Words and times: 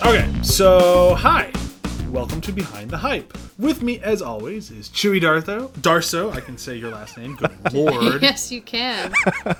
Okay, 0.00 0.32
so 0.42 1.16
hi. 1.16 1.50
Welcome 2.10 2.40
to 2.42 2.52
Behind 2.52 2.90
the 2.90 2.96
Hype. 2.98 3.36
With 3.58 3.82
me, 3.82 3.98
as 4.00 4.22
always, 4.22 4.70
is 4.70 4.88
Chewy 4.88 5.20
Dartho. 5.20 5.70
Darso, 5.80 6.32
I 6.32 6.40
can 6.40 6.56
say 6.56 6.76
your 6.76 6.92
last 6.92 7.18
name. 7.18 7.34
Good 7.34 7.50
lord. 7.72 8.22
Yes, 8.22 8.52
you 8.52 8.62
can. 8.62 9.12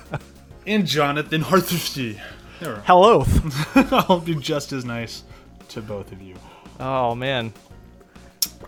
and 0.65 0.87
Jonathan 0.87 1.41
Harthusty. 1.41 2.21
Hello. 2.61 3.25
I'll 3.75 4.21
be 4.21 4.35
just 4.35 4.71
as 4.71 4.85
nice 4.85 5.23
to 5.69 5.81
both 5.81 6.13
of 6.13 6.21
you. 6.21 6.35
Oh 6.79 7.13
man, 7.13 7.51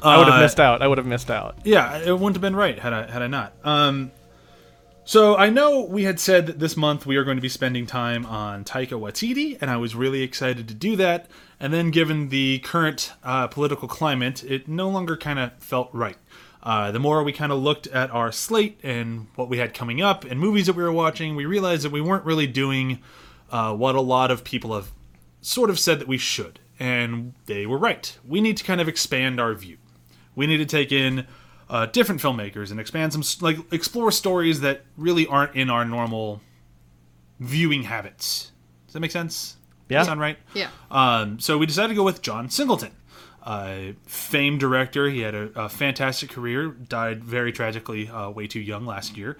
I 0.01 0.17
would 0.17 0.27
have 0.27 0.37
Uh, 0.37 0.41
missed 0.41 0.59
out. 0.59 0.81
I 0.81 0.87
would 0.87 0.97
have 0.97 1.07
missed 1.07 1.29
out. 1.29 1.57
Yeah, 1.63 1.97
it 1.97 2.11
wouldn't 2.11 2.35
have 2.35 2.41
been 2.41 2.55
right 2.55 2.77
had 2.79 2.93
I 2.93 3.11
had 3.11 3.21
I 3.21 3.27
not. 3.27 3.53
Um, 3.63 4.11
so 5.03 5.35
I 5.35 5.49
know 5.49 5.81
we 5.81 6.03
had 6.03 6.19
said 6.19 6.45
that 6.47 6.59
this 6.59 6.77
month 6.77 7.05
we 7.05 7.17
are 7.17 7.23
going 7.23 7.37
to 7.37 7.41
be 7.41 7.49
spending 7.49 7.85
time 7.85 8.25
on 8.25 8.63
Taika 8.63 8.99
Waititi, 8.99 9.57
and 9.59 9.69
I 9.69 9.77
was 9.77 9.95
really 9.95 10.21
excited 10.21 10.67
to 10.67 10.73
do 10.73 10.95
that. 10.97 11.27
And 11.59 11.73
then, 11.73 11.91
given 11.91 12.29
the 12.29 12.59
current 12.59 13.11
uh, 13.23 13.47
political 13.47 13.87
climate, 13.87 14.43
it 14.43 14.67
no 14.67 14.89
longer 14.89 15.17
kind 15.17 15.39
of 15.39 15.51
felt 15.59 15.89
right. 15.93 16.17
Uh, 16.63 16.91
the 16.91 16.99
more 16.99 17.23
we 17.23 17.31
kind 17.33 17.51
of 17.51 17.59
looked 17.59 17.87
at 17.87 18.11
our 18.11 18.31
slate 18.31 18.79
and 18.83 19.27
what 19.35 19.49
we 19.49 19.57
had 19.57 19.73
coming 19.73 19.99
up 20.01 20.23
and 20.23 20.39
movies 20.39 20.67
that 20.67 20.75
we 20.75 20.83
were 20.83 20.91
watching, 20.91 21.35
we 21.35 21.45
realized 21.45 21.83
that 21.83 21.91
we 21.91 22.01
weren't 22.01 22.23
really 22.23 22.45
doing 22.45 22.99
uh, 23.51 23.73
what 23.73 23.95
a 23.95 24.01
lot 24.01 24.29
of 24.29 24.43
people 24.43 24.75
have 24.75 24.91
sort 25.41 25.71
of 25.71 25.79
said 25.79 25.99
that 25.99 26.07
we 26.07 26.19
should. 26.19 26.59
And 26.79 27.33
they 27.47 27.65
were 27.65 27.77
right. 27.79 28.15
We 28.27 28.41
need 28.41 28.57
to 28.57 28.63
kind 28.63 28.79
of 28.79 28.87
expand 28.87 29.39
our 29.39 29.53
view. 29.55 29.77
We 30.35 30.47
need 30.47 30.57
to 30.57 30.65
take 30.65 30.91
in 30.91 31.27
uh, 31.69 31.87
different 31.87 32.21
filmmakers 32.21 32.71
and 32.71 32.79
expand 32.79 33.13
some, 33.13 33.23
like, 33.41 33.57
explore 33.71 34.11
stories 34.11 34.61
that 34.61 34.83
really 34.97 35.27
aren't 35.27 35.55
in 35.55 35.69
our 35.69 35.85
normal 35.85 36.41
viewing 37.39 37.83
habits. 37.83 38.51
Does 38.87 38.93
that 38.93 38.99
make 38.99 39.11
sense? 39.11 39.57
Yeah. 39.89 39.99
that 39.99 40.05
Sound 40.05 40.19
right? 40.19 40.37
Yeah. 40.53 40.69
Um, 40.89 41.39
so 41.39 41.57
we 41.57 41.65
decided 41.65 41.89
to 41.89 41.95
go 41.95 42.03
with 42.03 42.21
John 42.21 42.49
Singleton, 42.49 42.91
uh, 43.43 43.93
famed 44.05 44.59
director. 44.59 45.09
He 45.09 45.21
had 45.21 45.35
a, 45.35 45.51
a 45.55 45.69
fantastic 45.69 46.29
career. 46.29 46.69
Died 46.69 47.23
very 47.23 47.51
tragically, 47.51 48.09
uh, 48.09 48.29
way 48.29 48.47
too 48.47 48.61
young 48.61 48.85
last 48.85 49.17
year. 49.17 49.37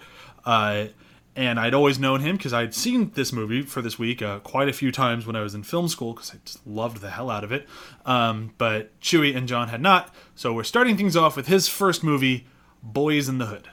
And 1.34 1.58
I'd 1.58 1.72
always 1.72 1.98
known 1.98 2.20
him 2.20 2.36
because 2.36 2.52
I'd 2.52 2.74
seen 2.74 3.10
this 3.14 3.32
movie 3.32 3.62
for 3.62 3.80
this 3.80 3.98
week 3.98 4.20
uh, 4.20 4.40
quite 4.40 4.68
a 4.68 4.72
few 4.72 4.92
times 4.92 5.26
when 5.26 5.34
I 5.34 5.40
was 5.40 5.54
in 5.54 5.62
film 5.62 5.88
school 5.88 6.12
because 6.12 6.30
I 6.34 6.38
just 6.44 6.66
loved 6.66 7.00
the 7.00 7.10
hell 7.10 7.30
out 7.30 7.42
of 7.42 7.52
it. 7.52 7.66
Um, 8.04 8.52
but 8.58 8.98
Chewy 9.00 9.34
and 9.34 9.48
John 9.48 9.68
had 9.68 9.80
not. 9.80 10.14
So 10.34 10.52
we're 10.52 10.64
starting 10.64 10.96
things 10.96 11.16
off 11.16 11.34
with 11.36 11.46
his 11.46 11.68
first 11.68 12.04
movie, 12.04 12.46
Boyz 12.86 13.30
n 13.30 13.38
the 13.38 13.46
Hood. 13.46 13.68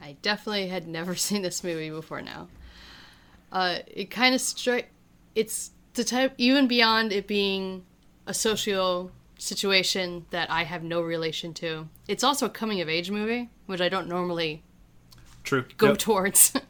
I 0.00 0.16
definitely 0.22 0.68
had 0.68 0.88
never 0.88 1.14
seen 1.26 1.42
this 1.42 1.62
movie 1.62 1.90
before 1.90 2.22
now. 2.22 2.48
Uh, 3.52 3.78
it 3.86 4.10
kind 4.10 4.34
of 4.34 4.40
stri- 4.40 4.86
it's 5.34 5.70
the 5.94 6.04
type 6.04 6.34
even 6.38 6.66
beyond 6.66 7.12
it 7.12 7.26
being 7.26 7.84
a 8.26 8.34
social 8.34 9.10
situation 9.38 10.24
that 10.30 10.50
I 10.50 10.64
have 10.64 10.82
no 10.82 11.00
relation 11.02 11.52
to. 11.54 11.88
It's 12.08 12.24
also 12.24 12.46
a 12.46 12.50
coming 12.50 12.80
of 12.80 12.88
age 12.88 13.10
movie, 13.10 13.50
which 13.66 13.80
I 13.80 13.88
don't 13.88 14.08
normally 14.08 14.62
True. 15.44 15.64
go 15.76 15.88
Yep. 15.88 15.98
towards. 15.98 16.52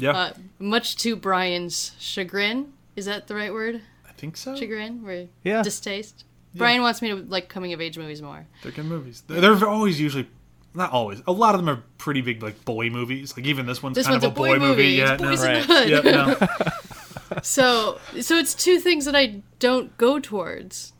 Yeah, 0.00 0.12
uh, 0.12 0.32
much 0.60 0.94
to 0.98 1.16
Brian's 1.16 1.90
chagrin. 1.98 2.72
Is 2.94 3.06
that 3.06 3.26
the 3.26 3.34
right 3.34 3.52
word? 3.52 3.80
I 4.08 4.12
think 4.12 4.36
so. 4.36 4.54
Chagrin, 4.54 5.02
or 5.04 5.26
Yeah. 5.42 5.62
distaste. 5.62 6.24
Brian 6.54 6.82
wants 6.82 7.02
me 7.02 7.08
to 7.08 7.16
like 7.16 7.48
coming 7.48 7.72
of 7.72 7.80
age 7.80 7.98
movies 7.98 8.22
more. 8.22 8.46
They're 8.62 8.70
good 8.70 8.84
movies. 8.84 9.24
They're, 9.26 9.40
they're 9.56 9.68
always 9.68 10.00
usually 10.00 10.28
not 10.72 10.92
always. 10.92 11.20
A 11.26 11.32
lot 11.32 11.56
of 11.56 11.60
them 11.64 11.68
are 11.68 11.82
pretty 11.98 12.20
big, 12.20 12.44
like 12.44 12.64
boy 12.64 12.90
movies. 12.90 13.36
Like 13.36 13.44
even 13.46 13.66
this 13.66 13.82
one's 13.82 13.96
This 13.96 14.06
kind 14.06 14.14
one's 14.22 14.24
of 14.24 14.30
a 14.32 14.34
boy, 14.36 14.56
movie. 14.60 14.84
Yeah, 14.90 15.14
it's 15.14 15.22
no. 15.22 15.30
Boys 15.30 15.42
Right. 15.42 15.56
in 15.62 15.66
the 15.66 15.74
Hood. 15.74 15.88
Yep, 15.88 16.04
no. 16.04 17.40
so 17.42 17.98
so 18.20 18.36
it's 18.38 18.54
two 18.54 18.78
things 18.78 19.04
that 19.04 19.16
I 19.16 19.42
don't 19.58 19.96
go 19.98 20.20
towards. 20.20 20.92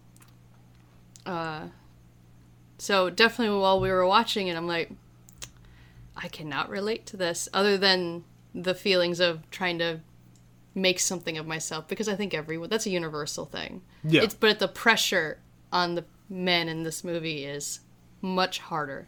Uh 1.25 1.69
so 2.79 3.11
definitely 3.11 3.57
while 3.59 3.79
we 3.81 3.91
were 3.91 4.07
watching 4.07 4.49
it 4.49 4.57
I'm 4.57 4.67
like 4.67 4.91
I 6.19 6.29
cannot 6.29 6.69
relate 6.69 7.07
to 7.07 7.17
this 7.17 7.49
other 7.55 7.79
than 7.79 8.25
the 8.55 8.75
feelings 8.75 9.21
of 9.21 9.49
trying 9.51 9.79
to 9.79 10.01
make 10.75 11.01
something 11.01 11.39
of 11.39 11.47
myself 11.47 11.89
because 11.89 12.09
I 12.09 12.15
think 12.15 12.35
everyone 12.35 12.69
that's 12.69 12.87
a 12.87 12.91
universal 12.91 13.47
thing. 13.47 13.83
Yeah. 14.05 14.23
It's 14.23 14.35
but 14.35 14.59
the 14.59 14.69
pressure 14.69 15.39
on 15.73 15.95
the 15.95 16.05
men 16.29 16.69
in 16.69 16.83
this 16.83 17.05
movie 17.05 17.45
is 17.45 17.81
much 18.21 18.59
harder. 18.59 19.07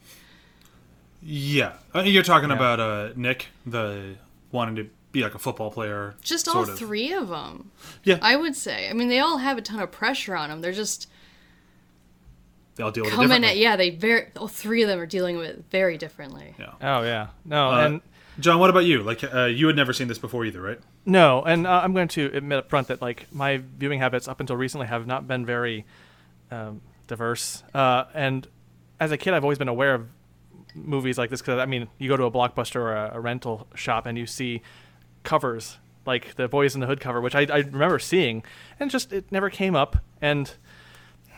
Yeah, 1.23 1.75
you're 1.95 2.23
talking 2.23 2.51
about 2.51 2.81
uh, 2.81 3.11
Nick, 3.15 3.49
the 3.67 4.15
wanting 4.53 4.77
to 4.77 4.91
be 5.13 5.23
like 5.23 5.35
a 5.35 5.39
football 5.39 5.71
player. 5.71 6.15
Just 6.23 6.49
all 6.49 6.63
of. 6.63 6.79
three 6.79 7.13
of 7.13 7.29
them. 7.29 7.71
Yeah, 8.05 8.19
I 8.23 8.37
would 8.37 8.57
say. 8.57 8.89
I 8.89 8.95
mean, 8.95 9.09
they 9.09 9.19
all 9.19 9.39
have 9.39 9.59
a 9.59 9.63
ton 9.63 9.81
of 9.81 9.91
pressure 9.91 10.35
on 10.35 10.49
them. 10.49 10.61
They're 10.61 10.73
just 10.73 11.09
they 12.81 12.85
all 12.85 12.91
deal 12.91 13.05
with 13.05 13.13
it 13.13 13.17
coming 13.17 13.29
differently. 13.29 13.51
at 13.51 13.57
yeah 13.59 13.77
they 13.77 13.91
very 13.91 14.27
all 14.37 14.49
three 14.49 14.83
of 14.83 14.89
them 14.89 14.99
are 14.99 15.07
dealing 15.07 15.37
with 15.37 15.51
it 15.51 15.65
very 15.71 15.97
differently 15.99 16.55
Yeah. 16.59 16.73
Oh 16.81 17.03
yeah. 17.03 17.29
No, 17.45 17.71
Uh, 17.71 17.87
and 17.87 18.01
John, 18.39 18.59
what 18.59 18.71
about 18.71 18.87
you? 18.87 19.03
Like, 19.03 19.23
uh, 19.23 19.45
you 19.47 19.67
had 19.67 19.77
never 19.77 19.93
seen 19.93 20.09
this 20.09 20.17
before 20.19 20.47
either, 20.47 20.63
right? 20.63 20.81
no, 21.05 21.43
and 21.43 21.67
uh, 21.67 21.81
I'm 21.85 21.93
going 21.93 22.09
to 22.09 22.27
admit 22.35 22.59
up 22.59 22.71
front 22.71 22.89
that 22.89 23.03
like 23.03 23.27
my 23.33 23.59
viewing 23.79 24.01
habits 24.01 24.29
up 24.29 24.41
until 24.41 24.57
recently 24.57 24.87
have 24.87 25.07
not 25.07 25.29
been 25.29 25.45
very 25.45 25.85
um, 26.51 26.81
diverse. 27.07 27.63
Uh, 27.75 28.05
and 28.15 28.47
as 28.99 29.13
a 29.13 29.19
kid, 29.19 29.35
I've 29.35 29.43
always 29.45 29.59
been 29.59 29.69
aware 29.69 29.95
of 29.95 30.07
movies 30.75 31.19
like 31.19 31.29
this 31.29 31.43
because 31.43 31.59
I 31.59 31.67
mean, 31.67 31.89
you 31.99 32.09
go 32.09 32.17
to 32.17 32.25
a 32.25 32.31
blockbuster 32.31 32.77
or 32.77 32.95
a, 32.95 33.11
a 33.15 33.21
rental 33.21 33.67
shop 33.75 34.07
and 34.07 34.17
you 34.17 34.27
see 34.27 34.63
covers 35.23 35.77
like 36.07 36.37
the 36.37 36.49
Boyz 36.49 36.75
n 36.75 36.81
the 36.81 36.87
Hood 36.87 37.01
cover, 37.01 37.21
which 37.21 37.35
I, 37.35 37.43
I 37.51 37.59
remember 37.59 37.99
seeing, 37.99 38.43
and 38.79 38.91
just 38.91 39.13
it 39.13 39.31
never 39.31 39.51
came 39.51 39.77
up. 39.77 39.99
And 40.23 40.51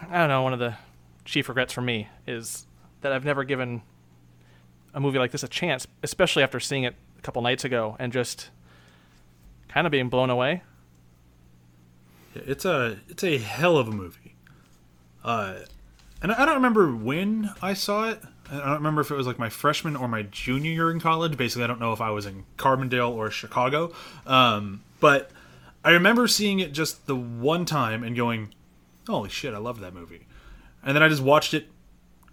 I 0.08 0.18
don't 0.18 0.28
know, 0.28 0.42
one 0.42 0.52
of 0.52 0.60
the 0.60 0.74
chief 1.24 1.48
regrets 1.48 1.72
for 1.72 1.80
me 1.80 2.08
is 2.26 2.66
that 3.00 3.12
I've 3.12 3.24
never 3.24 3.44
given 3.44 3.82
a 4.94 5.00
movie 5.00 5.18
like 5.18 5.30
this 5.30 5.42
a 5.42 5.48
chance, 5.48 5.86
especially 6.02 6.42
after 6.42 6.60
seeing 6.60 6.84
it 6.84 6.94
a 7.18 7.22
couple 7.22 7.42
nights 7.42 7.64
ago 7.64 7.96
and 7.98 8.12
just 8.12 8.50
kind 9.68 9.86
of 9.86 9.90
being 9.90 10.08
blown 10.08 10.30
away. 10.30 10.62
Yeah, 12.34 12.42
It's 12.46 12.64
a 12.64 12.98
it's 13.08 13.24
a 13.24 13.38
hell 13.38 13.76
of 13.76 13.88
a 13.88 13.92
movie. 13.92 14.34
Uh, 15.24 15.54
and 16.20 16.32
I 16.32 16.44
don't 16.44 16.56
remember 16.56 16.94
when 16.94 17.50
I 17.62 17.74
saw 17.74 18.08
it. 18.10 18.20
I 18.50 18.58
don't 18.58 18.72
remember 18.74 19.00
if 19.00 19.10
it 19.10 19.14
was 19.14 19.26
like 19.26 19.38
my 19.38 19.48
freshman 19.48 19.96
or 19.96 20.08
my 20.08 20.22
junior 20.22 20.70
year 20.70 20.90
in 20.90 21.00
college. 21.00 21.36
Basically, 21.36 21.64
I 21.64 21.66
don't 21.66 21.80
know 21.80 21.92
if 21.92 22.00
I 22.00 22.10
was 22.10 22.26
in 22.26 22.44
Carbondale 22.58 23.10
or 23.10 23.30
Chicago. 23.30 23.92
Um, 24.26 24.82
but 25.00 25.30
I 25.84 25.90
remember 25.90 26.28
seeing 26.28 26.60
it 26.60 26.72
just 26.72 27.06
the 27.06 27.16
one 27.16 27.64
time 27.64 28.04
and 28.04 28.14
going, 28.14 28.52
"Holy 29.08 29.30
shit, 29.30 29.54
I 29.54 29.58
love 29.58 29.80
that 29.80 29.94
movie!" 29.94 30.26
And 30.82 30.94
then 30.96 31.02
I 31.02 31.08
just 31.08 31.22
watched 31.22 31.54
it. 31.54 31.68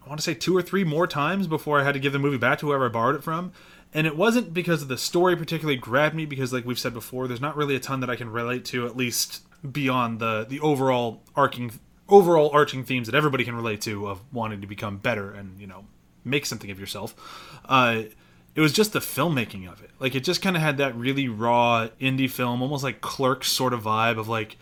I 0.03 0.07
want 0.07 0.19
to 0.19 0.23
say 0.23 0.33
two 0.33 0.55
or 0.55 0.61
three 0.61 0.83
more 0.83 1.07
times 1.07 1.47
before 1.47 1.79
I 1.79 1.83
had 1.83 1.93
to 1.93 1.99
give 1.99 2.13
the 2.13 2.19
movie 2.19 2.37
back 2.37 2.59
to 2.59 2.67
whoever 2.67 2.87
I 2.87 2.89
borrowed 2.89 3.15
it 3.15 3.23
from. 3.23 3.51
And 3.93 4.05
it 4.05 4.15
wasn't 4.15 4.53
because 4.53 4.87
the 4.87 4.97
story 4.97 5.35
particularly 5.35 5.77
grabbed 5.77 6.15
me, 6.15 6.25
because 6.25 6.53
like 6.53 6.65
we've 6.65 6.79
said 6.79 6.93
before, 6.93 7.27
there's 7.27 7.41
not 7.41 7.55
really 7.55 7.75
a 7.75 7.79
ton 7.79 7.99
that 8.01 8.09
I 8.09 8.15
can 8.15 8.29
relate 8.29 8.65
to, 8.65 8.85
at 8.85 8.95
least 8.95 9.43
beyond 9.69 10.19
the 10.19 10.45
the 10.47 10.59
overall 10.61 11.21
arcing 11.35 11.71
overall 12.07 12.49
arching 12.53 12.83
themes 12.83 13.07
that 13.07 13.15
everybody 13.15 13.43
can 13.43 13.55
relate 13.55 13.81
to 13.81 14.07
of 14.07 14.21
wanting 14.33 14.61
to 14.61 14.67
become 14.67 14.97
better 14.97 15.31
and 15.31 15.59
you 15.59 15.67
know 15.67 15.85
make 16.23 16.45
something 16.45 16.71
of 16.71 16.79
yourself. 16.79 17.15
Uh, 17.65 18.03
it 18.55 18.61
was 18.61 18.73
just 18.73 18.93
the 18.93 18.99
filmmaking 18.99 19.71
of 19.71 19.81
it. 19.81 19.91
Like 19.99 20.15
it 20.15 20.23
just 20.23 20.41
kind 20.41 20.55
of 20.55 20.61
had 20.61 20.77
that 20.77 20.95
really 20.95 21.27
raw 21.27 21.87
indie 21.99 22.29
film, 22.29 22.61
almost 22.61 22.83
like 22.83 23.01
Clerks 23.01 23.51
sort 23.51 23.73
of 23.73 23.83
vibe 23.83 24.17
of 24.17 24.27
like 24.27 24.57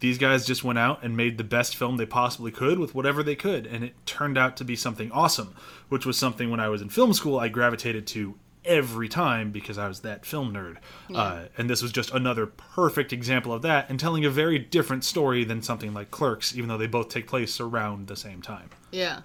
these 0.00 0.18
guys 0.18 0.46
just 0.46 0.62
went 0.62 0.78
out 0.78 1.02
and 1.02 1.16
made 1.16 1.38
the 1.38 1.44
best 1.44 1.76
film 1.76 1.96
they 1.96 2.06
possibly 2.06 2.50
could 2.50 2.78
with 2.78 2.94
whatever 2.94 3.22
they 3.22 3.36
could, 3.36 3.66
and 3.66 3.82
it 3.84 3.94
turned 4.06 4.36
out 4.36 4.56
to 4.58 4.64
be 4.64 4.76
something 4.76 5.10
awesome, 5.12 5.54
which 5.88 6.04
was 6.04 6.18
something 6.18 6.50
when 6.50 6.60
I 6.60 6.68
was 6.68 6.82
in 6.82 6.88
film 6.88 7.12
school 7.12 7.38
I 7.38 7.48
gravitated 7.48 8.06
to 8.08 8.34
every 8.64 9.08
time 9.08 9.52
because 9.52 9.78
I 9.78 9.86
was 9.86 10.00
that 10.00 10.26
film 10.26 10.52
nerd. 10.52 10.78
Uh, 11.14 11.44
and 11.56 11.70
this 11.70 11.82
was 11.82 11.92
just 11.92 12.10
another 12.12 12.46
perfect 12.46 13.12
example 13.12 13.52
of 13.52 13.62
that, 13.62 13.88
and 13.88 13.98
telling 13.98 14.24
a 14.24 14.30
very 14.30 14.58
different 14.58 15.04
story 15.04 15.44
than 15.44 15.62
something 15.62 15.94
like 15.94 16.10
Clerks, 16.10 16.54
even 16.56 16.68
though 16.68 16.76
they 16.78 16.88
both 16.88 17.08
take 17.08 17.26
place 17.26 17.60
around 17.60 18.08
the 18.08 18.16
same 18.16 18.42
time. 18.42 18.70
yeah 18.90 19.20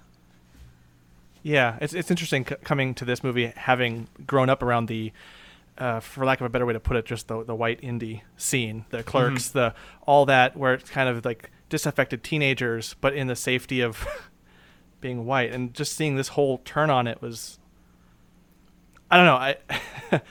Yeah, 1.42 1.76
it's 1.80 1.92
it's 1.92 2.10
interesting 2.10 2.46
c- 2.46 2.54
coming 2.62 2.94
to 2.94 3.04
this 3.04 3.24
movie 3.24 3.52
having 3.56 4.06
grown 4.26 4.48
up 4.48 4.62
around 4.62 4.86
the, 4.86 5.12
uh, 5.78 6.00
for 6.00 6.24
lack 6.24 6.40
of 6.40 6.46
a 6.46 6.48
better 6.48 6.66
way 6.66 6.72
to 6.72 6.80
put 6.80 6.96
it, 6.96 7.04
just 7.04 7.28
the 7.28 7.44
the 7.44 7.54
white 7.54 7.80
indie 7.80 8.22
scene, 8.36 8.84
the 8.90 9.02
clerks, 9.02 9.48
the 9.50 9.74
all 10.06 10.26
that 10.26 10.56
where 10.56 10.74
it's 10.74 10.90
kind 10.90 11.08
of 11.08 11.24
like 11.24 11.50
disaffected 11.68 12.22
teenagers, 12.22 12.94
but 13.00 13.14
in 13.14 13.26
the 13.26 13.36
safety 13.36 13.80
of 13.80 14.06
being 15.00 15.24
white, 15.24 15.52
and 15.52 15.74
just 15.74 15.94
seeing 15.96 16.16
this 16.16 16.28
whole 16.28 16.58
turn 16.58 16.90
on 16.90 17.06
it 17.06 17.20
was. 17.22 17.58
I 19.10 19.16
don't 19.16 19.26
know. 19.26 19.36
I 19.36 19.56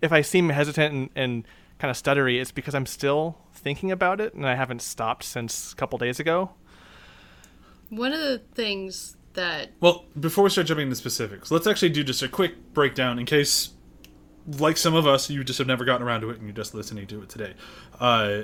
if 0.00 0.12
I 0.12 0.22
seem 0.22 0.48
hesitant 0.48 0.94
and, 0.94 1.10
and 1.16 1.44
kind 1.78 1.90
of 1.90 1.96
stuttery, 1.96 2.40
it's 2.40 2.52
because 2.52 2.74
I'm 2.74 2.86
still 2.86 3.38
thinking 3.54 3.90
about 3.90 4.20
it, 4.20 4.34
and 4.34 4.46
I 4.46 4.54
haven't 4.54 4.82
stopped 4.82 5.24
since 5.24 5.72
a 5.72 5.76
couple 5.76 5.98
days 5.98 6.20
ago. 6.20 6.50
one 7.88 8.12
of 8.12 8.20
the 8.20 8.38
things 8.54 9.16
that 9.34 9.70
Well, 9.80 10.04
before 10.18 10.44
we 10.44 10.50
start 10.50 10.66
jumping 10.66 10.86
into 10.86 10.96
specifics, 10.96 11.50
let's 11.50 11.66
actually 11.66 11.90
do 11.90 12.04
just 12.04 12.22
a 12.22 12.28
quick 12.28 12.72
breakdown 12.74 13.18
in 13.18 13.26
case, 13.26 13.70
like 14.46 14.76
some 14.76 14.94
of 14.94 15.06
us, 15.06 15.30
you 15.30 15.44
just 15.44 15.58
have 15.58 15.66
never 15.66 15.84
gotten 15.84 16.06
around 16.06 16.22
to 16.22 16.30
it 16.30 16.38
and 16.38 16.46
you're 16.46 16.54
just 16.54 16.74
listening 16.74 17.06
to 17.08 17.22
it 17.22 17.28
today. 17.28 17.54
Uh, 17.98 18.42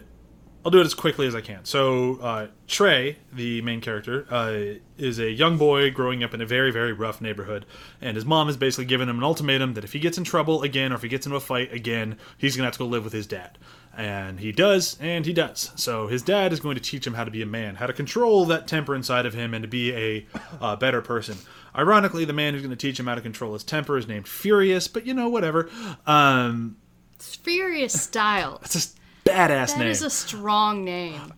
I'll 0.67 0.71
do 0.73 0.81
it 0.81 0.85
as 0.85 0.95
quickly 0.95 1.29
as 1.29 1.35
I 1.37 1.43
can. 1.43 1.65
So, 1.65 2.17
uh, 2.17 2.49
Trey, 2.67 3.19
the 3.33 3.63
main 3.63 3.81
character, 3.81 4.27
uh, 4.31 4.81
is 4.99 5.21
a 5.21 5.31
young 5.31 5.59
boy 5.59 5.93
growing 5.93 6.25
up 6.25 6.35
in 6.35 6.41
a 6.41 6.47
very, 6.47 6.73
very 6.73 6.93
rough 6.93 7.21
neighborhood, 7.21 7.65
and 8.01 8.17
his 8.17 8.25
mom 8.25 8.49
has 8.49 8.57
basically 8.57 8.87
given 8.87 9.09
him 9.09 9.19
an 9.19 9.23
ultimatum 9.23 9.75
that 9.75 9.85
if 9.85 9.93
he 9.93 10.01
gets 10.01 10.19
in 10.19 10.25
trouble 10.25 10.63
again 10.63 10.91
or 10.93 10.97
if 10.97 11.03
he 11.03 11.09
gets 11.09 11.25
into 11.25 11.37
a 11.37 11.41
fight 11.41 11.73
again, 11.73 12.19
he's 12.37 12.57
gonna 12.57 12.67
have 12.67 12.73
to 12.73 12.81
go 12.81 12.87
live 12.87 13.05
with 13.05 13.13
his 13.13 13.29
dad. 13.29 13.59
And 13.97 14.39
he 14.41 14.53
does, 14.53 14.99
and 15.01 15.25
he 15.25 15.33
does. 15.33 15.71
So 15.75 16.07
his 16.07 16.23
dad 16.23 16.53
is 16.53 16.61
going 16.61 16.75
to 16.77 16.83
teach 16.83 17.07
him 17.07 17.15
how 17.15 17.25
to 17.25 17.31
be 17.31 17.41
a 17.41 17.47
man, 17.47 17.77
how 17.77 17.87
to 17.87 17.95
control 17.95 18.45
that 18.47 18.67
temper 18.69 18.95
inside 18.95 19.25
of 19.25 19.33
him, 19.33 19.55
and 19.55 19.63
to 19.63 19.69
be 19.69 19.93
a 19.95 20.27
uh, 20.61 20.77
better 20.77 21.01
person. 21.01 21.39
Ironically, 21.75 22.27
the 22.27 22.35
man 22.35 22.53
who's 22.53 22.63
going 22.63 22.71
to 22.71 22.77
teach 22.77 23.01
him 23.01 23.07
how 23.07 23.15
to 23.15 23.23
control 23.23 23.55
his 23.55 23.65
temper 23.65 23.97
is 23.97 24.07
named 24.07 24.29
Furious, 24.29 24.87
but 24.87 25.07
you 25.07 25.15
know, 25.15 25.31
whatever. 25.31 25.71
Um, 26.07 26.77
it's 27.15 27.37
Furious 27.37 27.99
Styles. 28.01 28.61
it's 28.65 28.95
a 29.27 29.29
badass 29.29 29.69
That 29.71 29.79
name. 29.79 29.89
is 29.89 30.03
a 30.03 30.11
strong 30.11 30.85
name. 30.85 31.33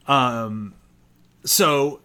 so 1.44 2.00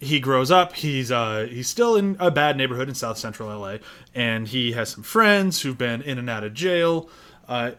he 0.00 0.18
grows 0.18 0.50
up 0.50 0.72
he's 0.72 1.12
uh 1.12 1.46
he's 1.50 1.68
still 1.68 1.94
in 1.94 2.16
a 2.18 2.30
bad 2.30 2.56
neighborhood 2.56 2.88
in 2.88 2.94
south 2.94 3.18
central 3.18 3.56
la 3.58 3.76
and 4.14 4.48
he 4.48 4.72
has 4.72 4.88
some 4.88 5.02
friends 5.02 5.60
who've 5.60 5.76
been 5.76 6.00
in 6.00 6.18
and 6.18 6.30
out 6.30 6.42
of 6.42 6.54
jail 6.54 7.08
uh 7.46 7.72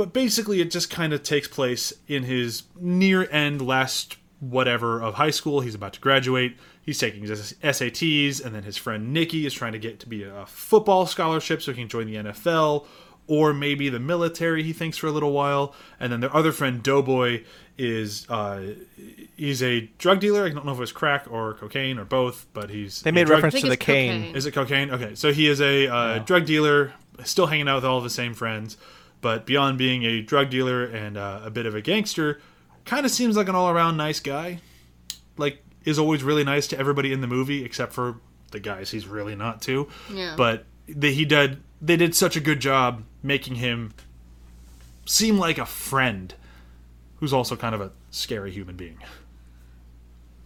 but 0.00 0.14
basically 0.14 0.62
it 0.62 0.70
just 0.70 0.88
kind 0.88 1.12
of 1.12 1.22
takes 1.22 1.46
place 1.46 1.92
in 2.08 2.22
his 2.22 2.62
near 2.80 3.28
end 3.30 3.60
last 3.60 4.16
whatever 4.40 4.98
of 4.98 5.12
high 5.16 5.28
school. 5.30 5.60
He's 5.60 5.74
about 5.74 5.92
to 5.92 6.00
graduate. 6.00 6.56
He's 6.80 6.98
taking 6.98 7.20
his 7.22 7.52
sats 7.62 8.42
and 8.42 8.54
then 8.54 8.62
his 8.62 8.78
friend 8.78 9.12
nikki 9.12 9.44
is 9.44 9.52
trying 9.52 9.72
to 9.74 9.78
get 9.78 10.00
to 10.00 10.08
be 10.08 10.22
a 10.22 10.46
football 10.46 11.04
scholarship 11.04 11.60
so 11.60 11.72
he 11.72 11.82
can 11.82 11.88
join 11.90 12.06
the 12.06 12.14
nfl 12.14 12.86
or 13.26 13.52
maybe 13.52 13.90
the 13.90 14.00
military 14.00 14.62
he 14.62 14.72
thinks 14.72 14.96
for 14.96 15.06
a 15.06 15.10
little 15.12 15.32
while. 15.32 15.74
And 16.00 16.10
then 16.10 16.20
their 16.20 16.34
other 16.34 16.50
friend 16.50 16.82
doughboy 16.82 17.44
is 17.76 18.26
uh 18.30 18.72
he's 19.36 19.62
a 19.62 19.82
drug 19.98 20.20
dealer. 20.20 20.46
I 20.46 20.48
don't 20.48 20.64
know 20.64 20.72
if 20.72 20.78
it 20.78 20.80
was 20.80 20.92
crack 20.92 21.26
or 21.30 21.52
cocaine 21.52 21.98
or 21.98 22.06
both 22.06 22.46
but 22.54 22.70
he's 22.70 23.02
They 23.02 23.10
made 23.12 23.26
drug- 23.26 23.42
reference 23.44 23.52
think 23.52 23.64
to 23.64 23.68
the 23.68 23.74
it's 23.74 23.84
cane. 23.84 24.20
cocaine. 24.22 24.34
is 24.36 24.46
it 24.46 24.52
cocaine? 24.52 24.90
Okay 24.92 25.14
so 25.14 25.30
he 25.30 25.46
is 25.46 25.60
a 25.60 25.88
uh, 25.88 26.18
drug 26.20 26.46
dealer 26.46 26.94
still 27.22 27.48
hanging 27.48 27.68
out 27.68 27.74
with 27.74 27.84
all 27.84 27.98
of 27.98 28.04
his 28.04 28.14
same 28.14 28.32
friends 28.32 28.78
but 29.20 29.46
beyond 29.46 29.78
being 29.78 30.04
a 30.04 30.22
drug 30.22 30.50
dealer 30.50 30.84
and 30.84 31.16
uh, 31.16 31.40
a 31.44 31.50
bit 31.50 31.66
of 31.66 31.74
a 31.74 31.80
gangster 31.80 32.40
kind 32.84 33.04
of 33.04 33.12
seems 33.12 33.36
like 33.36 33.48
an 33.48 33.54
all-around 33.54 33.96
nice 33.96 34.20
guy. 34.20 34.60
Like 35.36 35.62
is 35.84 35.98
always 35.98 36.22
really 36.22 36.44
nice 36.44 36.66
to 36.68 36.78
everybody 36.78 37.12
in 37.12 37.20
the 37.20 37.26
movie 37.26 37.64
except 37.64 37.92
for 37.92 38.20
the 38.50 38.60
guys 38.60 38.90
he's 38.90 39.06
really 39.06 39.34
not 39.34 39.62
to. 39.62 39.88
Yeah. 40.12 40.34
but 40.36 40.64
they, 40.86 41.12
he 41.14 41.24
did 41.24 41.62
they 41.80 41.96
did 41.96 42.14
such 42.14 42.36
a 42.36 42.40
good 42.40 42.60
job 42.60 43.04
making 43.22 43.56
him 43.56 43.92
seem 45.06 45.38
like 45.38 45.58
a 45.58 45.66
friend 45.66 46.34
who's 47.16 47.32
also 47.32 47.56
kind 47.56 47.74
of 47.74 47.80
a 47.80 47.92
scary 48.10 48.50
human 48.50 48.76
being. 48.76 48.98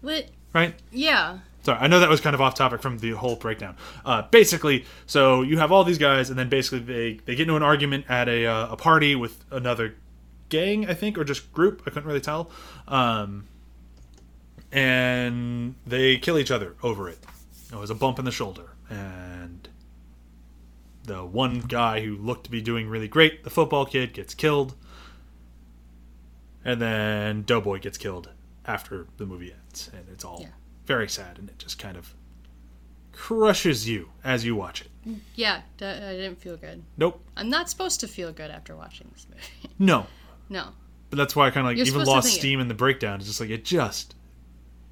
But 0.02 0.26
right? 0.52 0.74
Yeah, 0.92 1.38
Sorry, 1.64 1.78
I 1.80 1.86
know 1.86 1.98
that 2.00 2.10
was 2.10 2.20
kind 2.20 2.34
of 2.34 2.42
off 2.42 2.54
topic 2.54 2.82
from 2.82 2.98
the 2.98 3.12
whole 3.12 3.36
breakdown. 3.36 3.76
Uh, 4.04 4.22
basically, 4.30 4.84
so 5.06 5.40
you 5.40 5.56
have 5.58 5.72
all 5.72 5.82
these 5.82 5.96
guys, 5.96 6.28
and 6.28 6.38
then 6.38 6.50
basically 6.50 6.80
they, 6.80 7.14
they 7.24 7.34
get 7.34 7.42
into 7.42 7.56
an 7.56 7.62
argument 7.62 8.04
at 8.08 8.28
a, 8.28 8.44
uh, 8.46 8.72
a 8.72 8.76
party 8.76 9.14
with 9.14 9.42
another 9.50 9.94
gang, 10.50 10.88
I 10.88 10.92
think, 10.92 11.16
or 11.16 11.24
just 11.24 11.52
group. 11.54 11.82
I 11.86 11.90
couldn't 11.90 12.06
really 12.06 12.20
tell. 12.20 12.50
Um, 12.86 13.46
and 14.70 15.74
they 15.86 16.18
kill 16.18 16.38
each 16.38 16.50
other 16.50 16.74
over 16.82 17.08
it. 17.08 17.18
It 17.72 17.76
was 17.76 17.88
a 17.88 17.94
bump 17.94 18.18
in 18.18 18.26
the 18.26 18.30
shoulder. 18.30 18.70
And 18.90 19.66
the 21.04 21.24
one 21.24 21.60
guy 21.60 22.00
who 22.04 22.16
looked 22.16 22.44
to 22.44 22.50
be 22.50 22.60
doing 22.60 22.88
really 22.88 23.08
great, 23.08 23.42
the 23.42 23.50
football 23.50 23.86
kid, 23.86 24.12
gets 24.12 24.34
killed. 24.34 24.74
And 26.62 26.80
then 26.80 27.42
Doughboy 27.42 27.80
gets 27.80 27.96
killed 27.96 28.30
after 28.66 29.06
the 29.16 29.24
movie 29.24 29.52
ends. 29.52 29.90
And 29.94 30.06
it's 30.12 30.24
all 30.24 30.40
Yeah. 30.42 30.48
Very 30.86 31.08
sad, 31.08 31.38
and 31.38 31.48
it 31.48 31.58
just 31.58 31.78
kind 31.78 31.96
of 31.96 32.14
crushes 33.12 33.88
you 33.88 34.10
as 34.24 34.44
you 34.44 34.54
watch 34.56 34.80
it. 34.82 34.88
yeah, 35.34 35.62
d- 35.76 35.84
uh, 35.84 35.90
I 36.10 36.12
didn't 36.12 36.40
feel 36.40 36.56
good. 36.56 36.82
Nope. 36.96 37.20
I'm 37.36 37.48
not 37.48 37.68
supposed 37.70 38.00
to 38.00 38.08
feel 38.08 38.32
good 38.32 38.50
after 38.50 38.74
watching 38.76 39.08
this 39.12 39.26
movie. 39.30 39.74
No. 39.78 40.06
no. 40.48 40.68
But 41.10 41.16
that's 41.18 41.34
why 41.36 41.46
I 41.46 41.50
kind 41.50 41.66
of 41.66 41.70
like 41.70 41.76
You're 41.78 41.86
even 41.86 42.04
lost 42.04 42.26
think 42.26 42.36
it- 42.36 42.40
steam 42.40 42.60
in 42.60 42.68
the 42.68 42.74
breakdown. 42.74 43.16
It's 43.18 43.26
just 43.26 43.40
like 43.40 43.50
it 43.50 43.64
just 43.64 44.14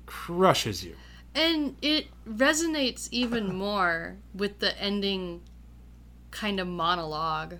crushes 0.07 0.85
you. 0.85 0.97
And 1.35 1.77
it 1.81 2.09
resonates 2.29 3.09
even 3.11 3.55
more 3.55 4.17
with 4.35 4.59
the 4.59 4.79
ending 4.81 5.41
kind 6.31 6.61
of 6.61 6.67
monologue. 6.69 7.55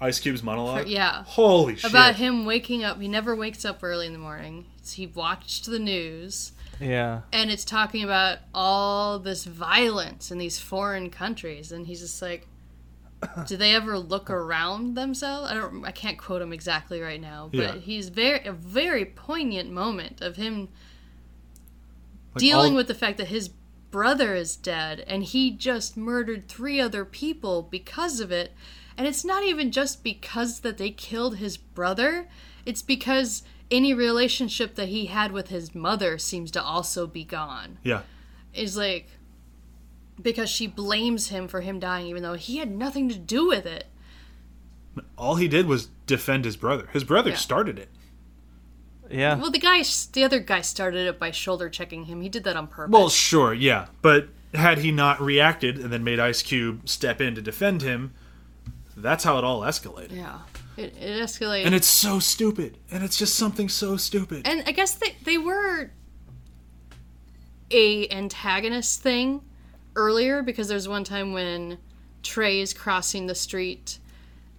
Ice 0.00 0.20
Cube's 0.20 0.42
monologue. 0.42 0.82
For- 0.84 0.88
yeah. 0.88 1.24
Holy 1.24 1.74
shit. 1.76 1.90
About 1.90 2.16
him 2.16 2.44
waking 2.44 2.84
up. 2.84 3.00
He 3.00 3.08
never 3.08 3.34
wakes 3.34 3.64
up 3.64 3.82
early 3.82 4.06
in 4.06 4.12
the 4.12 4.18
morning. 4.18 4.66
He 4.86 5.06
watched 5.06 5.66
the 5.66 5.78
news. 5.78 6.52
Yeah. 6.80 7.22
And 7.32 7.50
it's 7.50 7.64
talking 7.64 8.04
about 8.04 8.38
all 8.54 9.18
this 9.18 9.44
violence 9.44 10.30
in 10.30 10.38
these 10.38 10.58
foreign 10.58 11.10
countries. 11.10 11.72
And 11.72 11.86
he's 11.86 12.00
just 12.00 12.20
like, 12.20 12.46
do 13.46 13.56
they 13.56 13.74
ever 13.74 13.98
look 13.98 14.28
around 14.28 14.94
themselves? 14.94 15.50
I 15.50 15.54
don't. 15.54 15.84
I 15.84 15.90
can't 15.90 16.18
quote 16.18 16.42
him 16.42 16.52
exactly 16.52 17.00
right 17.00 17.20
now, 17.20 17.48
but 17.50 17.58
Yeah. 17.58 17.74
he's 17.76 18.10
very 18.10 18.44
a 18.46 18.52
very 18.52 19.04
poignant 19.06 19.70
moment 19.70 20.20
of 20.20 20.36
him 20.36 20.68
Like, 22.34 22.40
dealing 22.40 22.72
all- 22.72 22.76
with 22.76 22.88
the 22.88 22.94
fact 22.94 23.16
that 23.18 23.28
his 23.28 23.50
brother 23.90 24.34
is 24.34 24.56
dead 24.56 25.00
and 25.06 25.24
he 25.24 25.50
just 25.50 25.96
murdered 25.96 26.48
three 26.48 26.78
other 26.80 27.04
people 27.06 27.62
because 27.62 28.20
of 28.20 28.30
it 28.30 28.52
and 28.98 29.06
it's 29.06 29.24
not 29.24 29.42
even 29.44 29.70
just 29.72 30.02
because 30.04 30.60
that 30.60 30.76
they 30.76 30.90
killed 30.90 31.36
his 31.36 31.56
brother 31.56 32.28
it's 32.66 32.82
because 32.82 33.42
any 33.70 33.92
relationship 33.92 34.74
that 34.76 34.88
he 34.88 35.06
had 35.06 35.32
with 35.32 35.48
his 35.48 35.74
mother 35.74 36.18
seems 36.18 36.50
to 36.52 36.62
also 36.62 37.06
be 37.06 37.24
gone 37.24 37.78
Yeah. 37.82 38.02
is 38.54 38.76
like 38.76 39.08
because 40.20 40.48
she 40.48 40.66
blames 40.66 41.28
him 41.28 41.46
for 41.48 41.60
him 41.60 41.78
dying 41.78 42.06
even 42.06 42.22
though 42.22 42.34
he 42.34 42.58
had 42.58 42.70
nothing 42.70 43.08
to 43.08 43.18
do 43.18 43.46
with 43.48 43.66
it 43.66 43.86
All 45.18 45.34
he 45.36 45.48
did 45.48 45.66
was 45.66 45.88
defend 46.06 46.44
his 46.44 46.56
brother. 46.56 46.88
His 46.92 47.04
brother 47.04 47.30
Yeah. 47.30 47.36
started 47.36 47.78
it. 47.78 47.88
Yeah. 49.10 49.36
well 49.36 49.50
the 49.50 49.58
guy 49.58 49.82
the 50.12 50.24
other 50.24 50.40
guy 50.40 50.60
started 50.62 51.06
it 51.06 51.18
by 51.18 51.30
shoulder 51.30 51.68
checking 51.68 52.04
him 52.06 52.22
he 52.22 52.28
did 52.28 52.44
that 52.44 52.56
on 52.56 52.66
purpose 52.66 52.92
Well, 52.92 53.08
sure, 53.08 53.52
yeah. 53.54 53.86
But 54.02 54.28
had 54.54 54.78
he 54.78 54.90
not 54.90 55.20
reacted 55.20 55.78
and 55.78 55.92
then 55.92 56.02
made 56.02 56.18
Ice 56.18 56.42
Cube 56.42 56.88
step 56.88 57.20
in 57.20 57.34
to 57.34 57.42
defend 57.42 57.82
him, 57.82 58.14
that's 58.96 59.22
how 59.24 59.36
it 59.38 59.44
all 59.44 59.60
escalated. 59.60 60.12
yeah 60.16 60.38
it, 60.76 60.94
it 61.00 61.22
escalated 61.22 61.66
And 61.66 61.74
it's 61.74 61.86
so 61.88 62.18
stupid. 62.18 62.78
And 62.90 63.02
it's 63.04 63.16
just 63.18 63.34
something 63.36 63.68
so 63.68 63.96
stupid. 63.96 64.42
and 64.46 64.62
I 64.66 64.72
guess 64.72 64.94
they 64.94 65.16
they 65.24 65.38
were 65.38 65.90
a 67.70 68.08
antagonist 68.10 69.00
thing 69.02 69.42
earlier 69.96 70.42
because 70.42 70.68
there's 70.68 70.88
one 70.88 71.04
time 71.04 71.32
when 71.32 71.78
Trey 72.22 72.60
is 72.60 72.72
crossing 72.72 73.26
the 73.26 73.34
street 73.34 73.98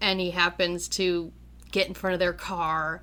and 0.01 0.19
he 0.19 0.31
happens 0.31 0.87
to 0.89 1.31
get 1.71 1.87
in 1.87 1.93
front 1.93 2.13
of 2.13 2.19
their 2.19 2.33
car 2.33 3.01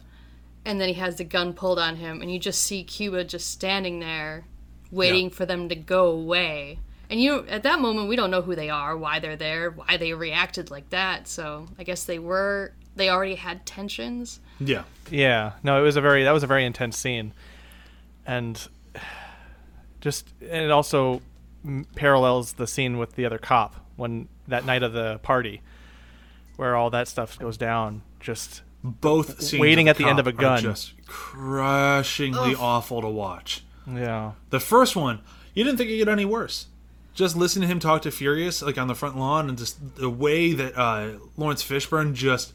and 0.65 0.81
then 0.81 0.89
he 0.89 0.95
has 0.95 1.17
the 1.17 1.25
gun 1.25 1.53
pulled 1.53 1.79
on 1.79 1.97
him 1.97 2.21
and 2.23 2.31
you 2.33 2.39
just 2.39 2.63
see 2.63 2.83
Cuba 2.85 3.25
just 3.25 3.51
standing 3.51 4.01
there 4.01 4.45
waiting 4.91 5.29
Yeah. 5.29 5.35
for 5.35 5.47
them 5.47 5.69
to 5.69 5.75
go 5.75 6.07
away. 6.11 6.79
And 7.11 7.21
you 7.21 7.47
at 7.49 7.63
that 7.65 7.81
moment 7.81 8.09
we 8.09 8.17
don't 8.17 8.31
know 8.31 8.43
who 8.43 8.55
they 8.55 8.71
are, 8.71 8.97
why 8.97 9.19
they're 9.21 9.37
there, 9.37 9.71
why 9.71 9.97
they 9.97 10.13
reacted 10.15 10.71
like 10.71 10.91
that. 10.91 11.29
So 11.29 11.69
I 11.79 11.85
guess 11.85 12.05
they 12.05 12.19
were 12.19 12.73
they 12.97 13.09
already 13.09 13.35
had 13.37 13.65
tensions. 13.67 14.41
yeah. 14.61 14.85
Yeah, 15.11 15.53
no, 15.63 15.79
it 15.79 15.83
was 15.83 15.97
a 15.97 16.01
very 16.01 16.25
that 16.25 16.33
was 16.33 16.43
a 16.43 16.47
very 16.47 16.65
intense 16.65 16.97
scene, 16.97 17.33
and 18.25 18.67
just 20.01 20.29
and 20.41 20.65
it 20.65 20.71
also 20.71 21.21
parallels 21.95 22.55
the 22.55 22.67
scene 22.67 22.97
with 22.99 23.15
the 23.17 23.27
other 23.27 23.39
cop 23.39 23.77
when 23.97 24.29
that 24.49 24.65
night 24.65 24.83
of 24.83 24.93
the 24.95 25.19
party, 25.23 25.61
where 26.57 26.75
all 26.75 26.89
that 26.91 27.07
stuff 27.09 27.39
goes 27.39 27.57
down. 27.59 28.01
Just 28.21 28.63
Both 28.83 29.43
scenes 29.43 29.61
Waiting 29.61 29.89
at 29.89 29.97
the 29.99 30.07
end 30.07 30.19
of 30.19 30.27
a 30.27 30.33
gun. 30.33 30.63
just 30.63 30.93
crushingly 31.07 32.55
awful 32.55 33.01
to 33.03 33.09
watch. 33.09 33.63
yeah, 33.87 34.33
The 34.51 34.61
first 34.61 34.97
one, 34.97 35.21
you 35.55 35.65
didn't 35.65 35.77
think 35.77 35.91
it 35.91 35.99
could 35.99 36.07
get 36.07 36.13
any 36.13 36.25
worse. 36.25 36.67
Just 37.15 37.37
listen 37.37 37.61
to 37.63 37.69
him 37.69 37.79
talk 37.79 38.03
to 38.03 38.11
Furious, 38.11 38.63
like 38.63 38.79
on 38.79 38.89
the 38.89 38.95
front 38.95 39.17
lawn, 39.19 39.49
and 39.51 39.57
just 39.59 39.97
the 39.97 40.11
way 40.11 40.53
that 40.55 40.77
uh, 40.77 41.19
Laurence 41.37 41.63
Fishburne 41.63 42.15
just 42.15 42.53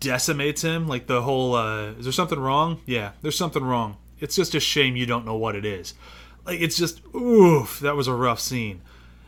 decimates 0.00 0.62
him. 0.62 0.86
Like 0.88 1.06
the 1.06 1.22
whole, 1.22 1.54
uh, 1.54 1.92
is 1.92 2.04
there 2.04 2.12
something 2.12 2.38
wrong? 2.38 2.80
Yeah, 2.86 3.12
there's 3.22 3.36
something 3.36 3.64
wrong. 3.64 3.96
It's 4.20 4.36
just 4.36 4.54
a 4.54 4.60
shame 4.60 4.96
you 4.96 5.06
don't 5.06 5.24
know 5.24 5.36
what 5.36 5.54
it 5.54 5.64
is. 5.64 5.94
Like 6.44 6.60
it's 6.60 6.76
just, 6.76 7.02
oof, 7.14 7.78
that 7.80 7.96
was 7.96 8.08
a 8.08 8.14
rough 8.14 8.40
scene. 8.40 8.80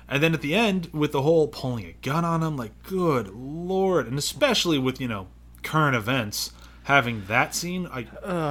And 0.08 0.22
then 0.22 0.34
at 0.34 0.40
the 0.40 0.54
end, 0.54 0.88
with 0.92 1.12
the 1.12 1.22
whole 1.22 1.46
pulling 1.46 1.86
a 1.86 1.92
gun 1.92 2.24
on 2.24 2.42
him, 2.42 2.56
like 2.56 2.82
good 2.82 3.28
lord, 3.28 4.08
and 4.08 4.18
especially 4.18 4.78
with 4.78 5.00
you 5.00 5.06
know 5.06 5.28
current 5.62 5.94
events, 5.94 6.52
having 6.84 7.26
that 7.26 7.54
scene, 7.54 7.86
I 7.92 8.06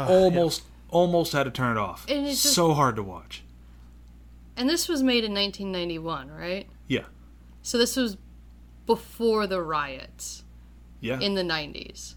almost 0.07 0.63
almost 0.89 1.33
had 1.33 1.43
to 1.43 1.51
turn 1.51 1.75
it 1.75 1.79
off. 1.79 2.05
And 2.07 2.25
it 2.25 2.29
just- 2.31 2.53
so 2.53 2.73
hard 2.73 2.95
to 2.95 3.03
watch. 3.03 3.43
And 4.55 4.69
this 4.69 4.87
was 4.89 5.01
made 5.03 5.23
in 5.23 5.33
1991, 5.33 6.29
right? 6.31 6.67
Yeah. 6.87 7.05
So 7.61 7.77
this 7.77 7.95
was 7.95 8.17
before 8.85 9.45
the 9.47 9.61
riots 9.61 10.43
Yeah. 11.01 11.19
in 11.19 11.35
the 11.35 11.43
90s. 11.43 12.15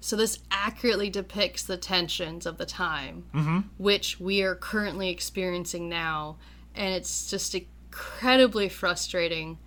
So 0.00 0.16
this 0.16 0.38
accurately 0.50 1.10
depicts 1.10 1.64
the 1.64 1.76
tensions 1.76 2.46
of 2.46 2.58
the 2.58 2.66
time, 2.66 3.24
mm-hmm. 3.34 3.60
which 3.78 4.20
we 4.20 4.42
are 4.42 4.54
currently 4.54 5.10
experiencing 5.10 5.88
now, 5.88 6.36
and 6.74 6.94
it's 6.94 7.30
just 7.30 7.54
incredibly 7.54 8.68
frustrating 8.68 9.58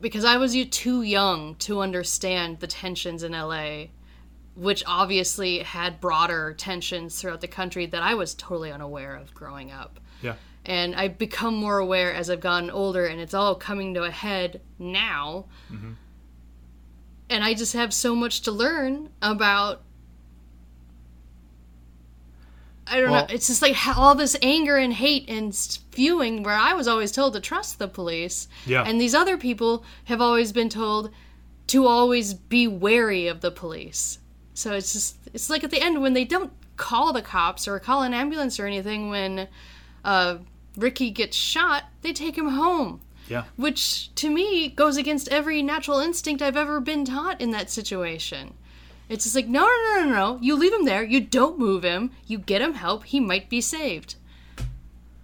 because 0.00 0.24
I 0.24 0.38
was 0.38 0.56
too 0.70 1.02
young 1.02 1.54
to 1.56 1.80
understand 1.80 2.60
the 2.60 2.66
tensions 2.66 3.22
in 3.22 3.32
LA, 3.32 3.84
which 4.54 4.82
obviously 4.86 5.58
had 5.60 6.00
broader 6.00 6.54
tensions 6.54 7.20
throughout 7.20 7.40
the 7.40 7.48
country 7.48 7.86
that 7.86 8.02
I 8.02 8.14
was 8.14 8.34
totally 8.34 8.72
unaware 8.72 9.14
of 9.14 9.34
growing 9.34 9.70
up 9.70 10.00
yeah. 10.22 10.34
and 10.64 10.94
I've 10.94 11.18
become 11.18 11.54
more 11.54 11.78
aware 11.78 12.12
as 12.12 12.30
I've 12.30 12.40
gotten 12.40 12.70
older, 12.70 13.06
and 13.06 13.20
it's 13.20 13.34
all 13.34 13.54
coming 13.54 13.94
to 13.94 14.04
a 14.04 14.10
head 14.10 14.60
now. 14.78 15.46
Mm-hmm. 15.70 15.92
And 17.30 17.42
I 17.44 17.54
just 17.54 17.72
have 17.72 17.94
so 17.94 18.14
much 18.14 18.42
to 18.42 18.50
learn 18.52 19.08
about. 19.22 19.80
I 22.86 22.98
don't 23.00 23.10
Well- 23.12 23.26
know. 23.28 23.32
It's 23.34 23.46
just 23.46 23.62
like 23.62 23.76
all 23.96 24.16
this 24.16 24.36
anger 24.42 24.76
and 24.76 24.92
hate 24.92 25.28
and 25.28 25.54
spewing, 25.54 26.42
where 26.42 26.56
I 26.56 26.72
was 26.72 26.88
always 26.88 27.12
told 27.12 27.34
to 27.34 27.40
trust 27.40 27.78
the 27.78 27.86
police, 27.86 28.48
Yeah. 28.66 28.82
and 28.84 29.00
these 29.00 29.14
other 29.14 29.36
people 29.36 29.84
have 30.06 30.20
always 30.20 30.50
been 30.52 30.68
told 30.68 31.10
to 31.68 31.86
always 31.86 32.34
be 32.34 32.66
wary 32.66 33.28
of 33.28 33.42
the 33.42 33.52
police. 33.52 34.18
So 34.54 34.72
it's 34.72 34.92
just 34.92 35.16
it's 35.32 35.48
like 35.48 35.62
at 35.62 35.70
the 35.70 35.80
end 35.80 36.02
when 36.02 36.14
they 36.14 36.24
don't 36.24 36.52
call 36.76 37.12
the 37.12 37.22
cops 37.22 37.68
or 37.68 37.78
call 37.78 38.02
an 38.02 38.12
ambulance 38.12 38.58
or 38.58 38.66
anything 38.66 39.08
when 39.08 39.46
uh, 40.04 40.38
Ricky 40.76 41.10
gets 41.10 41.36
shot, 41.36 41.84
they 42.02 42.12
take 42.12 42.36
him 42.36 42.48
home, 42.48 43.00
Yeah. 43.30 43.44
which 43.56 44.14
to 44.16 44.28
me 44.28 44.68
goes 44.68 44.96
against 44.98 45.28
every 45.28 45.62
natural 45.62 46.00
instinct 46.00 46.42
I've 46.42 46.56
ever 46.56 46.80
been 46.80 47.04
taught 47.04 47.40
in 47.40 47.52
that 47.52 47.70
situation. 47.70 48.54
It's 49.08 49.24
just 49.24 49.34
like 49.36 49.48
no 49.48 49.60
no 49.60 49.94
no 49.94 50.04
no 50.04 50.14
no, 50.14 50.38
you 50.42 50.56
leave 50.56 50.72
him 50.72 50.84
there, 50.84 51.02
you 51.02 51.20
don't 51.20 51.58
move 51.58 51.82
him, 51.84 52.10
you 52.26 52.38
get 52.38 52.60
him 52.60 52.74
help, 52.74 53.04
he 53.04 53.20
might 53.20 53.48
be 53.48 53.60
saved. 53.60 54.16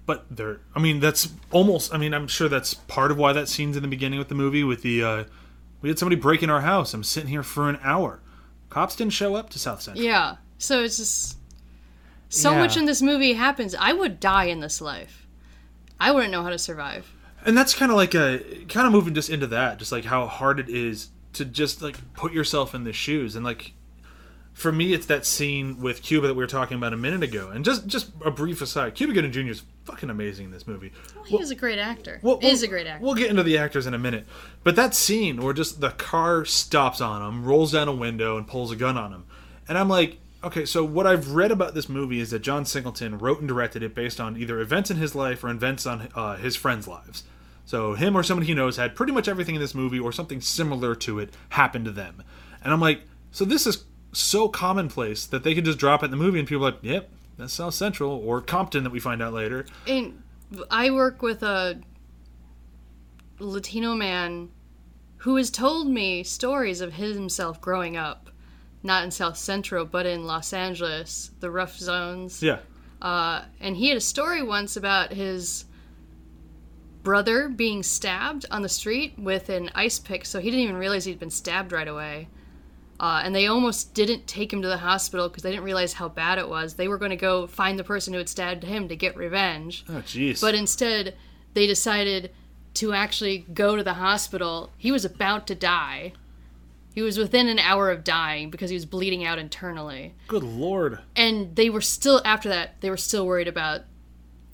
But 0.07 0.25
there, 0.31 0.61
I 0.75 0.79
mean, 0.79 1.01
that's 1.01 1.31
almost. 1.51 1.93
I 1.93 1.99
mean, 1.99 2.15
I'm 2.15 2.29
sure 2.29 2.49
that's 2.49 2.75
part 2.75 3.11
of 3.11 3.19
why 3.19 3.33
that 3.33 3.49
scene's 3.49 3.77
in 3.77 3.83
the 3.83 3.89
beginning 3.89 4.21
with 4.21 4.29
the 4.29 4.37
movie. 4.37 4.63
With 4.63 4.83
the, 4.83 5.03
uh, 5.03 5.25
we 5.83 5.89
had 5.89 5.99
somebody 5.99 6.15
break 6.15 6.45
in 6.45 6.51
our 6.51 6.61
house. 6.61 6.95
I'm 6.95 7.03
sitting 7.03 7.29
here 7.29 7.43
for 7.43 7.69
an 7.69 7.77
hour. 7.83 8.21
Cops 8.71 8.95
didn't 8.95 9.15
show 9.15 9.35
up 9.35 9.51
to 9.51 9.59
South 9.59 9.83
Central. 9.83 10.05
Yeah. 10.07 10.37
So 10.59 10.85
it's 10.85 10.99
just 10.99 11.39
so 12.29 12.53
Yeah. 12.53 12.59
much 12.61 12.77
in 12.77 12.85
this 12.85 13.03
movie 13.03 13.33
happens. 13.33 13.75
I 13.75 13.93
would 13.93 14.21
die 14.21 14.45
in 14.45 14.61
this 14.61 14.81
life. 14.81 15.27
I 15.99 16.13
wouldn't 16.13 16.31
know 16.31 16.45
how 16.45 16.51
to 16.51 16.59
survive. 16.59 17.13
And 17.47 17.57
that's 17.57 17.73
kind 17.75 17.91
of 17.91 17.97
like 17.97 18.15
a 18.15 18.39
kind 18.69 18.87
of 18.87 18.93
moving 18.93 19.15
just 19.15 19.31
into 19.31 19.47
that 19.47 19.79
just 19.79 19.93
like 19.93 20.05
how 20.05 20.27
hard 20.27 20.61
it 20.61 20.69
is 20.69 21.09
to 21.33 21.45
just 21.45 21.81
like 21.83 21.97
put 22.15 22.33
yourself 22.33 22.75
in 22.75 22.85
the 22.85 22.93
shoes 22.93 23.35
and 23.37 23.45
like 23.45 23.73
for 24.53 24.73
me 24.73 24.93
it's 24.93 25.07
that 25.07 25.25
scene 25.25 25.81
with 25.81 26.03
cuba 26.03 26.27
that 26.27 26.35
we 26.35 26.43
were 26.43 26.47
talking 26.47 26.77
about 26.77 26.93
a 26.93 26.97
minute 26.97 27.23
ago 27.23 27.49
and 27.51 27.65
just 27.65 27.87
just 27.87 28.11
a 28.25 28.31
brief 28.31 28.61
aside 28.61 28.95
cuba 28.95 29.13
gooding 29.13 29.33
jr 29.33 29.41
is 29.41 29.63
fucking 29.85 30.11
amazing 30.11 30.47
in 30.47 30.51
this 30.51 30.67
movie 30.67 30.91
He 31.27 31.37
is 31.39 31.51
a 31.53 31.55
great 31.55 31.79
actor. 31.79 32.19
Well, 32.23 32.39
is 32.43 32.61
we'll- 32.61 32.65
a 32.65 32.69
great 32.69 32.87
actor. 32.89 33.05
We'll 33.05 33.15
get 33.15 33.31
into 33.31 33.45
the 33.45 33.57
actors 33.59 33.87
in 33.87 33.95
a 33.95 33.99
minute. 33.99 34.27
But 34.65 34.75
that 34.77 34.95
scene 34.95 35.41
where 35.43 35.53
just 35.55 35.81
the 35.81 35.91
car 35.91 36.45
stops 36.45 37.01
on 37.01 37.23
him, 37.23 37.45
rolls 37.45 37.71
down 37.73 37.87
a 37.87 37.95
window, 37.95 38.37
and 38.37 38.49
pulls 38.49 38.73
a 38.73 38.77
gun 38.77 38.97
on 38.97 39.13
him. 39.13 39.25
And 39.69 39.79
I'm 39.79 39.89
like, 39.89 40.19
okay, 40.43 40.65
so 40.65 40.85
what 40.85 41.07
I've 41.07 41.33
read 41.33 41.53
about 41.53 41.75
this 41.75 41.89
movie 41.89 42.19
is 42.19 42.31
that 42.31 42.41
John 42.41 42.65
Singleton 42.65 43.19
wrote 43.19 43.39
and 43.39 43.47
directed 43.49 43.85
it 43.85 43.95
based 43.95 44.21
on 44.21 44.37
either 44.37 44.59
events 44.61 44.91
in 44.91 44.97
his 44.97 45.15
life 45.15 45.45
or 45.45 45.51
events 45.51 45.87
on 45.87 46.09
uh, 46.17 46.37
his 46.37 46.57
friends' 46.57 46.89
lives. 46.89 47.23
So 47.67 47.95
him 47.95 48.17
or 48.17 48.23
somebody 48.23 48.47
he 48.47 48.55
knows 48.55 48.77
had 48.77 48.95
pretty 48.95 49.13
much 49.13 49.29
everything 49.29 49.57
in 49.57 49.61
this 49.61 49.75
movie 49.75 49.99
or 49.99 50.13
something 50.13 50.41
similar 50.41 50.95
to 50.95 51.19
it 51.19 51.35
happen 51.51 51.85
to 51.85 51.91
them. 51.91 52.23
And 52.63 52.73
I'm 52.73 52.81
like, 52.81 53.03
so 53.33 53.45
this 53.45 53.67
is 53.67 53.85
so 54.13 54.49
commonplace 54.49 55.27
that 55.27 55.43
they 55.45 55.55
could 55.55 55.65
just 55.65 55.79
drop 55.79 56.03
it 56.03 56.07
in 56.07 56.11
the 56.13 56.17
movie 56.17 56.39
and 56.39 56.49
people 56.49 56.65
are 56.67 56.71
like, 56.71 56.81
yep, 56.83 57.11
that's 57.37 57.53
South 57.53 57.75
Central 57.75 58.13
or 58.13 58.41
Compton 58.41 58.85
that 58.85 58.91
we 58.91 59.01
find 59.01 59.21
out 59.21 59.35
later. 59.35 59.67
and 59.87 60.23
I 60.71 60.91
work 60.91 61.23
with 61.23 61.43
a 61.43 61.81
Latino 63.41 63.95
man 63.95 64.49
who 65.19 65.35
has 65.37 65.51
told 65.51 65.89
me 65.89 66.23
stories 66.23 66.81
of 66.81 66.95
himself 66.95 67.61
growing 67.61 67.97
up, 67.97 68.31
not 68.85 69.03
in 69.03 69.11
South 69.11 69.37
Central, 69.37 69.85
but 69.85 70.07
in 70.07 70.25
Los 70.25 70.53
Angeles, 70.53 71.33
the 71.41 71.51
rough 71.51 71.77
zones. 71.77 72.43
Yeah. 72.43 72.59
Uh, 73.03 73.43
and 73.61 73.77
he 73.77 73.89
had 73.89 73.97
a 73.97 74.01
story 74.01 74.43
once 74.43 74.77
about 74.77 75.13
his 75.13 75.65
brother 77.07 77.49
being 77.49 77.85
stabbed 77.85 78.45
on 78.51 78.63
the 78.63 78.69
street 78.69 79.15
with 79.17 79.49
an 79.49 79.71
ice 79.77 79.97
pick, 80.01 80.27
so 80.27 80.41
he 80.41 80.51
didn't 80.51 80.65
even 80.65 80.77
realize 80.77 81.05
he'd 81.05 81.21
been 81.21 81.31
stabbed 81.31 81.71
right 81.71 81.87
away. 81.87 82.27
Uh, 82.99 83.21
and 83.23 83.33
they 83.33 83.47
almost 83.47 83.95
didn't 83.95 84.27
take 84.27 84.53
him 84.53 84.61
to 84.61 84.67
the 84.67 84.79
hospital 84.79 85.29
because 85.29 85.45
they 85.45 85.53
didn't 85.53 85.63
realize 85.63 85.93
how 85.93 86.09
bad 86.09 86.37
it 86.37 86.49
was. 86.49 86.75
They 86.75 86.89
were 86.89 86.99
going 86.99 87.13
to 87.13 87.17
go 87.17 87.47
find 87.47 87.79
the 87.79 87.85
person 87.85 88.13
who 88.13 88.19
had 88.19 88.29
stabbed 88.29 88.65
him 88.65 88.89
to 88.89 88.97
get 88.97 89.17
revenge. 89.17 89.85
Oh, 89.89 90.03
jeez. 90.05 90.41
But 90.41 90.57
instead, 90.57 91.15
they 91.55 91.69
decided 91.69 92.33
to 92.75 92.93
actually 92.93 93.47
go 93.55 93.77
to 93.77 93.85
the 93.85 93.95
hospital. 93.95 94.73
He 94.77 94.91
was 94.91 95.05
about 95.05 95.47
to 95.47 95.55
die. 95.55 96.13
He 96.93 97.03
was 97.03 97.19
within 97.19 97.47
an 97.47 97.61
hour 97.61 97.89
of 97.93 98.03
dying 98.03 98.51
because 98.51 98.71
he 98.71 98.75
was 98.75 98.85
bleeding 98.85 99.25
out 99.25 99.39
internally 99.39 100.17
Good 100.27 100.43
lord. 100.43 100.99
and 101.15 101.55
they 101.55 101.71
were 101.71 101.83
still 101.83 102.21
after 102.25 102.49
that 102.49 102.81
they 102.81 102.91
were 102.91 102.97
still 102.97 103.27
worried 103.27 103.47
about 103.47 103.83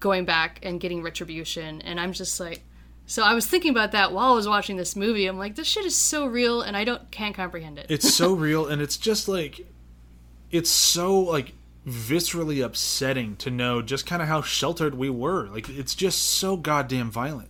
going 0.02 0.26
back 0.26 0.58
and 0.62 0.78
getting 0.80 1.02
retribution 1.02 1.80
and 1.82 1.98
i'm 1.98 2.12
just 2.12 2.38
like 2.38 2.62
so 3.06 3.22
i 3.22 3.32
was 3.32 3.46
thinking 3.46 3.70
about 3.70 3.92
that 3.92 4.12
while 4.12 4.32
i 4.32 4.34
was 4.34 4.46
watching 4.46 4.76
this 4.76 4.94
movie 4.96 5.26
i'm 5.26 5.38
like 5.38 5.54
this 5.56 5.66
shit 5.66 5.84
is 5.86 5.96
so 5.96 6.26
real 6.26 6.60
and 6.60 6.76
i 6.76 6.84
don't 6.84 7.10
can't 7.10 7.34
comprehend 7.34 7.78
it 7.78 7.86
It's 7.88 8.12
so 8.12 8.34
real, 8.46 8.66
and 8.66 8.82
it's 8.82 8.96
just 8.98 9.28
like, 9.28 9.66
it's 10.50 10.68
so 10.70 11.18
like 11.18 11.52
viscerally 11.86 12.64
upsetting 12.64 13.36
to 13.36 13.50
know 13.50 13.80
just 13.82 14.04
kind 14.06 14.20
of 14.22 14.28
how 14.28 14.40
sheltered 14.42 14.94
we 14.94 15.10
were. 15.10 15.48
Like, 15.48 15.68
it's 15.68 15.94
just 15.96 16.20
so 16.22 16.56
goddamn 16.56 17.10
violent. 17.10 17.48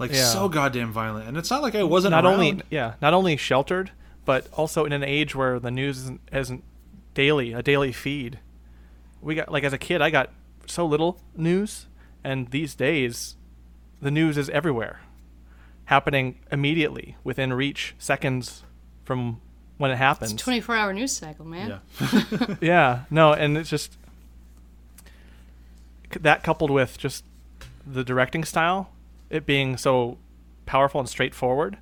Like, 0.00 0.12
Yeah. 0.12 0.24
so 0.24 0.48
goddamn 0.48 0.92
violent. 0.92 1.28
And 1.28 1.36
it's 1.36 1.48
not 1.50 1.62
like 1.62 1.74
I 1.76 1.84
wasn't 1.84 2.10
not 2.10 2.24
around. 2.24 2.34
only 2.34 2.60
yeah, 2.70 2.94
not 3.00 3.14
only 3.14 3.36
sheltered, 3.36 3.92
but 4.24 4.46
also 4.54 4.84
in 4.84 4.92
an 4.92 5.04
age 5.04 5.34
where 5.36 5.60
the 5.60 5.70
news 5.70 5.98
isn't, 5.98 6.20
isn't 6.32 6.64
daily, 7.14 7.52
a 7.52 7.62
daily 7.62 7.92
feed. 7.92 8.40
We 9.22 9.34
got 9.36 9.50
like 9.52 9.62
as 9.64 9.72
a 9.72 9.78
kid, 9.78 10.02
I 10.02 10.10
got 10.10 10.30
so 10.66 10.86
little 10.86 11.20
news, 11.36 11.86
and 12.24 12.50
these 12.50 12.74
days, 12.74 13.36
the 14.00 14.10
news 14.10 14.36
is 14.36 14.48
everywhere, 14.50 15.00
happening 15.86 16.38
immediately 16.50 17.16
within 17.24 17.52
reach, 17.52 17.94
seconds 17.98 18.62
from 19.04 19.40
when 19.78 19.90
it 19.90 19.96
happens. 19.96 20.32
It's 20.32 20.42
24 20.42 20.74
hour 20.76 20.92
news 20.92 21.12
cycle 21.16 21.44
man 21.44 21.80
Yeah. 22.00 22.24
yeah, 22.60 23.00
no, 23.10 23.32
and 23.32 23.56
it's 23.58 23.70
just 23.70 23.96
that 26.20 26.42
coupled 26.42 26.70
with 26.70 26.98
just 26.98 27.24
the 27.86 28.04
directing 28.04 28.44
style, 28.44 28.90
it 29.30 29.44
being 29.46 29.76
so 29.76 30.18
powerful 30.64 31.00
and 31.00 31.08
straightforward. 31.08 31.78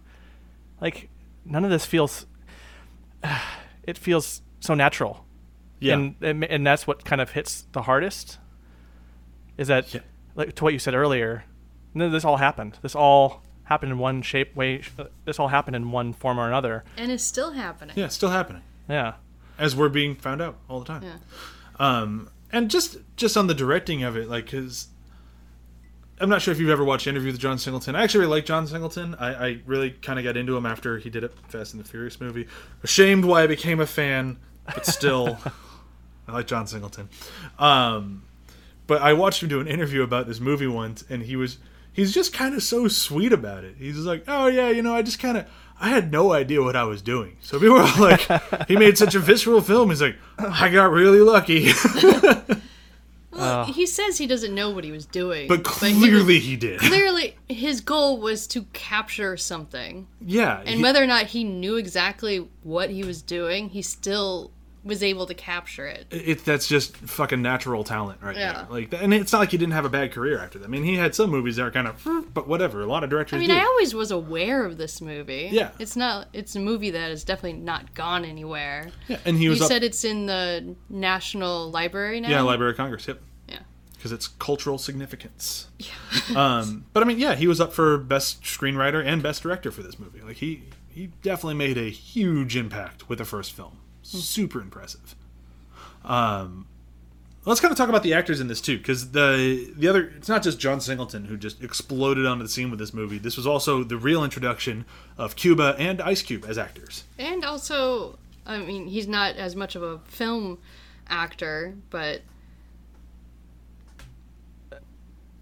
Like 0.81 1.09
none 1.45 1.64
of 1.64 1.71
this 1.71 1.85
feels. 1.87 2.26
It 3.87 3.99
feels 3.99 4.41
so 4.61 4.73
natural, 4.73 5.26
Yeah. 5.79 5.93
and 5.93 6.14
and 6.23 6.43
and 6.43 6.67
that's 6.67 6.87
what 6.87 7.05
kind 7.05 7.21
of 7.21 7.33
hits 7.33 7.67
the 7.73 7.83
hardest. 7.83 8.38
Is 9.56 9.68
that 9.68 9.92
Yeah. 9.94 10.00
like 10.34 10.54
to 10.56 10.64
what 10.64 10.73
you 10.73 10.78
said 10.78 10.94
earlier? 10.94 11.44
No, 11.94 12.11
this 12.11 12.25
all 12.25 12.38
happened. 12.38 12.78
This 12.82 12.94
all 12.94 13.42
happened 13.64 13.92
in 13.92 13.99
one 13.99 14.20
shape, 14.23 14.54
way. 14.56 14.82
uh, 14.99 15.04
This 15.25 15.38
all 15.38 15.49
happened 15.49 15.76
in 15.76 15.90
one 15.90 16.12
form 16.12 16.38
or 16.38 16.46
another. 16.49 16.84
and 16.96 17.11
it's 17.12 17.25
still 17.25 17.52
happening 17.52 17.94
yeah, 17.96 18.06
it's 18.06 18.14
still 18.14 18.30
happening. 18.30 18.62
Yeah. 18.88 19.14
As 19.58 19.75
we're 19.76 19.88
being 19.88 20.16
found 20.16 20.42
out 20.42 20.56
all 20.68 20.80
the 20.80 20.84
time. 20.87 21.02
Yeah. 21.04 21.16
Um, 21.78 22.28
and 22.52 22.70
just 22.70 22.99
just 23.16 23.37
on 23.37 23.46
the 23.46 23.54
directing 23.54 24.02
of 24.02 24.16
it, 24.16 24.28
like, 24.28 24.44
because 24.46 24.88
I'm 26.20 26.28
not 26.28 26.42
sure 26.42 26.52
if 26.52 26.61
you've 26.61 26.70
ever 26.70 26.84
watched 26.84 27.04
the 27.04 27.11
Interview 27.11 27.32
with 27.32 27.40
John 27.40 27.58
Singleton. 27.58 27.96
I 27.96 28.02
actually 28.04 28.20
really 28.20 28.32
like 28.38 28.46
John 28.46 28.66
Singleton. 28.66 29.14
I, 29.18 29.46
I 29.49 29.58
really 29.66 29.90
kind 29.90 30.18
of 30.18 30.25
got 30.25 30.37
into 30.37 30.56
him 30.56 30.64
after 30.66 30.99
he 30.99 31.11
did 31.11 31.25
a 31.25 31.28
Fast 31.49 31.75
and 31.75 31.82
the 31.84 31.88
Furious 31.88 32.20
movie. 32.20 32.46
Ashamed 32.84 33.25
why 33.25 33.42
I 33.42 33.46
became 33.49 33.80
a 33.80 33.87
fan, 33.87 34.38
but 34.66 34.87
still, 34.87 35.38
I 36.28 36.32
like 36.32 36.46
John 36.46 36.66
Singleton. 36.68 37.08
Um, 37.58 38.23
but 38.87 39.03
I 39.03 39.12
watched 39.12 39.43
him 39.43 39.49
do 39.49 39.61
an 39.61 39.67
interview 39.69 40.03
about 40.03 40.26
this 40.26 40.41
movie 40.41 40.67
once, 40.67 41.05
and 41.09 41.23
he 41.23 41.37
was 41.37 41.59
he's 41.93 42.12
just 42.12 42.33
kind 42.33 42.55
of 42.55 42.62
so 42.62 42.88
sweet 42.88 43.33
about 43.33 43.64
it. 43.64 43.76
He's 43.79 43.95
just 43.95 44.07
like, 44.07 44.25
oh 44.29 44.47
yeah, 44.49 44.69
you 44.71 44.83
know, 44.83 44.95
I 44.95 45.03
just 45.03 45.19
kind 45.19 45.37
of 45.38 45.47
I 45.81 45.88
had 45.88 46.12
no 46.12 46.33
idea 46.33 46.62
what 46.62 46.76
I 46.76 46.85
was 46.85 47.03
doing. 47.03 47.37
So 47.41 47.59
people 47.59 47.76
were 47.76 47.91
like, 47.99 48.21
he 48.69 48.76
made 48.76 48.97
such 48.97 49.14
a 49.14 49.19
visceral 49.19 49.61
film. 49.61 49.91
He's 49.91 50.03
like, 50.03 50.17
I 50.38 50.69
got 50.69 50.91
really 50.91 51.21
lucky, 51.21 51.71
well 53.35 53.64
oh. 53.69 53.73
he 53.73 53.87
says 53.87 54.19
he 54.19 54.26
doesn't 54.26 54.55
know 54.55 54.71
what 54.71 54.85
he 54.85 54.93
was 54.93 55.07
doing 55.07 55.49
but 55.49 55.67
he 55.67 55.93
was- 55.93 55.99
clearly 55.99 56.38
he 56.38 56.57
did. 56.57 56.79
clearly 56.79 57.37
his 57.49 57.81
goal 57.81 58.21
was 58.21 58.47
to 58.47 58.62
capture 58.73 59.37
something 59.37 60.07
Yeah, 60.21 60.61
and 60.61 60.76
he- 60.76 60.83
whether 60.83 61.03
or 61.03 61.07
not 61.07 61.26
he 61.26 61.43
knew 61.45 61.76
exactly 61.76 62.49
what 62.62 62.91
he 62.91 63.03
was 63.03 63.23
doing 63.23 63.71
he 63.71 63.83
still 63.83 64.53
was 64.85 65.03
able 65.03 65.25
to 65.26 65.35
capture 65.35 65.87
it. 65.87 66.07
it 66.11 66.45
that's 66.45 66.67
just 66.69 66.97
fucking 66.99 67.41
natural 67.41 67.85
talent 67.85 68.21
right 68.23 68.37
Yeah. 68.37 68.53
there. 68.53 68.67
Like, 68.71 68.93
and 68.93 69.14
it's 69.14 69.33
not 69.33 69.38
like 69.38 69.50
he 69.50 69.57
didn't 69.57 69.73
have 69.73 69.87
a 69.87 69.88
bad 69.88 70.12
career 70.12 70.38
after 70.38 70.59
that. 70.59 70.67
I 70.67 70.69
mean, 70.69 70.85
he 70.85 70.95
had 70.97 71.14
some 71.14 71.31
movies 71.31 71.57
that 71.57 71.62
are 71.64 71.71
kind 71.71 71.88
of, 71.88 72.07
but 72.35 72.47
whatever. 72.47 72.83
A 72.83 72.87
lot 72.87 73.03
of 73.03 73.09
directors 73.11 73.37
I 73.38 73.41
mean, 73.41 73.49
do. 73.49 73.57
I 73.57 73.64
always 73.64 73.95
was 73.95 74.11
aware 74.11 74.64
of 74.67 74.76
this 74.76 75.00
movie. 75.00 75.49
Yeah. 75.50 75.71
It's 75.79 75.97
not. 75.97 76.29
It's 76.35 76.55
a 76.55 76.61
movie 76.61 76.91
that 76.91 77.11
is 77.11 77.25
definitely 77.25 77.61
not 77.61 77.95
gone 77.95 78.25
anywhere. 78.26 78.91
yeah, 79.09 79.19
and 79.25 79.38
he 79.38 79.45
You 79.45 79.50
was 79.50 79.62
up, 79.62 79.69
said 79.69 79.83
it's 79.83 80.05
in 80.05 80.26
the 80.26 80.76
National 80.91 81.71
Library 81.71 82.21
now. 82.21 82.29
yeah, 82.29 82.43
Library 82.43 82.73
of 82.73 82.76
Congress. 82.76 83.09
Yep. 83.09 83.21
Yeah. 83.49 83.59
because 83.97 84.12
it's 84.12 84.29
cultural 84.29 84.76
significance. 84.76 85.69
Yeah. 85.79 85.88
um, 86.37 86.85
but 86.93 87.03
I 87.03 87.07
mean, 87.07 87.19
yeah, 87.19 87.35
he 87.35 87.47
was 87.47 87.61
up 87.61 87.73
for 87.73 87.97
best 87.99 88.43
screenwriter 88.43 89.05
and 89.05 89.23
best 89.23 89.43
director 89.43 89.71
for 89.71 89.83
this 89.83 89.99
movie. 89.99 90.21
Like 90.21 90.37
he 90.37 90.62
he 90.91 91.09
definitely 91.23 91.55
made 91.55 91.76
a 91.79 91.91
huge 91.91 92.55
impact 92.57 93.09
with 93.09 93.19
the 93.19 93.25
first 93.25 93.53
film. 93.53 93.79
Super 94.04 94.61
impressive. 94.61 95.14
Um, 96.04 96.66
let's 97.44 97.61
kind 97.61 97.73
of 97.73 97.78
talk 97.78 97.88
about 97.88 98.02
the 98.02 98.14
actors 98.14 98.40
in 98.40 98.49
this 98.49 98.61
too, 98.61 98.78
because 98.78 99.11
the 99.12 99.73
the 99.76 99.88
other 99.88 100.12
it's 100.16 100.28
not 100.28 100.42
just 100.42 100.58
John 100.58 100.80
Singleton 100.80 101.25
who 101.25 101.37
just 101.37 101.62
exploded 101.62 102.26
onto 102.26 102.42
the 102.42 102.49
scene 102.49 102.70
with 102.70 102.78
this 102.78 102.92
movie. 102.92 103.18
This 103.18 103.37
was 103.37 103.46
also 103.46 103.84
the 103.84 103.96
real 103.96 104.25
introduction 104.25 104.84
of 105.18 105.37
Cuba 105.37 105.75
and 105.78 106.00
Ice 106.00 106.23
Cube 106.23 106.44
as 106.46 106.58
actors. 106.58 107.04
And 107.18 107.44
also, 107.44 108.18
I 108.46 108.58
mean, 108.58 108.87
he's 108.87 109.08
not 109.08 109.37
as 109.37 109.56
much 109.56 109.75
of 109.76 109.82
a 109.82 109.99
film 110.06 110.58
actor, 111.08 111.75
but 111.90 112.23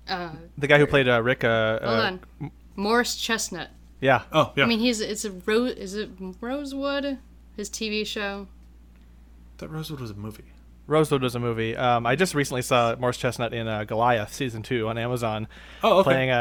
uh, 0.08 0.30
The 0.58 0.66
guy 0.66 0.78
who 0.78 0.86
played 0.86 1.08
uh, 1.08 1.22
Rick. 1.22 1.44
Uh, 1.44 1.78
hold 1.80 1.98
uh, 1.98 2.02
on, 2.02 2.50
Morris 2.76 3.16
Chestnut. 3.16 3.70
Yeah. 4.00 4.22
Oh 4.32 4.52
yeah, 4.56 4.64
I 4.64 4.66
mean, 4.66 4.80
he's 4.80 5.00
it's 5.00 5.24
a 5.24 5.30
rose. 5.30 5.74
Is 5.74 5.94
it 5.94 6.10
Rosewood? 6.40 7.18
His 7.56 7.68
TV 7.70 8.06
show. 8.06 8.48
that 9.58 9.68
Rosewood 9.68 10.00
was 10.00 10.10
a 10.10 10.14
movie. 10.14 10.44
Rosewood 10.88 11.22
was 11.22 11.34
a 11.34 11.38
movie. 11.38 11.76
Um, 11.76 12.06
I 12.06 12.16
just 12.16 12.34
recently 12.34 12.62
saw 12.62 12.96
Morris 12.96 13.16
Chestnut 13.16 13.54
in 13.54 13.68
uh, 13.68 13.84
Goliath 13.84 14.32
season 14.34 14.62
two 14.62 14.88
on 14.88 14.98
Amazon, 14.98 15.46
Oh 15.82 15.98
okay. 15.98 16.04
playing 16.10 16.30
a, 16.30 16.34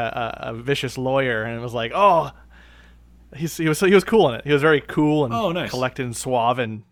a, 0.44 0.50
a 0.50 0.54
vicious 0.54 0.98
lawyer, 0.98 1.44
and 1.44 1.56
it 1.56 1.60
was 1.62 1.72
like, 1.74 1.92
oh, 1.94 2.32
he's, 3.36 3.56
he 3.56 3.68
was 3.68 3.78
he 3.80 3.94
was 3.94 4.04
cool 4.04 4.28
in 4.30 4.34
it. 4.36 4.44
He 4.46 4.52
was 4.52 4.62
very 4.62 4.80
cool 4.80 5.24
and 5.24 5.32
Oh, 5.32 5.52
nice. 5.52 5.70
collected 5.70 6.04
and 6.04 6.16
suave, 6.16 6.58
and 6.58 6.82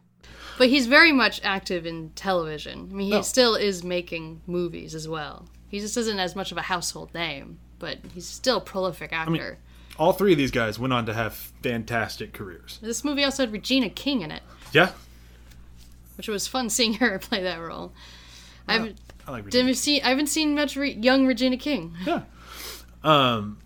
But 0.58 0.68
he's 0.68 0.86
very 0.86 1.10
much 1.12 1.40
active 1.42 1.86
in 1.86 2.10
television. 2.10 2.88
I 2.90 2.94
mean, 2.94 3.10
he 3.10 3.18
Oh. 3.18 3.22
still 3.22 3.54
is 3.56 3.82
making 3.82 4.42
movies 4.46 4.94
as 4.94 5.08
well. 5.08 5.46
He 5.68 5.80
just 5.80 5.96
isn't 5.96 6.18
as 6.20 6.36
much 6.36 6.52
of 6.52 6.58
a 6.58 6.62
household 6.62 7.12
name, 7.14 7.58
but 7.80 7.98
he's 8.14 8.26
still 8.26 8.58
a 8.58 8.60
prolific 8.60 9.12
actor. 9.12 9.58
All 10.00 10.12
three 10.12 10.32
of 10.32 10.38
these 10.38 10.50
guys 10.50 10.78
went 10.78 10.92
on 10.92 11.06
to 11.06 11.14
have 11.14 11.34
fantastic 11.62 12.32
careers. 12.32 12.78
this 12.82 13.04
movie 13.04 13.22
also 13.22 13.42
had 13.44 13.52
Regina 13.52 13.90
King 13.90 14.22
in 14.22 14.30
it, 14.32 14.42
Yeah, 14.72 14.90
which 16.16 16.26
was 16.26 16.46
fun 16.48 16.70
seeing 16.70 16.94
her 17.02 17.18
play 17.18 17.42
that 17.42 17.58
role. 17.60 17.92
I 18.66 18.72
haven't, 18.74 18.98
I 19.28 19.30
like 19.32 19.44
Regina. 19.44 19.74
see, 19.74 20.00
I 20.00 20.08
haven't 20.08 20.28
seen 20.28 20.54
much 20.54 20.74
re- 20.76 20.92
young 20.94 21.26
Regina 21.26 21.56
King. 21.58 21.94
Yeah. 22.06 22.22
Um, 23.04 23.58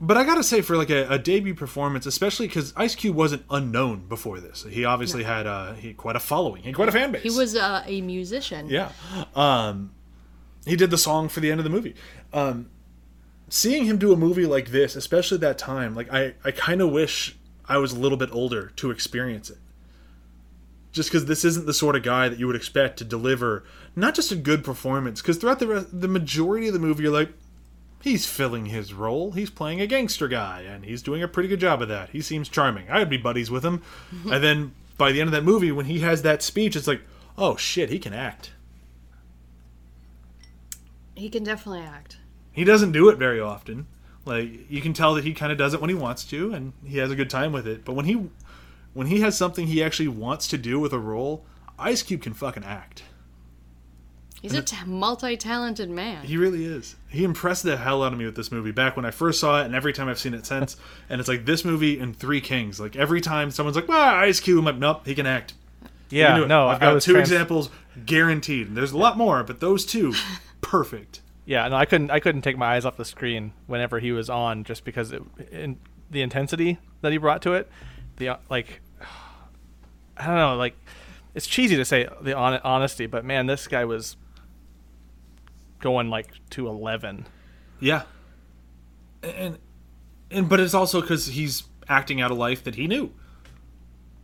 but 0.00 0.16
I 0.16 0.24
gotta 0.24 0.42
say, 0.42 0.62
for 0.62 0.76
like 0.76 0.90
a, 0.90 1.06
a 1.10 1.18
debut 1.18 1.54
performance, 1.54 2.06
especially 2.06 2.46
because 2.48 2.72
Ice 2.76 2.94
Cube 2.94 3.14
wasn't 3.14 3.44
unknown 3.50 4.06
before 4.08 4.40
this. 4.40 4.64
He 4.68 4.84
obviously 4.84 5.22
had 5.24 5.46
uh, 5.46 5.74
he 5.74 5.88
had 5.88 5.96
quite 5.96 6.16
a 6.16 6.20
following. 6.20 6.62
He 6.62 6.68
had 6.68 6.74
quite 6.74 6.88
a 6.88 6.92
fan 6.92 7.12
base. 7.12 7.22
He 7.22 7.30
was 7.30 7.54
uh, 7.54 7.82
a 7.86 8.00
musician. 8.00 8.68
Yeah. 8.68 8.90
Um, 9.36 9.92
he 10.66 10.74
did 10.76 10.90
the 10.90 10.98
song 10.98 11.28
for 11.28 11.40
the 11.40 11.50
end 11.50 11.60
of 11.60 11.64
the 11.64 11.70
movie. 11.70 11.94
Um, 12.32 12.70
seeing 13.50 13.84
him 13.84 13.98
do 13.98 14.12
a 14.12 14.16
movie 14.16 14.46
like 14.46 14.70
this, 14.70 14.96
especially 14.96 15.38
that 15.38 15.58
time, 15.58 15.94
like 15.94 16.10
I, 16.10 16.34
I 16.44 16.52
kind 16.52 16.80
of 16.80 16.90
wish 16.90 17.36
I 17.68 17.76
was 17.76 17.92
a 17.92 17.98
little 17.98 18.16
bit 18.16 18.30
older 18.32 18.70
to 18.76 18.90
experience 18.90 19.50
it. 19.50 19.58
Just 20.92 21.10
because 21.10 21.26
this 21.26 21.44
isn't 21.44 21.66
the 21.66 21.74
sort 21.74 21.94
of 21.94 22.02
guy 22.02 22.28
that 22.28 22.38
you 22.38 22.46
would 22.46 22.56
expect 22.56 22.98
to 22.98 23.04
deliver 23.04 23.64
not 23.94 24.14
just 24.14 24.32
a 24.32 24.36
good 24.36 24.64
performance, 24.64 25.20
because 25.20 25.36
throughout 25.36 25.58
the 25.58 25.66
rest, 25.66 26.00
the 26.00 26.08
majority 26.08 26.68
of 26.68 26.72
the 26.72 26.78
movie, 26.78 27.02
you're 27.02 27.12
like, 27.12 27.32
he's 28.00 28.24
filling 28.24 28.66
his 28.66 28.94
role. 28.94 29.32
He's 29.32 29.50
playing 29.50 29.80
a 29.80 29.86
gangster 29.86 30.28
guy, 30.28 30.62
and 30.62 30.84
he's 30.84 31.02
doing 31.02 31.22
a 31.22 31.28
pretty 31.28 31.48
good 31.48 31.60
job 31.60 31.82
of 31.82 31.88
that. 31.88 32.10
He 32.10 32.20
seems 32.20 32.48
charming. 32.48 32.88
I'd 32.88 33.10
be 33.10 33.16
buddies 33.16 33.50
with 33.50 33.64
him. 33.64 33.82
and 34.30 34.42
then 34.42 34.72
by 34.96 35.12
the 35.12 35.20
end 35.20 35.28
of 35.28 35.32
that 35.32 35.44
movie, 35.44 35.72
when 35.72 35.86
he 35.86 36.00
has 36.00 36.22
that 36.22 36.42
speech, 36.42 36.76
it's 36.76 36.86
like, 36.86 37.02
oh 37.36 37.56
shit, 37.56 37.90
he 37.90 37.98
can 37.98 38.12
act. 38.12 38.52
He 41.16 41.28
can 41.28 41.42
definitely 41.42 41.82
act. 41.82 42.19
He 42.52 42.64
doesn't 42.64 42.92
do 42.92 43.08
it 43.08 43.18
very 43.18 43.40
often. 43.40 43.86
Like 44.24 44.70
you 44.70 44.80
can 44.80 44.92
tell 44.92 45.14
that 45.14 45.24
he 45.24 45.32
kind 45.32 45.50
of 45.50 45.58
does 45.58 45.74
it 45.74 45.80
when 45.80 45.90
he 45.90 45.96
wants 45.96 46.24
to, 46.26 46.52
and 46.52 46.72
he 46.84 46.98
has 46.98 47.10
a 47.10 47.16
good 47.16 47.30
time 47.30 47.52
with 47.52 47.66
it. 47.66 47.84
But 47.84 47.94
when 47.94 48.06
he 48.06 48.28
when 48.92 49.06
he 49.06 49.20
has 49.20 49.36
something 49.36 49.66
he 49.66 49.82
actually 49.82 50.08
wants 50.08 50.48
to 50.48 50.58
do 50.58 50.78
with 50.78 50.92
a 50.92 50.98
role, 50.98 51.44
Ice 51.78 52.02
Cube 52.02 52.22
can 52.22 52.34
fucking 52.34 52.64
act. 52.64 53.04
He's 54.42 54.54
a 54.54 54.62
t- 54.62 54.76
multi-talented 54.86 55.90
man. 55.90 56.24
He 56.24 56.38
really 56.38 56.64
is. 56.64 56.96
He 57.10 57.24
impressed 57.24 57.62
the 57.62 57.76
hell 57.76 58.02
out 58.02 58.14
of 58.14 58.18
me 58.18 58.24
with 58.24 58.36
this 58.36 58.50
movie 58.50 58.70
back 58.70 58.96
when 58.96 59.04
I 59.04 59.10
first 59.10 59.38
saw 59.38 59.60
it, 59.60 59.66
and 59.66 59.74
every 59.74 59.92
time 59.92 60.08
I've 60.08 60.18
seen 60.18 60.32
it 60.32 60.46
since. 60.46 60.78
and 61.10 61.20
it's 61.20 61.28
like 61.28 61.44
this 61.44 61.62
movie 61.62 61.98
and 61.98 62.16
Three 62.16 62.40
Kings. 62.40 62.80
Like 62.80 62.96
every 62.96 63.20
time 63.20 63.50
someone's 63.50 63.76
like, 63.76 63.88
"Ah, 63.90 64.20
Ice 64.20 64.40
Cube," 64.40 64.58
I'm 64.58 64.64
like, 64.64 64.76
"Nope, 64.76 65.06
he 65.06 65.14
can 65.14 65.26
act." 65.26 65.54
He 66.08 66.18
can 66.20 66.36
do 66.36 66.40
yeah, 66.40 66.44
it." 66.44 66.48
no, 66.48 66.68
I've 66.68 66.80
got 66.80 67.02
two 67.02 67.12
trans- 67.12 67.30
examples 67.30 67.70
guaranteed. 68.06 68.74
There's 68.74 68.92
a 68.92 68.98
lot 68.98 69.18
more, 69.18 69.42
but 69.44 69.60
those 69.60 69.84
two, 69.84 70.14
perfect. 70.62 71.20
Yeah, 71.50 71.66
no, 71.66 71.74
I 71.74 71.84
couldn't. 71.84 72.12
I 72.12 72.20
couldn't 72.20 72.42
take 72.42 72.56
my 72.56 72.76
eyes 72.76 72.84
off 72.84 72.96
the 72.96 73.04
screen 73.04 73.52
whenever 73.66 73.98
he 73.98 74.12
was 74.12 74.30
on, 74.30 74.62
just 74.62 74.84
because 74.84 75.10
it, 75.10 75.20
in 75.50 75.80
the 76.08 76.22
intensity 76.22 76.78
that 77.00 77.10
he 77.10 77.18
brought 77.18 77.42
to 77.42 77.54
it. 77.54 77.68
The 78.18 78.28
uh, 78.28 78.36
like, 78.48 78.80
I 80.16 80.26
don't 80.26 80.36
know, 80.36 80.54
like 80.54 80.76
it's 81.34 81.48
cheesy 81.48 81.74
to 81.74 81.84
say 81.84 82.06
the 82.20 82.36
hon- 82.36 82.60
honesty, 82.62 83.06
but 83.06 83.24
man, 83.24 83.46
this 83.46 83.66
guy 83.66 83.84
was 83.84 84.16
going 85.80 86.08
like 86.08 86.28
to 86.50 86.68
eleven. 86.68 87.26
Yeah. 87.80 88.02
And 89.24 89.58
and 90.30 90.48
but 90.48 90.60
it's 90.60 90.72
also 90.72 91.02
cuz 91.02 91.26
he's 91.26 91.64
acting 91.88 92.20
out 92.20 92.30
a 92.30 92.34
life 92.34 92.62
that 92.62 92.76
he 92.76 92.86
knew. 92.86 93.12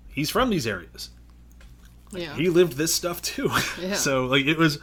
He's 0.07 0.31
from 0.31 0.51
these 0.51 0.65
areas. 0.65 1.11
yeah. 2.13 2.37
He 2.37 2.51
lived 2.51 2.75
this 2.75 2.95
stuff 2.95 3.21
too. 3.21 3.51
Yeah. 3.81 3.95
so 3.95 4.27
like 4.27 4.47
it 4.47 4.59
was 4.59 4.79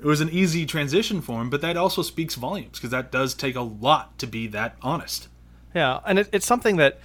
it 0.00 0.06
was 0.06 0.20
an 0.20 0.30
easy 0.30 0.64
transition 0.64 1.20
for 1.20 1.40
him, 1.40 1.50
but 1.50 1.60
that 1.60 1.76
also 1.76 2.02
speaks 2.02 2.34
volumes 2.34 2.78
because 2.78 2.90
that 2.90 3.10
does 3.10 3.34
take 3.34 3.56
a 3.56 3.60
lot 3.60 4.16
to 4.18 4.26
be 4.26 4.46
that 4.48 4.76
honest. 4.80 5.28
Yeah, 5.74 6.00
and 6.06 6.20
it, 6.20 6.28
it's 6.32 6.46
something 6.46 6.76
that, 6.76 7.00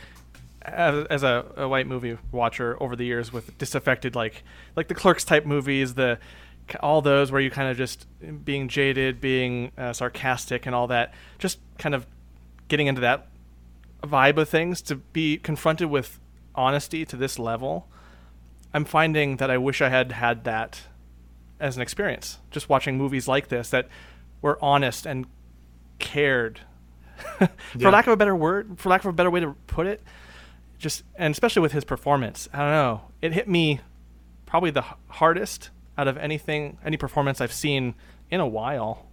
as, 0.61 1.05
as 1.07 1.23
a, 1.23 1.45
a 1.57 1.67
white 1.67 1.87
movie 1.87 2.17
watcher 2.31 2.81
over 2.81 2.95
the 2.95 3.05
years, 3.05 3.33
with 3.33 3.57
disaffected 3.57 4.15
like 4.15 4.43
like 4.75 4.87
the 4.87 4.95
Clerks 4.95 5.25
type 5.25 5.45
movies, 5.45 5.95
the 5.95 6.19
all 6.79 7.01
those 7.01 7.31
where 7.31 7.41
you 7.41 7.51
kind 7.51 7.69
of 7.69 7.77
just 7.77 8.05
being 8.45 8.67
jaded, 8.67 9.19
being 9.19 9.71
uh, 9.77 9.91
sarcastic, 9.91 10.65
and 10.65 10.75
all 10.75 10.87
that, 10.87 11.13
just 11.39 11.59
kind 11.77 11.95
of 11.95 12.05
getting 12.67 12.87
into 12.87 13.01
that 13.01 13.27
vibe 14.03 14.37
of 14.37 14.49
things 14.49 14.81
to 14.83 14.95
be 14.95 15.37
confronted 15.37 15.89
with 15.89 16.19
honesty 16.55 17.05
to 17.05 17.15
this 17.15 17.39
level. 17.39 17.87
I'm 18.73 18.85
finding 18.85 19.37
that 19.37 19.51
I 19.51 19.57
wish 19.57 19.81
I 19.81 19.89
had 19.89 20.11
had 20.13 20.43
that 20.45 20.83
as 21.63 21.75
an 21.77 21.81
experience, 21.81 22.39
just 22.51 22.69
watching 22.69 22.97
movies 22.97 23.27
like 23.27 23.47
this 23.47 23.69
that 23.71 23.87
were 24.41 24.59
honest 24.61 25.05
and 25.05 25.25
cared 25.97 26.59
for 27.37 27.49
Yeah. 27.77 27.89
lack 27.89 28.05
of 28.07 28.13
a 28.13 28.17
better 28.17 28.35
word, 28.35 28.77
for 28.79 28.89
lack 28.89 29.01
of 29.03 29.09
a 29.09 29.13
better 29.13 29.31
way 29.31 29.39
to 29.39 29.55
put 29.67 29.87
it, 29.87 30.01
just 30.77 31.03
and 31.15 31.31
especially 31.31 31.61
with 31.61 31.71
his 31.71 31.85
performance, 31.85 32.49
I 32.53 32.57
don't 32.59 32.71
know, 32.71 33.01
it 33.21 33.31
hit 33.33 33.47
me 33.47 33.79
probably 34.45 34.71
the 34.71 34.83
hardest 35.07 35.69
out 35.97 36.07
of 36.07 36.17
anything, 36.17 36.77
any 36.83 36.97
performance 36.97 37.39
I've 37.39 37.53
seen 37.53 37.95
in 38.29 38.39
a 38.41 38.47
while. 38.47 39.05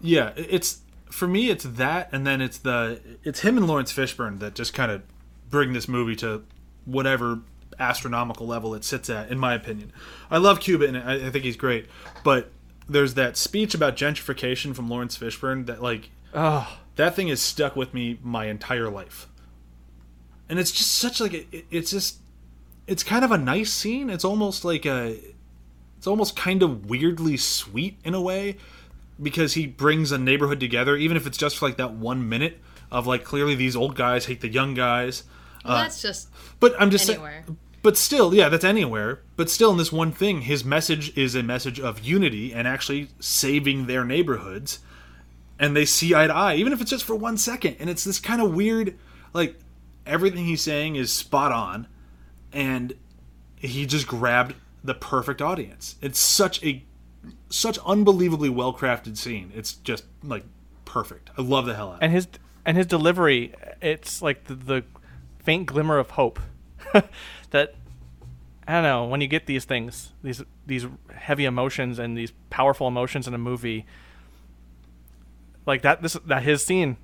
Yeah, 0.00 0.32
it's 0.36 0.80
for 1.10 1.28
me 1.28 1.50
it's 1.50 1.64
that 1.64 2.08
and 2.12 2.26
then 2.26 2.40
it's 2.40 2.56
the 2.58 3.00
it's 3.22 3.40
him 3.40 3.58
and 3.58 3.66
Laurence 3.68 3.92
Fishburne 3.92 4.38
that 4.40 4.54
just 4.54 4.72
kind 4.72 4.90
of 4.90 5.02
bring 5.50 5.74
this 5.74 5.86
movie 5.86 6.16
to 6.16 6.42
whatever 6.86 7.40
astronomical 7.78 8.46
level 8.46 8.74
it 8.74 8.84
sits 8.84 9.08
at 9.10 9.30
in 9.30 9.38
my 9.38 9.54
opinion. 9.54 9.92
I 10.30 10.38
love 10.38 10.60
Cuba 10.60 10.86
and 10.86 10.96
I, 10.96 11.26
I 11.26 11.30
think 11.30 11.44
he's 11.44 11.56
great, 11.56 11.86
but 12.24 12.50
there's 12.88 13.14
that 13.14 13.36
speech 13.36 13.74
about 13.74 13.96
gentrification 13.96 14.74
from 14.74 14.88
Laurence 14.88 15.16
Fishburne 15.16 15.66
that 15.66 15.82
like 15.82 16.10
Oh, 16.34 16.78
that 16.96 17.14
thing 17.14 17.28
has 17.28 17.40
stuck 17.40 17.76
with 17.76 17.92
me 17.94 18.18
my 18.22 18.46
entire 18.46 18.88
life. 18.90 19.28
And 20.48 20.58
it's 20.58 20.70
just 20.72 20.92
such 20.94 21.20
like 21.20 21.34
it- 21.34 21.66
it's 21.70 21.90
just 21.90 22.18
it's 22.86 23.02
kind 23.02 23.24
of 23.24 23.30
a 23.30 23.38
nice 23.38 23.72
scene. 23.72 24.10
It's 24.10 24.24
almost 24.24 24.64
like 24.64 24.84
a 24.86 25.18
it's 25.98 26.06
almost 26.06 26.34
kind 26.36 26.62
of 26.62 26.86
weirdly 26.90 27.36
sweet 27.36 27.96
in 28.04 28.12
a 28.14 28.20
way 28.20 28.56
because 29.22 29.54
he 29.54 29.66
brings 29.66 30.10
a 30.10 30.18
neighborhood 30.18 30.58
together 30.58 30.96
even 30.96 31.16
if 31.16 31.26
it's 31.26 31.38
just 31.38 31.56
for 31.58 31.66
like 31.68 31.76
that 31.76 31.92
1 31.92 32.28
minute 32.28 32.58
of 32.90 33.06
like 33.06 33.22
clearly 33.24 33.54
these 33.54 33.76
old 33.76 33.94
guys 33.94 34.26
hate 34.26 34.40
the 34.40 34.48
young 34.48 34.74
guys. 34.74 35.22
Well, 35.64 35.74
Uh, 35.76 35.82
that's 35.82 36.02
just 36.02 36.28
But 36.60 36.74
I'm 36.80 36.90
just 36.90 37.08
Anywhere. 37.08 37.44
saying 37.46 37.58
but 37.82 37.96
still, 37.96 38.32
yeah, 38.32 38.48
that's 38.48 38.64
anywhere. 38.64 39.22
But 39.34 39.50
still 39.50 39.72
in 39.72 39.76
this 39.76 39.90
one 39.90 40.12
thing, 40.12 40.42
his 40.42 40.64
message 40.64 41.16
is 41.18 41.34
a 41.34 41.42
message 41.42 41.80
of 41.80 41.98
unity 42.00 42.52
and 42.54 42.68
actually 42.68 43.08
saving 43.18 43.86
their 43.86 44.04
neighborhoods 44.04 44.78
and 45.58 45.76
they 45.76 45.84
see 45.84 46.14
eye 46.14 46.26
to 46.26 46.34
eye, 46.34 46.54
even 46.56 46.72
if 46.72 46.80
it's 46.80 46.90
just 46.90 47.04
for 47.04 47.14
one 47.14 47.36
second. 47.36 47.76
And 47.78 47.88
it's 47.88 48.04
this 48.04 48.18
kind 48.18 48.42
of 48.42 48.52
weird, 48.52 48.98
like 49.32 49.56
everything 50.06 50.44
he's 50.44 50.62
saying 50.62 50.96
is 50.96 51.12
spot 51.12 51.52
on, 51.52 51.86
and 52.52 52.94
he 53.56 53.86
just 53.86 54.06
grabbed 54.08 54.54
the 54.82 54.94
perfect 54.94 55.40
audience. 55.40 55.96
It's 56.02 56.18
such 56.18 56.62
a 56.64 56.84
such 57.48 57.78
unbelievably 57.86 58.48
well 58.48 58.72
crafted 58.74 59.16
scene. 59.16 59.52
It's 59.54 59.74
just 59.74 60.04
like 60.24 60.44
perfect. 60.84 61.30
I 61.38 61.42
love 61.42 61.66
the 61.66 61.74
hell 61.74 61.90
out. 61.90 61.94
of 61.96 62.02
it. 62.02 62.04
and 62.06 62.12
his 62.12 62.28
and 62.66 62.76
his 62.76 62.86
delivery 62.86 63.54
it's 63.80 64.20
like 64.20 64.44
the, 64.44 64.54
the 64.54 64.84
faint 65.42 65.66
glimmer 65.66 65.98
of 65.98 66.10
hope. 66.10 66.40
That 67.50 67.74
i 68.66 68.72
don't 68.72 68.82
know 68.82 69.04
when 69.04 69.20
you 69.20 69.26
get 69.26 69.44
these 69.44 69.66
things 69.66 70.12
these 70.22 70.42
these 70.66 70.86
heavy 71.14 71.44
emotions 71.44 71.98
and 71.98 72.16
these 72.16 72.32
powerful 72.48 72.88
emotions 72.88 73.28
in 73.28 73.34
a 73.34 73.38
movie 73.38 73.84
like 75.66 75.82
that 75.82 76.00
this 76.00 76.14
that 76.24 76.42
his 76.42 76.64
scene 76.64 76.96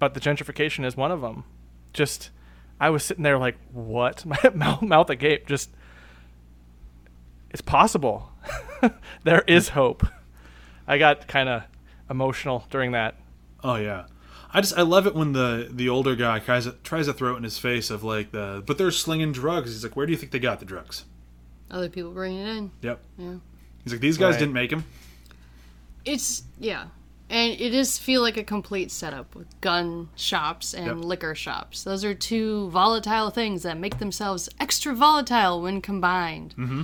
about 0.00 0.14
the 0.14 0.20
gentrification 0.20 0.84
is 0.86 0.96
one 0.96 1.12
of 1.12 1.20
them. 1.20 1.44
Just 1.92 2.30
i 2.78 2.88
was 2.88 3.04
sitting 3.04 3.22
there 3.22 3.38
like 3.38 3.56
what? 3.72 4.24
My 4.26 4.38
mouth, 4.54 4.82
mouth 4.82 5.10
agape. 5.10 5.46
Just 5.46 5.70
it's 7.50 7.60
possible. 7.60 8.30
There 9.24 9.42
is 9.46 9.70
hope. 9.70 10.06
I 10.86 10.96
got 10.96 11.28
kind 11.28 11.50
of 11.50 11.64
emotional 12.08 12.64
during 12.70 12.92
that. 12.92 13.16
Oh 13.62 13.74
yeah, 13.74 14.06
I 14.52 14.60
just 14.60 14.76
I 14.76 14.82
love 14.82 15.06
it 15.06 15.14
when 15.14 15.32
the 15.32 15.68
the 15.70 15.88
older 15.88 16.16
guy 16.16 16.38
tries 16.40 16.64
to, 16.64 16.72
tries 16.82 17.06
to 17.06 17.12
throw 17.12 17.34
it 17.34 17.36
in 17.38 17.44
his 17.44 17.58
face 17.58 17.90
of 17.90 18.02
like 18.02 18.32
the 18.32 18.62
but 18.66 18.78
they're 18.78 18.90
slinging 18.90 19.32
drugs. 19.32 19.70
He's 19.72 19.84
like, 19.84 19.96
where 19.96 20.06
do 20.06 20.12
you 20.12 20.18
think 20.18 20.32
they 20.32 20.38
got 20.40 20.58
the 20.58 20.66
drugs? 20.66 21.04
Other 21.70 21.88
people 21.88 22.10
bringing 22.12 22.38
it 22.40 22.56
in. 22.56 22.70
Yep. 22.82 23.00
Yeah. 23.18 23.34
He's 23.84 23.92
like, 23.92 24.00
these 24.00 24.18
guys 24.18 24.32
Right. 24.32 24.40
didn't 24.40 24.54
make 24.54 24.70
them. 24.70 24.84
It's 26.04 26.42
yeah, 26.58 26.86
and 27.28 27.52
it 27.60 27.70
does 27.70 27.98
feel 27.98 28.22
like 28.22 28.36
a 28.36 28.42
complete 28.44 28.90
setup 28.90 29.34
with 29.34 29.46
gun 29.60 30.08
shops 30.16 30.74
and 30.74 30.86
Yep. 30.86 30.96
liquor 31.04 31.34
shops. 31.34 31.84
Those 31.84 32.04
are 32.04 32.14
two 32.14 32.70
volatile 32.70 33.30
things 33.30 33.62
that 33.62 33.78
make 33.78 33.98
themselves 33.98 34.48
extra 34.58 34.94
volatile 34.94 35.60
when 35.62 35.80
combined. 35.80 36.54
Mm-hmm. 36.56 36.82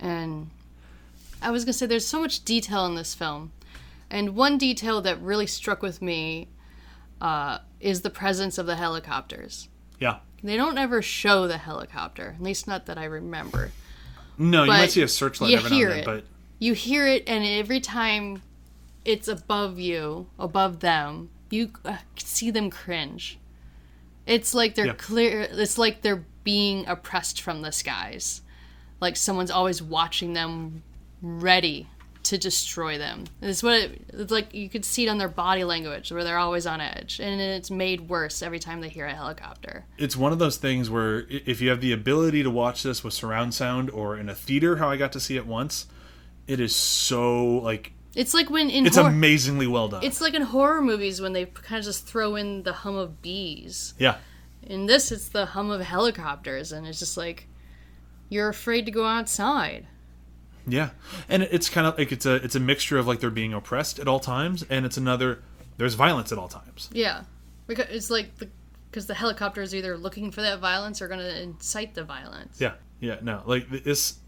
And 0.00 0.50
I 1.40 1.50
was 1.50 1.64
gonna 1.64 1.74
say, 1.74 1.86
there's 1.86 2.06
so 2.06 2.20
much 2.20 2.44
detail 2.44 2.86
in 2.86 2.94
this 2.94 3.14
film, 3.14 3.52
and 4.10 4.34
one 4.34 4.58
detail 4.58 5.00
that 5.02 5.20
really 5.20 5.46
struck 5.46 5.82
with 5.82 6.00
me 6.02 6.48
uh, 7.22 7.58
is 7.80 8.02
the 8.02 8.10
presence 8.10 8.58
of 8.58 8.66
the 8.66 8.76
helicopters. 8.76 9.68
Yeah. 10.00 10.18
They 10.42 10.56
don't 10.56 10.76
ever 10.76 11.00
show 11.00 11.46
the 11.46 11.56
helicopter, 11.58 12.34
at 12.36 12.42
least 12.42 12.66
not 12.66 12.86
that 12.86 12.98
I 12.98 13.04
remember. 13.04 13.70
No, 14.36 14.64
you 14.64 14.70
But 14.70 14.76
might 14.78 14.90
see 14.90 15.02
a 15.02 15.08
searchlight 15.08 15.50
you 15.52 15.56
every 15.58 15.70
now 15.70 15.76
and 15.76 15.90
then, 15.92 15.98
it. 16.00 16.04
but 16.04 16.24
you 16.58 16.72
hear 16.74 17.06
it 17.06 17.22
and 17.28 17.44
every 17.44 17.80
time 17.80 18.42
it's 19.04 19.28
above 19.28 19.78
you 19.78 20.26
above 20.38 20.80
them 20.80 21.28
you 21.50 21.70
uh, 21.84 21.96
see 22.16 22.50
them 22.52 22.70
cringe 22.70 23.36
it's 24.26 24.54
like 24.54 24.74
they're 24.76 24.86
Yeah. 24.86 24.92
clear 24.94 25.42
it's 25.50 25.76
like 25.76 26.02
they're 26.02 26.24
being 26.44 26.86
oppressed 26.86 27.40
from 27.40 27.62
the 27.62 27.72
skies 27.72 28.42
like 29.00 29.16
someone's 29.16 29.50
always 29.50 29.82
watching 29.82 30.34
them 30.34 30.82
ready 31.20 31.88
to 32.32 32.38
destroy 32.38 32.96
them 32.96 33.24
it's 33.42 33.62
what 33.62 33.74
it, 33.74 34.00
it's 34.08 34.32
like 34.32 34.54
you 34.54 34.68
could 34.68 34.84
see 34.84 35.06
it 35.06 35.08
on 35.08 35.18
their 35.18 35.28
body 35.28 35.64
language 35.64 36.10
where 36.10 36.24
they're 36.24 36.38
always 36.38 36.66
on 36.66 36.80
edge 36.80 37.20
and 37.20 37.40
it's 37.40 37.70
made 37.70 38.08
worse 38.08 38.42
every 38.42 38.58
time 38.58 38.80
they 38.80 38.88
hear 38.88 39.06
a 39.06 39.14
helicopter 39.14 39.84
it's 39.98 40.16
one 40.16 40.32
of 40.32 40.38
those 40.38 40.56
things 40.56 40.88
where 40.88 41.26
if 41.28 41.60
you 41.60 41.68
have 41.68 41.80
the 41.80 41.92
ability 41.92 42.42
to 42.42 42.50
watch 42.50 42.82
this 42.82 43.04
with 43.04 43.12
surround 43.12 43.52
sound 43.54 43.90
or 43.90 44.16
in 44.16 44.28
a 44.28 44.34
theater, 44.34 44.76
how 44.76 44.90
I 44.90 44.96
got 44.96 45.12
to 45.12 45.20
see 45.20 45.36
it 45.36 45.46
once, 45.46 45.86
it 46.46 46.60
is 46.60 46.74
so 46.74 47.58
like 47.58 47.92
it's 48.14 48.34
like 48.34 48.50
when 48.50 48.70
in 48.70 48.86
it's 48.86 48.96
hor- 48.96 49.08
amazingly 49.08 49.66
well 49.66 49.88
done. 49.88 50.02
it's 50.02 50.20
like 50.20 50.34
in 50.34 50.42
horror 50.42 50.82
movies 50.82 51.20
when 51.20 51.32
they 51.32 51.46
kind 51.46 51.78
of 51.78 51.84
just 51.84 52.06
throw 52.06 52.36
in 52.36 52.62
the 52.62 52.72
hum 52.72 52.96
of 52.96 53.22
bees 53.22 53.94
yeah. 53.98 54.16
In 54.64 54.86
this, 54.86 55.10
it's 55.10 55.28
the 55.28 55.44
hum 55.44 55.70
of 55.72 55.80
helicopters, 55.80 56.70
and 56.70 56.86
it's 56.86 57.00
just 57.00 57.16
like 57.16 57.48
you're 58.28 58.48
afraid 58.48 58.86
to 58.86 58.92
go 58.92 59.04
outside. 59.04 59.88
Yeah, 60.66 60.90
and 61.28 61.42
it's 61.42 61.68
kind 61.68 61.86
of 61.86 61.98
like 61.98 62.12
it's 62.12 62.26
a 62.26 62.36
it's 62.36 62.54
a 62.54 62.60
mixture 62.60 62.98
of 62.98 63.06
like 63.06 63.20
they're 63.20 63.30
being 63.30 63.52
oppressed 63.52 63.98
at 63.98 64.08
all 64.08 64.20
times, 64.20 64.64
and 64.70 64.86
it's 64.86 64.96
another 64.96 65.42
there's 65.76 65.94
violence 65.94 66.30
at 66.32 66.38
all 66.38 66.48
times. 66.48 66.88
Yeah, 66.92 67.24
because 67.66 67.86
it's 67.90 68.10
like 68.10 68.36
the 68.36 68.48
because 68.90 69.06
the 69.06 69.14
helicopter 69.14 69.62
is 69.62 69.74
either 69.74 69.96
looking 69.96 70.30
for 70.30 70.42
that 70.42 70.58
violence 70.58 71.00
or 71.00 71.08
going 71.08 71.20
to 71.20 71.42
incite 71.42 71.94
the 71.94 72.04
violence. 72.04 72.60
Yeah, 72.60 72.74
yeah, 73.00 73.16
no, 73.22 73.42
like 73.46 73.68
this. 73.70 74.18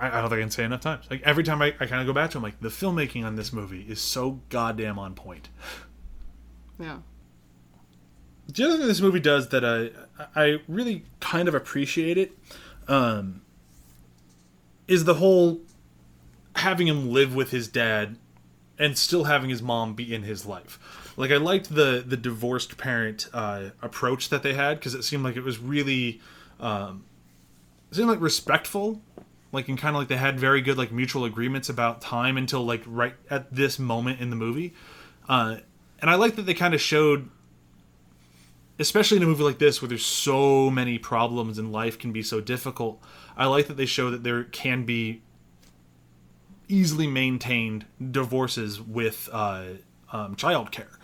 I, 0.00 0.08
I 0.08 0.20
don't 0.20 0.30
think 0.30 0.38
I 0.38 0.42
can 0.42 0.50
say 0.50 0.64
enough 0.64 0.80
times. 0.80 1.06
Like 1.10 1.22
every 1.22 1.42
time 1.42 1.60
I, 1.60 1.74
I 1.80 1.86
kind 1.86 2.00
of 2.00 2.06
go 2.06 2.12
back 2.12 2.30
to, 2.30 2.36
it, 2.36 2.40
I'm 2.40 2.42
like, 2.42 2.60
the 2.60 2.68
filmmaking 2.68 3.24
on 3.24 3.36
this 3.36 3.52
movie 3.52 3.82
is 3.88 4.00
so 4.00 4.40
goddamn 4.50 4.98
on 4.98 5.14
point. 5.14 5.48
Yeah. 6.78 6.98
The 8.48 8.64
other 8.64 8.78
thing 8.78 8.86
this 8.86 9.00
movie 9.00 9.20
does 9.20 9.48
that 9.48 9.64
I 9.64 9.90
I 10.38 10.58
really 10.68 11.04
kind 11.20 11.48
of 11.48 11.54
appreciate 11.54 12.18
it, 12.18 12.32
um, 12.88 13.42
is 14.86 15.04
the 15.04 15.14
whole 15.14 15.60
having 16.56 16.86
him 16.86 17.10
live 17.10 17.34
with 17.34 17.50
his 17.50 17.68
dad 17.68 18.16
and 18.78 18.98
still 18.98 19.24
having 19.24 19.50
his 19.50 19.62
mom 19.62 19.94
be 19.94 20.14
in 20.14 20.22
his 20.22 20.46
life. 20.46 21.12
Like 21.16 21.30
I 21.30 21.36
liked 21.36 21.74
the 21.74 22.02
the 22.06 22.16
divorced 22.16 22.76
parent 22.76 23.28
uh, 23.32 23.70
approach 23.82 24.28
that 24.30 24.42
they 24.42 24.54
had 24.54 24.78
because 24.78 24.94
it 24.94 25.04
seemed 25.04 25.24
like 25.24 25.36
it 25.36 25.44
was 25.44 25.58
really 25.58 26.20
um, 26.60 27.04
it 27.90 27.96
seemed 27.96 28.08
like 28.08 28.20
respectful, 28.20 29.00
like 29.52 29.68
and 29.68 29.78
kind 29.78 29.94
of 29.94 30.00
like 30.00 30.08
they 30.08 30.16
had 30.16 30.38
very 30.38 30.60
good 30.60 30.76
like 30.76 30.90
mutual 30.90 31.24
agreements 31.24 31.68
about 31.68 32.00
time 32.00 32.36
until 32.36 32.64
like 32.64 32.82
right 32.86 33.14
at 33.30 33.54
this 33.54 33.78
moment 33.78 34.20
in 34.20 34.30
the 34.30 34.36
movie, 34.36 34.74
uh, 35.28 35.58
and 36.00 36.10
I 36.10 36.16
like 36.16 36.36
that 36.36 36.42
they 36.42 36.54
kind 36.54 36.74
of 36.74 36.80
showed 36.80 37.30
especially 38.78 39.16
in 39.16 39.22
a 39.22 39.26
movie 39.26 39.42
like 39.42 39.58
this 39.58 39.80
where 39.80 39.88
there's 39.88 40.04
so 40.04 40.70
many 40.70 40.98
problems 40.98 41.58
and 41.58 41.72
life 41.72 41.98
can 41.98 42.12
be 42.12 42.22
so 42.22 42.40
difficult 42.40 43.00
i 43.36 43.46
like 43.46 43.66
that 43.66 43.76
they 43.76 43.86
show 43.86 44.10
that 44.10 44.22
there 44.24 44.44
can 44.44 44.84
be 44.84 45.22
easily 46.68 47.06
maintained 47.06 47.84
divorces 48.10 48.80
with 48.80 49.28
uh, 49.32 49.64
um, 50.12 50.34
childcare. 50.36 50.96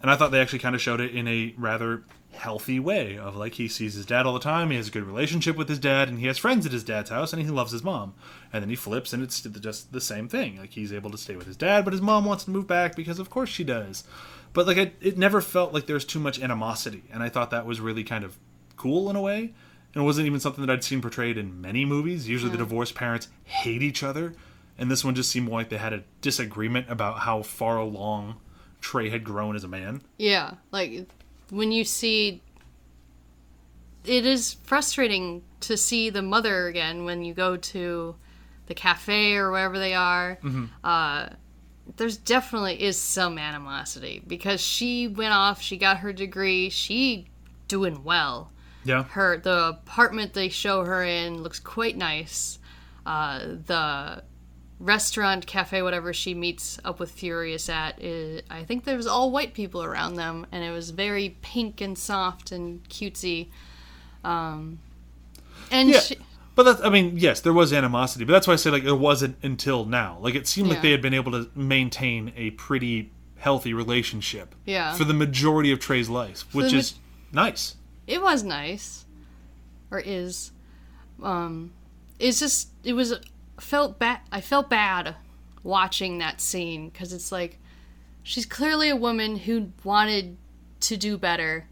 And 0.00 0.10
i 0.10 0.16
thought 0.16 0.30
they 0.30 0.40
actually 0.40 0.60
kind 0.60 0.74
of 0.74 0.80
showed 0.80 1.00
it 1.00 1.14
in 1.14 1.28
a 1.28 1.54
rather 1.56 2.04
healthy 2.32 2.78
way 2.78 3.18
of 3.18 3.34
like 3.34 3.54
he 3.54 3.66
sees 3.66 3.94
his 3.94 4.06
dad 4.06 4.24
all 4.24 4.34
the 4.34 4.38
time 4.38 4.70
he 4.70 4.76
has 4.76 4.88
a 4.88 4.90
good 4.92 5.02
relationship 5.02 5.56
with 5.56 5.68
his 5.68 5.78
dad 5.78 6.08
and 6.08 6.20
he 6.20 6.26
has 6.26 6.38
friends 6.38 6.64
at 6.64 6.72
his 6.72 6.84
dad's 6.84 7.10
house 7.10 7.32
and 7.32 7.42
he 7.42 7.48
loves 7.48 7.72
his 7.72 7.82
mom. 7.82 8.14
And 8.52 8.62
then 8.62 8.70
he 8.70 8.76
flips 8.76 9.12
and 9.12 9.22
it's 9.22 9.40
just 9.40 9.92
the 9.92 10.00
same 10.00 10.28
thing 10.28 10.58
like 10.58 10.70
he's 10.70 10.92
able 10.92 11.10
to 11.10 11.18
stay 11.18 11.36
with 11.36 11.46
his 11.46 11.56
dad 11.56 11.84
but 11.84 11.92
his 11.92 12.02
mom 12.02 12.24
wants 12.24 12.44
to 12.44 12.50
move 12.50 12.66
back 12.66 12.94
because 12.94 13.18
of 13.18 13.30
course 13.30 13.48
she 13.48 13.64
does 13.64 14.04
but 14.52 14.66
like 14.66 14.76
it, 14.76 14.96
it 15.00 15.18
never 15.18 15.40
felt 15.40 15.72
like 15.72 15.86
there 15.86 15.94
was 15.94 16.04
too 16.04 16.18
much 16.18 16.40
animosity 16.40 17.04
and 17.12 17.22
i 17.22 17.28
thought 17.28 17.50
that 17.50 17.66
was 17.66 17.80
really 17.80 18.04
kind 18.04 18.24
of 18.24 18.38
cool 18.76 19.10
in 19.10 19.16
a 19.16 19.20
way. 19.20 19.52
And 19.94 20.02
it 20.02 20.06
wasn't 20.06 20.26
even 20.26 20.40
something 20.40 20.64
that 20.64 20.72
i'd 20.72 20.84
seen 20.84 21.00
portrayed 21.00 21.36
in 21.36 21.60
many 21.60 21.84
movies. 21.84 22.28
Usually 22.28 22.52
the 22.52 22.58
divorced 22.58 22.94
parents 22.94 23.28
hate 23.44 23.82
each 23.82 24.02
other 24.02 24.34
and 24.78 24.90
this 24.90 25.04
one 25.04 25.14
just 25.14 25.30
seemed 25.30 25.48
more 25.48 25.58
like 25.58 25.68
they 25.70 25.78
had 25.78 25.92
a 25.92 26.04
disagreement 26.20 26.86
about 26.88 27.18
how 27.20 27.42
far 27.42 27.78
along 27.78 28.36
trey 28.80 29.10
had 29.10 29.24
grown 29.24 29.56
as 29.56 29.64
a 29.64 29.68
man. 29.68 30.02
Yeah, 30.18 30.54
like 30.70 31.08
when 31.50 31.72
you 31.72 31.84
see 31.84 32.40
it 34.04 34.24
is 34.24 34.54
frustrating 34.62 35.42
to 35.60 35.76
see 35.76 36.10
the 36.10 36.22
mother 36.22 36.68
again 36.68 37.04
when 37.04 37.24
you 37.24 37.34
go 37.34 37.56
to 37.56 38.14
the 38.66 38.74
cafe 38.74 39.34
or 39.34 39.50
wherever 39.50 39.78
they 39.78 39.94
are. 39.94 40.38
Uh, 40.84 41.30
there's 41.96 42.16
definitely 42.16 42.82
is 42.82 42.98
some 42.98 43.38
animosity 43.38 44.22
because 44.26 44.60
she 44.60 45.08
went 45.08 45.32
off, 45.32 45.60
she 45.60 45.76
got 45.76 45.98
her 45.98 46.12
degree, 46.12 46.68
she 46.70 47.26
doing 47.66 48.04
well. 48.04 48.50
yeah 48.84 49.04
Her 49.04 49.38
the 49.38 49.68
apartment 49.70 50.34
they 50.34 50.48
show 50.48 50.84
her 50.84 51.02
in 51.02 51.42
looks 51.42 51.58
quite 51.58 51.96
nice. 51.96 52.58
Uh, 53.06 53.40
the 53.66 54.22
restaurant, 54.80 55.46
cafe, 55.46 55.82
whatever 55.82 56.12
she 56.12 56.34
meets 56.34 56.78
up 56.84 57.00
with 57.00 57.10
Furious 57.10 57.68
at, 57.68 58.00
is, 58.02 58.42
I 58.50 58.64
think 58.64 58.84
there 58.84 58.96
was 58.96 59.06
all 59.06 59.30
white 59.30 59.54
people 59.54 59.82
around 59.82 60.14
them, 60.14 60.46
and 60.52 60.62
it 60.62 60.70
was 60.70 60.90
very 60.90 61.36
pink 61.42 61.80
and 61.80 61.98
soft 61.98 62.52
and 62.52 62.86
cutesy. 62.88 63.48
Um, 64.24 64.78
and 65.70 65.88
yeah 65.90 66.00
she, 66.00 66.16
but 66.58 66.64
that's 66.64 66.80
i 66.82 66.88
mean 66.90 67.12
yes 67.16 67.40
there 67.40 67.52
was 67.52 67.72
animosity 67.72 68.24
but 68.24 68.32
that's 68.32 68.46
why 68.48 68.52
i 68.52 68.56
say 68.56 68.68
like 68.70 68.82
it 68.84 68.92
wasn't 68.98 69.36
until 69.42 69.84
now 69.84 70.18
like 70.20 70.34
it 70.34 70.46
seemed 70.48 70.68
like 70.68 70.76
Yeah. 70.78 70.82
they 70.82 70.90
had 70.90 71.00
been 71.02 71.14
able 71.14 71.30
to 71.32 71.48
maintain 71.54 72.32
a 72.36 72.50
pretty 72.50 73.12
healthy 73.36 73.72
relationship 73.72 74.54
Yeah. 74.66 74.94
for 74.94 75.04
the 75.04 75.14
majority 75.14 75.70
of 75.70 75.78
trey's 75.78 76.08
life 76.08 76.44
which 76.52 76.72
the 76.72 76.78
is 76.78 76.94
nice 77.32 77.76
it 78.08 78.22
was 78.22 78.42
nice, 78.42 79.04
or 79.90 80.00
is. 80.00 80.50
Um, 81.22 81.72
it's 82.18 82.38
just 82.40 82.70
it 82.82 82.94
was 82.94 83.12
felt 83.60 83.98
bad. 83.98 84.20
I 84.32 84.40
felt 84.40 84.70
bad 84.70 85.14
watching 85.62 86.16
that 86.18 86.40
scene 86.40 86.88
because 86.88 87.12
it's 87.12 87.30
like 87.30 87.58
she's 88.22 88.46
clearly 88.46 88.88
a 88.88 88.96
woman 88.96 89.36
who 89.36 89.72
wanted 89.84 90.38
to 90.80 90.96
do 90.96 91.18
better, 91.18 91.66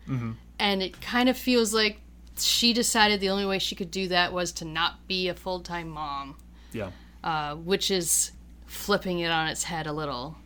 and 0.58 0.82
it 0.82 1.00
kind 1.00 1.30
of 1.30 1.38
feels 1.38 1.72
like 1.72 2.00
she 2.38 2.72
decided 2.72 3.20
the 3.20 3.28
only 3.30 3.46
way 3.46 3.58
she 3.58 3.74
could 3.74 3.90
do 3.90 4.08
that 4.08 4.32
was 4.32 4.52
to 4.52 4.64
not 4.64 5.06
be 5.08 5.28
a 5.28 5.34
full 5.34 5.60
time 5.60 5.88
mom, 5.88 6.36
yeah 6.72 6.90
uh, 7.24 7.54
which 7.56 7.90
is 7.90 8.32
flipping 8.66 9.18
it 9.20 9.30
on 9.30 9.48
its 9.48 9.64
head 9.64 9.86
a 9.86 9.92
little, 9.92 10.36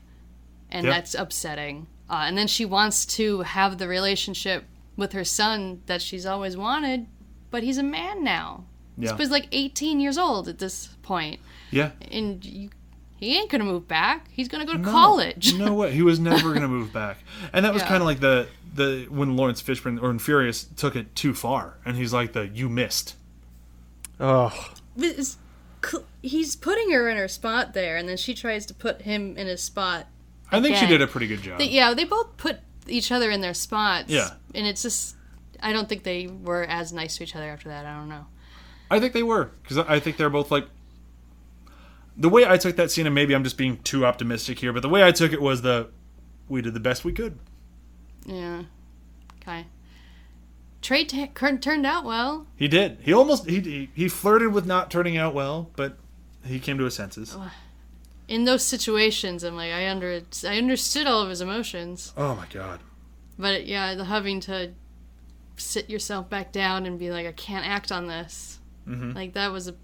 and 0.70 0.86
Yep. 0.86 0.94
that's 0.94 1.14
upsetting. 1.14 1.86
Uh, 2.08 2.24
and 2.26 2.36
then 2.36 2.46
she 2.46 2.64
wants 2.64 3.04
to 3.06 3.42
have 3.42 3.78
the 3.78 3.86
relationship 3.88 4.64
with 4.96 5.12
her 5.12 5.24
son 5.24 5.82
that 5.86 6.02
she's 6.02 6.26
always 6.26 6.56
wanted, 6.56 7.06
but 7.50 7.62
he's 7.62 7.78
a 7.78 7.82
man 7.82 8.22
now. 8.24 8.64
Yeah. 8.98 9.10
He 9.12 9.16
was 9.16 9.30
like 9.30 9.46
18 9.52 10.00
years 10.00 10.18
old 10.18 10.48
at 10.48 10.58
this 10.58 10.88
point, 11.02 11.40
Yeah. 11.70 11.90
and 12.10 12.44
you, 12.44 12.70
he 13.16 13.36
ain't 13.38 13.50
gonna 13.50 13.64
move 13.64 13.86
back. 13.88 14.28
He's 14.32 14.48
gonna 14.48 14.64
go 14.66 14.72
to 14.72 14.78
No, 14.78 14.90
college. 14.90 15.54
No 15.54 15.72
way. 15.74 15.92
He 15.92 16.02
was 16.02 16.18
never 16.18 16.52
gonna 16.52 16.68
move 16.68 16.92
back. 16.92 17.18
And 17.52 17.64
that 17.64 17.72
was 17.72 17.82
Yeah. 17.82 17.88
kind 17.88 18.02
of 18.02 18.06
like 18.06 18.20
the 18.20 18.48
the 18.80 19.06
when 19.10 19.36
Laurence 19.36 19.62
Fishburne 19.62 20.02
or 20.02 20.10
in 20.10 20.18
Furious 20.18 20.64
took 20.64 20.96
it 20.96 21.14
too 21.14 21.34
far, 21.34 21.78
and 21.84 21.96
he's 21.96 22.12
like 22.12 22.32
the 22.32 22.48
you 22.48 22.68
missed. 22.68 23.14
Oh, 24.18 24.72
But 24.96 25.06
it's 25.18 25.38
cl- 25.84 26.04
he's 26.22 26.56
putting 26.56 26.90
her 26.90 27.08
in 27.08 27.16
her 27.16 27.28
spot 27.28 27.72
there, 27.74 27.96
and 27.96 28.08
then 28.08 28.16
she 28.16 28.34
tries 28.34 28.66
to 28.66 28.74
put 28.74 29.02
him 29.02 29.36
in 29.36 29.46
his 29.46 29.62
spot. 29.62 30.06
I 30.52 30.60
think 30.60 30.76
she 30.76 30.86
did 30.86 31.00
a 31.00 31.06
pretty 31.06 31.26
good 31.28 31.42
job. 31.42 31.58
They, 31.58 31.66
yeah, 31.68 31.94
they 31.94 32.04
both 32.04 32.36
put 32.36 32.58
each 32.88 33.12
other 33.12 33.30
in 33.30 33.40
their 33.40 33.54
spots. 33.54 34.08
Yeah. 34.10 34.30
and 34.54 34.66
it's 34.66 34.82
just 34.82 35.16
I 35.62 35.72
don't 35.72 35.88
think 35.88 36.02
they 36.02 36.26
were 36.26 36.64
as 36.64 36.92
nice 36.92 37.16
to 37.18 37.22
each 37.24 37.36
other 37.36 37.48
after 37.48 37.68
that. 37.68 37.86
I 37.86 37.96
don't 37.96 38.08
know. 38.08 38.26
I 38.90 38.98
think 38.98 39.12
they 39.12 39.22
were 39.22 39.52
because 39.62 39.78
I 39.78 40.00
think 40.00 40.16
they're 40.16 40.30
both 40.30 40.50
like. 40.50 40.66
The 42.16 42.28
way 42.28 42.44
I 42.44 42.56
took 42.58 42.76
that 42.76 42.90
scene, 42.90 43.06
and 43.06 43.14
maybe 43.14 43.34
I'm 43.34 43.44
just 43.44 43.56
being 43.56 43.78
too 43.78 44.04
optimistic 44.04 44.58
here, 44.58 44.72
but 44.72 44.82
the 44.82 44.88
way 44.90 45.02
I 45.02 45.10
took 45.12 45.32
it 45.32 45.40
was 45.40 45.62
the, 45.62 45.88
we 46.48 46.60
did 46.60 46.74
the 46.74 46.80
best 46.80 47.02
we 47.04 47.12
could. 47.12 47.38
Yeah. 48.30 48.62
Okay. 49.42 49.66
Trey 50.82 51.04
t- 51.04 51.26
turned 51.26 51.84
out 51.84 52.04
well. 52.04 52.46
He 52.56 52.68
did. 52.68 52.98
He 53.02 53.12
almost 53.12 53.48
he 53.48 53.60
he, 53.60 53.90
he 53.94 54.08
flirted 54.08 54.52
with 54.52 54.64
not 54.66 54.90
turning 54.90 55.16
out 55.16 55.34
well, 55.34 55.70
but 55.76 55.98
he 56.44 56.58
came 56.58 56.78
to 56.78 56.84
his 56.84 56.94
senses. 56.94 57.36
In 58.28 58.44
those 58.44 58.64
situations, 58.64 59.42
I'm 59.44 59.56
like 59.56 59.72
I 59.72 59.88
under 59.88 60.22
I 60.46 60.56
understood 60.56 61.06
all 61.06 61.20
of 61.22 61.28
his 61.28 61.40
emotions, 61.40 62.14
Oh 62.16 62.34
my 62.34 62.46
god. 62.50 62.80
but 63.38 63.66
yeah, 63.66 63.94
the 63.94 64.04
having 64.04 64.40
to 64.40 64.72
sit 65.56 65.90
yourself 65.90 66.30
back 66.30 66.52
down 66.52 66.86
and 66.86 66.98
be 66.98 67.10
like 67.10 67.26
I 67.26 67.32
can't 67.32 67.66
act 67.66 67.92
on 67.92 68.06
this. 68.06 68.58
Mm-hmm. 68.88 69.12
Like 69.12 69.34
that 69.34 69.52
was 69.52 69.68
a 69.68 69.74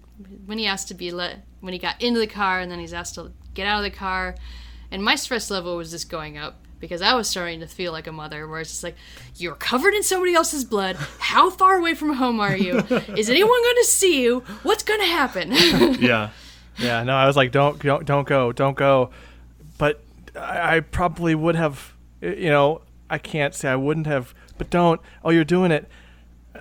when 0.47 0.57
he 0.57 0.65
asked 0.65 0.87
to 0.87 0.95
be 0.95 1.11
let 1.11 1.45
when 1.59 1.73
he 1.73 1.79
got 1.79 2.01
into 2.01 2.19
the 2.19 2.25
car 2.27 2.59
and 2.59 2.71
then 2.71 2.79
he's 2.79 2.93
asked 2.93 3.15
to 3.15 3.31
get 3.53 3.67
out 3.67 3.83
of 3.85 3.91
the 3.91 3.95
car, 3.95 4.35
and 4.89 5.03
my 5.03 5.13
stress 5.15 5.51
level 5.51 5.77
was 5.77 5.91
just 5.91 6.09
going 6.09 6.37
up 6.39 6.63
because 6.79 7.01
I 7.01 7.13
was 7.13 7.29
starting 7.29 7.59
to 7.61 7.67
feel 7.67 7.91
like 7.91 8.07
a 8.07 8.11
mother, 8.11 8.47
where 8.47 8.59
it's 8.59 8.69
just 8.69 8.83
like 8.83 8.95
you're 9.35 9.55
covered 9.55 9.93
in 9.93 10.03
somebody 10.03 10.33
else's 10.33 10.63
blood. 10.63 10.95
How 11.19 11.49
far 11.49 11.77
away 11.77 11.93
from 11.93 12.13
home 12.13 12.39
are 12.39 12.55
you? 12.55 12.77
Is 13.15 13.29
anyone 13.29 13.63
going 13.63 13.75
to 13.75 13.85
see 13.85 14.21
you? 14.21 14.39
What's 14.63 14.83
going 14.83 14.99
to 14.99 15.05
happen? 15.05 15.53
Yeah. 15.97 16.29
yeah. 16.77 17.03
No, 17.03 17.15
I 17.15 17.25
was 17.25 17.35
like, 17.35 17.51
don't, 17.51 17.81
don't, 17.81 18.05
don't 18.05 18.27
go, 18.27 18.51
don't 18.51 18.77
go. 18.77 19.09
But 19.77 20.03
I, 20.35 20.77
I 20.77 20.79
probably 20.81 21.35
would 21.35 21.55
have. 21.55 21.93
You 22.21 22.49
know, 22.49 22.81
I 23.09 23.17
can't 23.17 23.53
say 23.53 23.69
I 23.69 23.75
wouldn't 23.75 24.07
have. 24.07 24.33
But 24.57 24.69
don't. 24.69 25.01
Oh, 25.23 25.29
you're 25.29 25.43
doing 25.43 25.71
it. 25.71 25.89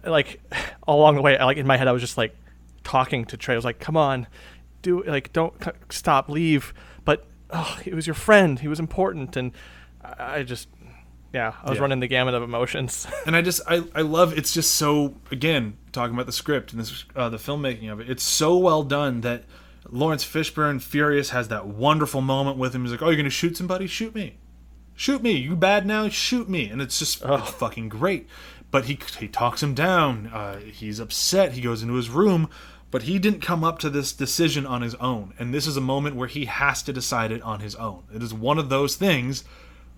Like 0.04 0.40
along 0.88 1.16
the 1.16 1.22
way, 1.22 1.38
like 1.38 1.56
in 1.56 1.66
my 1.66 1.76
head, 1.76 1.88
I 1.88 1.92
was 1.92 2.02
just 2.02 2.16
like 2.18 2.34
talking 2.84 3.24
to 3.26 3.36
Trey. 3.36 3.54
I 3.54 3.58
was 3.58 3.64
like, 3.64 3.78
come 3.78 3.96
on, 3.96 4.26
do 4.82 5.02
like 5.04 5.32
don't 5.32 5.54
stop, 5.90 6.28
leave. 6.28 6.72
But 7.04 7.26
oh, 7.50 7.78
he 7.82 7.92
was 7.92 8.06
your 8.06 8.14
friend. 8.14 8.58
He 8.60 8.68
was 8.68 8.80
important, 8.80 9.36
and 9.36 9.52
I 10.18 10.36
I 10.38 10.42
just. 10.42 10.68
Yeah, 11.32 11.52
I 11.62 11.68
was 11.70 11.76
Yeah. 11.76 11.82
running 11.82 12.00
the 12.00 12.06
gamut 12.06 12.34
of 12.34 12.42
emotions. 12.42 13.06
and 13.26 13.36
I 13.36 13.42
just 13.42 13.60
I, 13.68 13.82
I 13.94 14.00
love 14.02 14.36
it's 14.38 14.54
just 14.54 14.74
so 14.74 15.14
again 15.30 15.76
talking 15.92 16.14
about 16.14 16.26
the 16.26 16.32
script 16.32 16.72
and 16.72 16.80
this 16.80 17.04
uh, 17.14 17.28
the 17.28 17.36
filmmaking 17.36 17.92
of 17.92 18.00
it 18.00 18.08
it's 18.08 18.22
so 18.22 18.56
well 18.56 18.82
done 18.82 19.20
that 19.22 19.44
Laurence 19.90 20.24
Fishburne 20.24 20.80
Furious 20.80 21.30
has 21.30 21.48
that 21.48 21.66
wonderful 21.66 22.20
moment 22.22 22.56
with 22.56 22.74
him. 22.74 22.82
He's 22.82 22.92
like 22.92 23.02
oh 23.02 23.08
you're 23.10 23.16
gonna 23.16 23.28
shoot 23.30 23.56
somebody? 23.56 23.86
Shoot 23.86 24.14
me. 24.14 24.36
Shoot 24.94 25.22
me. 25.22 25.32
You 25.32 25.56
bad 25.56 25.84
now? 25.84 26.08
Shoot 26.08 26.48
me. 26.48 26.70
And 26.70 26.80
it's 26.80 26.98
just 26.98 27.22
it's 27.22 27.50
fucking 27.50 27.90
great. 27.90 28.28
But 28.70 28.86
he 28.86 28.98
he 29.18 29.28
talks 29.28 29.62
him 29.62 29.74
down. 29.74 30.28
Uh, 30.28 30.58
he's 30.60 30.98
upset. 31.00 31.52
He 31.52 31.60
goes 31.60 31.82
into 31.82 31.94
his 31.94 32.08
room. 32.08 32.48
But 32.90 33.02
he 33.02 33.18
didn't 33.18 33.40
come 33.42 33.62
up 33.64 33.78
to 33.80 33.90
this 33.90 34.12
decision 34.12 34.64
on 34.64 34.80
his 34.80 34.94
own. 34.94 35.34
And 35.38 35.52
this 35.52 35.66
is 35.66 35.76
a 35.76 35.80
moment 35.82 36.16
where 36.16 36.28
he 36.28 36.46
has 36.46 36.82
to 36.84 36.92
decide 36.94 37.30
it 37.32 37.42
on 37.42 37.60
his 37.60 37.74
own. 37.74 38.04
It 38.14 38.22
is 38.22 38.32
one 38.32 38.58
of 38.58 38.68
those 38.70 38.94
things 38.94 39.44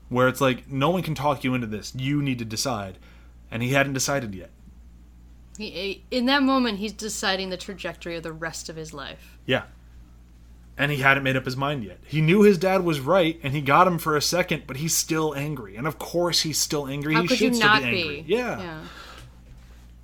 where 0.09 0.29
it's 0.29 0.41
like 0.41 0.71
no 0.71 0.91
one 0.91 1.03
can 1.03 1.15
talk 1.15 1.45
you 1.45 1.55
into 1.55 1.67
this. 1.67 1.93
You 1.95 2.23
need 2.23 2.39
to 2.39 2.45
decide. 2.45 2.99
And 3.51 3.63
he 3.63 3.71
hadn't 3.73 3.95
decided 3.95 4.35
yet. 4.35 4.51
He, 5.57 6.05
in 6.11 6.27
that 6.27 6.43
moment, 6.43 6.79
he's 6.79 6.93
deciding 6.93 7.51
the 7.51 7.57
trajectory 7.57 8.17
of 8.17 8.23
the 8.23 8.33
rest 8.33 8.69
of 8.69 8.77
his 8.77 8.93
life. 8.95 9.39
yeah. 9.47 9.65
And 10.81 10.93
he 10.93 10.99
hadn't 10.99 11.25
made 11.25 11.35
up 11.35 11.45
his 11.45 11.57
mind 11.57 11.83
yet. 11.83 11.99
He 12.07 12.21
knew 12.21 12.43
his 12.43 12.57
dad 12.57 12.85
was 12.85 13.01
right 13.01 13.41
and 13.43 13.53
he 13.53 13.61
got 13.61 13.89
him 13.89 13.99
for 13.99 14.17
a 14.17 14.23
second 14.23 14.63
but 14.65 14.77
he's 14.77 14.95
still 14.95 15.35
angry. 15.35 15.75
And 15.75 15.89
of 15.89 15.99
course 15.99 16.43
he's 16.43 16.59
still 16.59 16.87
angry. 16.87 17.15
How 17.15 17.23
he 17.23 17.27
could 17.29 17.39
should 17.39 17.55
you 17.55 17.61
not 17.61 17.83
be 17.83 18.23
be? 18.23 18.25
yeah. 18.29 18.61
Yeah. 18.61 18.81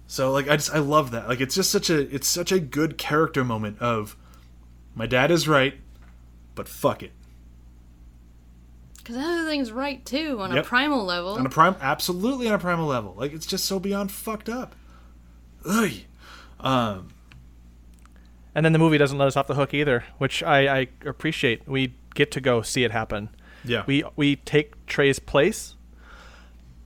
so 0.08 0.32
like 0.32 0.48
i 0.48 0.56
just 0.56 0.74
i 0.74 0.78
love 0.80 1.12
that. 1.12 1.28
Like 1.28 1.40
it's 1.40 1.54
just 1.54 1.70
such 1.70 1.90
a 1.90 2.12
it's 2.12 2.26
such 2.26 2.50
a 2.50 2.58
good 2.58 2.98
character 2.98 3.44
moment 3.44 3.80
of 3.80 4.16
my 4.96 5.06
dad 5.06 5.30
is 5.30 5.46
right 5.46 5.74
but 6.56 6.66
fuck 6.66 7.04
it 7.04 7.12
Because 9.04 9.16
that 9.16 9.26
other 9.40 9.48
thing's 9.48 9.70
right 9.70 10.04
too 10.04 10.40
on 10.40 10.52
Yep. 10.54 10.64
a 10.64 10.66
primal 10.66 11.04
level. 11.04 11.34
on 11.34 11.44
a 11.46 11.50
prime 11.50 11.76
absolutely 11.80 12.48
on 12.48 12.54
a 12.54 12.58
primal 12.58 12.86
level 12.86 13.14
like 13.18 13.32
it's 13.34 13.46
just 13.46 13.66
so 13.66 13.78
beyond 13.78 14.10
fucked 14.10 14.48
up 14.48 14.74
Ugh. 15.66 15.90
um 16.60 17.10
And 18.54 18.64
then 18.64 18.72
the 18.72 18.78
movie 18.78 18.98
doesn't 18.98 19.18
let 19.18 19.26
us 19.28 19.36
off 19.36 19.46
the 19.46 19.54
hook 19.54 19.74
either, 19.74 20.04
which 20.18 20.42
I, 20.42 20.78
I 20.80 20.88
appreciate. 21.04 21.66
We 21.68 21.94
get 22.14 22.30
to 22.32 22.40
go 22.40 22.62
see 22.62 22.84
it 22.84 22.90
happen. 22.92 23.28
yeah 23.64 23.82
We 23.86 24.04
we 24.16 24.36
take 24.36 24.86
Trey's 24.86 25.18
place, 25.18 25.74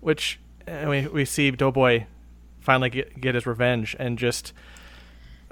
which 0.01 0.41
and 0.67 0.89
we 0.91 1.07
we 1.09 1.25
see 1.25 1.51
Doughboy 1.51 2.07
finally 2.61 2.91
get 2.91 3.21
get 3.21 3.35
his 3.35 3.47
revenge, 3.47 3.95
and 3.99 4.19
just 4.19 4.53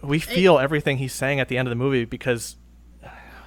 we 0.02 0.18
feel 0.18 0.58
everything 0.58 0.98
he's 0.98 1.12
saying 1.14 1.40
at 1.40 1.48
the 1.48 1.56
end 1.58 1.68
of 1.68 1.70
the 1.70 1.76
movie 1.76 2.04
because 2.04 2.56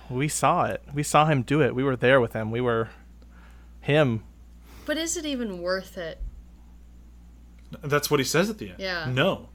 we 0.10 0.27
saw 0.27 0.65
it. 0.65 0.82
We 0.93 1.03
saw 1.03 1.25
him 1.25 1.41
do 1.43 1.62
it. 1.62 1.73
We 1.75 1.84
were 1.84 1.95
there 1.95 2.19
with 2.21 2.34
him. 2.34 2.49
We 2.51 2.62
were 2.62 2.89
him. 3.89 4.23
But 4.86 4.97
is 4.97 5.17
it 5.17 5.25
even 5.25 5.62
worth 5.62 5.97
it? 5.97 6.19
That's 7.84 8.10
what 8.10 8.19
he 8.19 8.23
says 8.23 8.49
at 8.49 8.58
the 8.58 8.69
end. 8.69 8.80
Yeah. 8.80 9.06
No. 9.12 9.49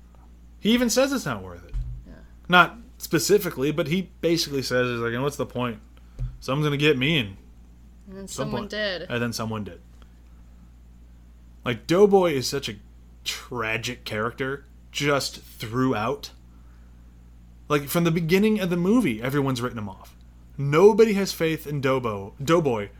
He 0.61 0.71
even 0.73 0.91
says 0.91 1.13
it's 1.13 1.27
not 1.27 1.43
worth 1.43 1.65
it. 1.67 1.75
Yeah. 2.07 2.13
Not 2.49 2.77
specifically, 2.99 3.71
but 3.73 3.89
he 3.89 4.11
basically 4.21 4.63
says, 4.63 4.87
"Is 4.89 5.01
like, 5.01 5.13
and 5.13 5.23
what's 5.23 5.37
the 5.37 5.47
point? 5.47 5.79
Someone's 6.41 6.67
gonna 6.67 6.77
get 6.77 6.97
me, 6.99 7.19
and, 7.19 7.37
And 8.09 8.17
then 8.19 8.29
Some 8.29 8.45
someone 8.47 8.63
point. 8.63 8.71
did. 8.71 9.03
and 9.03 9.23
then 9.23 9.33
someone 9.33 9.65
did." 9.65 9.81
Like 11.65 11.87
Doughboy 11.87 12.33
is 12.33 12.47
such 12.47 12.69
a 12.69 12.77
tragic 13.25 14.05
character 14.05 14.65
just 14.93 15.41
throughout. 15.41 16.31
Like 17.69 17.89
from 17.89 18.05
the 18.05 18.11
beginning 18.11 18.61
of 18.61 18.71
the 18.71 18.77
movie, 18.77 19.23
everyone's 19.23 19.61
written 19.63 19.79
him 19.79 19.89
off. 19.89 20.15
Nobody 20.59 21.15
has 21.15 21.33
faith 21.33 21.67
in 21.67 21.81
Doughboy. 21.81 22.31
Doughboy 22.43 22.85
f- 22.85 22.91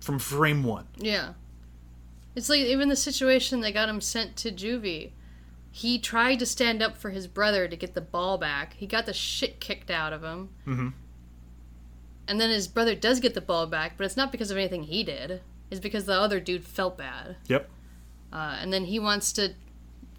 from 0.00 0.18
frame 0.18 0.64
one. 0.64 0.86
Yeah. 0.96 1.34
It's 2.34 2.48
like 2.48 2.60
even 2.60 2.88
the 2.88 2.96
situation 2.96 3.60
that 3.60 3.72
got 3.74 3.88
him 3.88 4.00
sent 4.00 4.36
to 4.38 4.50
juvie. 4.50 5.10
He 5.72 5.98
tried 5.98 6.38
to 6.40 6.46
stand 6.46 6.82
up 6.82 6.96
for 6.96 7.10
his 7.10 7.26
brother 7.26 7.68
to 7.68 7.76
get 7.76 7.94
the 7.94 8.00
ball 8.00 8.38
back. 8.38 8.74
He 8.74 8.86
got 8.86 9.06
the 9.06 9.12
shit 9.12 9.60
kicked 9.60 9.90
out 9.90 10.12
of 10.12 10.22
him. 10.24 10.48
Mhm. 10.66 10.92
And 12.26 12.40
then 12.40 12.50
his 12.50 12.68
brother 12.68 12.94
does 12.94 13.20
get 13.20 13.34
the 13.34 13.40
ball 13.40 13.66
back, 13.66 13.96
but 13.96 14.04
it's 14.04 14.16
not 14.16 14.32
because 14.32 14.50
of 14.50 14.56
anything 14.56 14.84
he 14.84 15.02
did. 15.04 15.42
It's 15.70 15.80
because 15.80 16.06
the 16.06 16.18
other 16.18 16.40
dude 16.40 16.64
felt 16.64 16.96
bad. 16.98 17.36
Yep. 17.48 17.68
Uh, 18.32 18.56
and 18.60 18.72
then 18.72 18.86
he 18.86 18.98
wants 18.98 19.32
to 19.34 19.54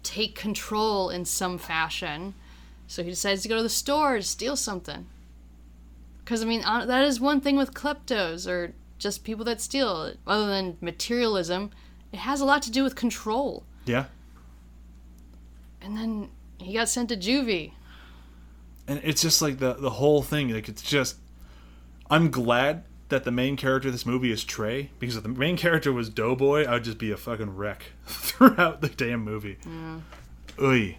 take 0.02 0.34
control 0.34 1.10
in 1.10 1.24
some 1.24 1.58
fashion. 1.58 2.34
So 2.86 3.02
he 3.02 3.10
decides 3.10 3.42
to 3.42 3.48
go 3.48 3.56
to 3.56 3.62
the 3.62 3.68
store 3.68 4.16
to 4.16 4.22
steal 4.22 4.56
something. 4.56 5.06
Because, 6.24 6.42
I 6.42 6.46
mean, 6.46 6.60
that 6.62 7.04
is 7.04 7.20
one 7.20 7.40
thing 7.40 7.56
with 7.56 7.74
kleptos 7.74 8.46
or 8.46 8.74
just 9.02 9.24
people 9.24 9.44
that 9.46 9.60
steal. 9.60 10.12
Other 10.26 10.46
than 10.46 10.78
materialism, 10.80 11.70
it 12.12 12.18
has 12.20 12.40
a 12.40 12.44
lot 12.44 12.62
to 12.62 12.70
do 12.70 12.82
with 12.84 12.94
control. 12.94 13.64
Yeah. 13.84 14.04
And 15.80 15.96
then 15.96 16.30
he 16.58 16.74
got 16.74 16.88
sent 16.88 17.08
to 17.08 17.16
juvie. 17.16 17.72
and 18.86 19.00
it's 19.02 19.20
just 19.22 19.42
like 19.42 19.58
the 19.58 19.74
the 19.74 19.90
whole 19.90 20.22
thing 20.22 20.48
like 20.52 20.68
it's 20.68 20.82
just 20.82 21.16
i'm 22.10 22.30
glad 22.30 22.84
that 23.08 23.22
the 23.24 23.30
main 23.30 23.56
character 23.56 23.88
of 23.88 23.94
this 23.94 24.04
movie 24.06 24.30
is 24.30 24.42
trey 24.44 24.90
because 25.00 25.16
if 25.16 25.22
the 25.22 25.28
main 25.28 25.56
character 25.56 25.92
was 25.92 26.08
doughboy 26.08 26.64
i 26.64 26.72
would 26.74 26.84
just 26.84 26.98
be 26.98 27.10
a 27.10 27.16
fucking 27.16 27.56
wreck 27.56 27.86
throughout 28.06 28.80
the 28.80 28.88
damn 28.88 29.20
movie 29.24 29.56
Oy. 30.60 30.98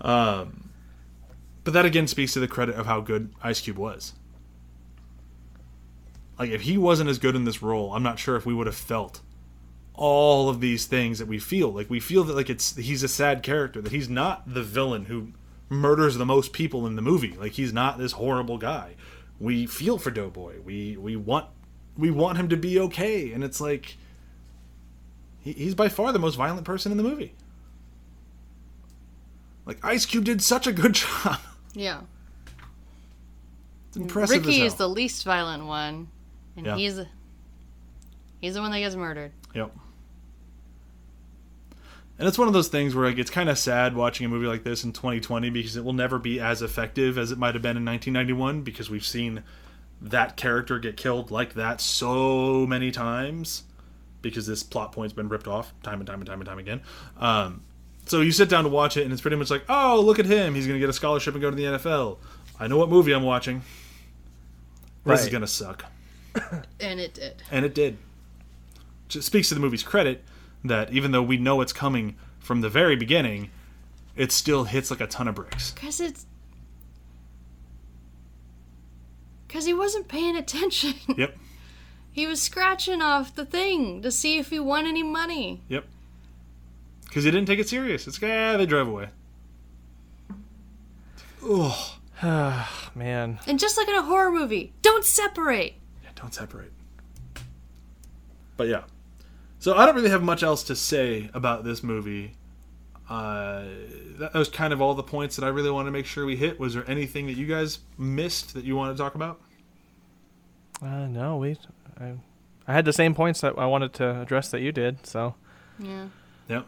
um 0.00 0.70
but 1.64 1.72
that 1.74 1.84
again 1.84 2.06
speaks 2.06 2.32
to 2.34 2.40
the 2.40 2.48
credit 2.48 2.74
of 2.76 2.86
how 2.86 3.00
good 3.00 3.32
ice 3.42 3.60
cube 3.60 3.76
was 3.78 4.12
like 6.38 6.50
if 6.50 6.62
he 6.62 6.76
wasn't 6.78 7.08
as 7.08 7.18
good 7.18 7.36
in 7.36 7.44
this 7.44 7.62
role 7.62 7.92
i'm 7.94 8.02
not 8.02 8.18
sure 8.18 8.36
if 8.36 8.46
we 8.46 8.54
would 8.54 8.66
have 8.66 8.76
felt 8.76 9.20
all 9.94 10.48
of 10.48 10.60
these 10.60 10.86
things 10.86 11.18
that 11.18 11.28
we 11.28 11.38
feel 11.38 11.70
like 11.70 11.88
we 11.90 12.00
feel 12.00 12.24
that 12.24 12.34
like 12.34 12.50
it's 12.50 12.76
he's 12.76 13.02
a 13.02 13.08
sad 13.08 13.42
character 13.42 13.80
that 13.80 13.92
he's 13.92 14.08
not 14.08 14.42
the 14.52 14.62
villain 14.62 15.04
who 15.06 15.28
murders 15.68 16.16
the 16.16 16.26
most 16.26 16.52
people 16.52 16.86
in 16.86 16.96
the 16.96 17.02
movie 17.02 17.36
like 17.38 17.52
he's 17.52 17.72
not 17.72 17.98
this 17.98 18.12
horrible 18.12 18.58
guy 18.58 18.94
we 19.38 19.66
feel 19.66 19.98
for 19.98 20.10
doughboy 20.10 20.60
we 20.64 20.96
we 20.96 21.16
want 21.16 21.46
we 21.96 22.10
want 22.10 22.38
him 22.38 22.48
to 22.48 22.56
be 22.56 22.78
okay 22.78 23.32
and 23.32 23.44
it's 23.44 23.60
like 23.60 23.96
he, 25.40 25.52
he's 25.52 25.74
by 25.74 25.88
far 25.88 26.12
the 26.12 26.18
most 26.18 26.36
violent 26.36 26.64
person 26.64 26.92
in 26.92 26.98
the 26.98 27.04
movie 27.04 27.34
Like 29.66 29.78
Ice 29.84 30.06
Cube 30.06 30.24
did 30.24 30.42
such 30.42 30.66
a 30.66 30.72
good 30.72 30.92
job. 31.02 31.38
Yeah. 31.74 32.00
It's 33.88 33.96
impressive. 33.96 34.44
Ricky 34.46 34.62
is 34.62 34.74
the 34.74 34.88
least 34.88 35.24
violent 35.24 35.66
one, 35.66 36.08
and 36.56 36.66
Yeah. 36.66 36.76
he's 36.76 37.00
he's 38.40 38.54
the 38.54 38.60
one 38.60 38.70
that 38.72 38.78
gets 38.80 38.94
murdered. 38.96 39.32
Yep. 39.54 39.74
And 42.18 42.28
it's 42.28 42.38
one 42.38 42.46
of 42.46 42.54
those 42.54 42.68
things 42.68 42.94
where 42.94 43.06
like 43.06 43.18
it's 43.18 43.30
kind 43.30 43.48
of 43.48 43.58
sad 43.58 43.96
watching 43.96 44.26
a 44.26 44.28
movie 44.28 44.46
like 44.46 44.62
this 44.64 44.84
in 44.84 44.92
2020 44.92 45.50
because 45.50 45.76
it 45.76 45.84
will 45.84 45.92
never 45.92 46.18
be 46.18 46.38
as 46.40 46.62
effective 46.62 47.18
as 47.18 47.32
it 47.32 47.38
might 47.38 47.54
have 47.54 47.62
been 47.62 47.76
in 47.76 47.84
1991 47.84 48.62
because 48.62 48.88
we've 48.90 49.04
seen 49.04 49.42
that 50.00 50.36
character 50.36 50.78
get 50.78 50.96
killed 50.96 51.30
like 51.30 51.54
that 51.54 51.80
so 51.80 52.66
many 52.66 52.90
times 52.90 53.64
because 54.20 54.46
this 54.46 54.62
plot 54.62 54.92
point's 54.92 55.12
been 55.12 55.28
ripped 55.28 55.48
off 55.48 55.72
time 55.82 55.98
and 56.00 56.06
time 56.06 56.20
and 56.20 56.26
time 56.26 56.40
and 56.40 56.46
time 56.48 56.58
again. 56.58 56.80
Um, 57.18 57.62
so 58.06 58.20
you 58.20 58.30
sit 58.30 58.48
down 58.48 58.64
to 58.64 58.70
watch 58.70 58.96
it 58.96 59.04
and 59.04 59.12
it's 59.12 59.22
pretty 59.22 59.36
much 59.36 59.50
like, 59.50 59.64
oh, 59.68 60.00
look 60.00 60.18
at 60.18 60.26
him, 60.26 60.54
he's 60.54 60.66
going 60.66 60.76
to 60.76 60.80
get 60.80 60.90
a 60.90 60.92
scholarship 60.92 61.34
and 61.34 61.40
go 61.42 61.50
to 61.50 61.56
the 61.56 61.64
NFL. 61.64 62.18
I 62.60 62.68
know 62.68 62.76
what 62.76 62.88
movie 62.88 63.12
I'm 63.12 63.22
watching. 63.24 63.62
This 65.04 65.22
is 65.22 65.28
going 65.28 65.40
to 65.40 65.48
suck. 65.48 65.84
And 66.80 66.98
it 67.00 67.14
did. 67.14 67.42
And 67.50 67.64
it 67.64 67.74
did. 67.74 67.98
Just 69.08 69.26
speaks 69.26 69.48
to 69.48 69.54
the 69.54 69.60
movie's 69.60 69.82
credit 69.82 70.24
that 70.64 70.92
even 70.92 71.12
though 71.12 71.22
we 71.22 71.36
know 71.36 71.60
it's 71.60 71.72
coming 71.72 72.16
from 72.40 72.60
the 72.60 72.68
very 72.68 72.96
beginning, 72.96 73.50
it 74.16 74.32
still 74.32 74.64
hits 74.64 74.90
like 74.90 75.00
a 75.00 75.06
ton 75.06 75.28
of 75.28 75.34
bricks. 75.34 75.70
Because 75.72 76.00
it's. 76.00 76.26
Because 79.46 79.64
he 79.66 79.74
wasn't 79.74 80.08
paying 80.08 80.36
attention. 80.36 80.94
Yep. 81.16 81.36
he 82.10 82.26
was 82.26 82.40
scratching 82.42 83.02
off 83.02 83.34
the 83.34 83.44
thing 83.44 84.00
to 84.02 84.10
see 84.10 84.38
if 84.38 84.50
he 84.50 84.58
won 84.58 84.86
any 84.86 85.02
money. 85.02 85.62
Yep. 85.68 85.84
Because 87.04 87.24
he 87.24 87.30
didn't 87.30 87.46
take 87.46 87.58
it 87.58 87.68
serious. 87.68 88.06
It's 88.06 88.20
like, 88.20 88.30
ah, 88.32 88.56
they 88.56 88.64
drove 88.66 88.88
away. 88.88 89.08
Oh, 91.44 91.98
Man, 92.94 93.40
And 93.46 93.58
just 93.58 93.76
like 93.76 93.88
in 93.88 93.94
a 93.94 94.02
horror 94.02 94.30
movie, 94.30 94.72
don't 94.80 95.04
separate. 95.04 95.74
Yeah, 96.14 96.20
don't 96.20 96.34
separate. 96.34 96.72
But 98.56 98.68
yeah. 98.68 98.82
So 99.58 99.76
I 99.76 99.86
don't 99.86 99.94
really 99.94 100.10
have 100.10 100.22
much 100.22 100.42
else 100.42 100.64
to 100.64 100.76
say 100.76 101.30
about 101.34 101.64
this 101.64 101.82
movie. 101.82 102.34
Uh, 103.08 103.64
that 104.18 104.34
was 104.34 104.48
kind 104.48 104.72
of 104.72 104.80
all 104.80 104.94
the 104.94 105.02
points 105.02 105.36
that 105.36 105.44
I 105.44 105.48
really 105.48 105.70
wanted 105.70 105.86
to 105.86 105.92
make 105.92 106.06
sure 106.06 106.24
we 106.24 106.36
hit. 106.36 106.58
Was 106.58 106.74
there 106.74 106.88
anything 106.88 107.26
that 107.26 107.34
you 107.34 107.46
guys 107.46 107.78
missed 107.98 108.54
that 108.54 108.64
you 108.64 108.76
want 108.76 108.96
to 108.96 109.02
talk 109.02 109.14
about? 109.14 109.40
uh, 110.82 111.06
no, 111.06 111.36
we. 111.36 111.56
I, 112.00 112.14
I 112.66 112.72
had 112.72 112.84
the 112.84 112.92
same 112.92 113.14
points 113.14 113.40
that 113.42 113.58
I 113.58 113.66
wanted 113.66 113.92
to 113.94 114.22
address 114.22 114.50
that 114.50 114.60
you 114.60 114.72
did. 114.72 115.06
So 115.06 115.34
Yeah. 115.78 116.08
Yep. 116.48 116.66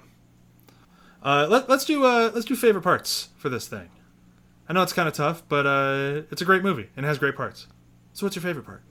Uh, 1.23 1.47
let, 1.49 1.69
let's 1.69 1.85
do 1.85 2.05
uh, 2.05 2.31
let's 2.35 2.45
do 2.45 2.55
favorite 2.55 2.83
parts 2.83 3.29
for 3.37 3.49
this 3.49 3.67
thing. 3.67 3.89
I 4.69 4.73
know 4.73 4.83
it's 4.83 4.93
kind 4.93 5.09
of 5.09 5.15
tough, 5.15 5.43
but 5.49 5.67
uh, 5.67 6.23
it's 6.31 6.43
a 6.43 6.45
great 6.45 6.63
movie 6.63 6.89
and 6.97 7.05
it 7.05 7.09
has 7.09 7.19
great 7.19 7.37
parts. 7.37 7.67
So, 8.13 8.25
what's 8.25 8.37
your 8.37 8.43
favorite 8.43 8.65
part? 8.65 8.83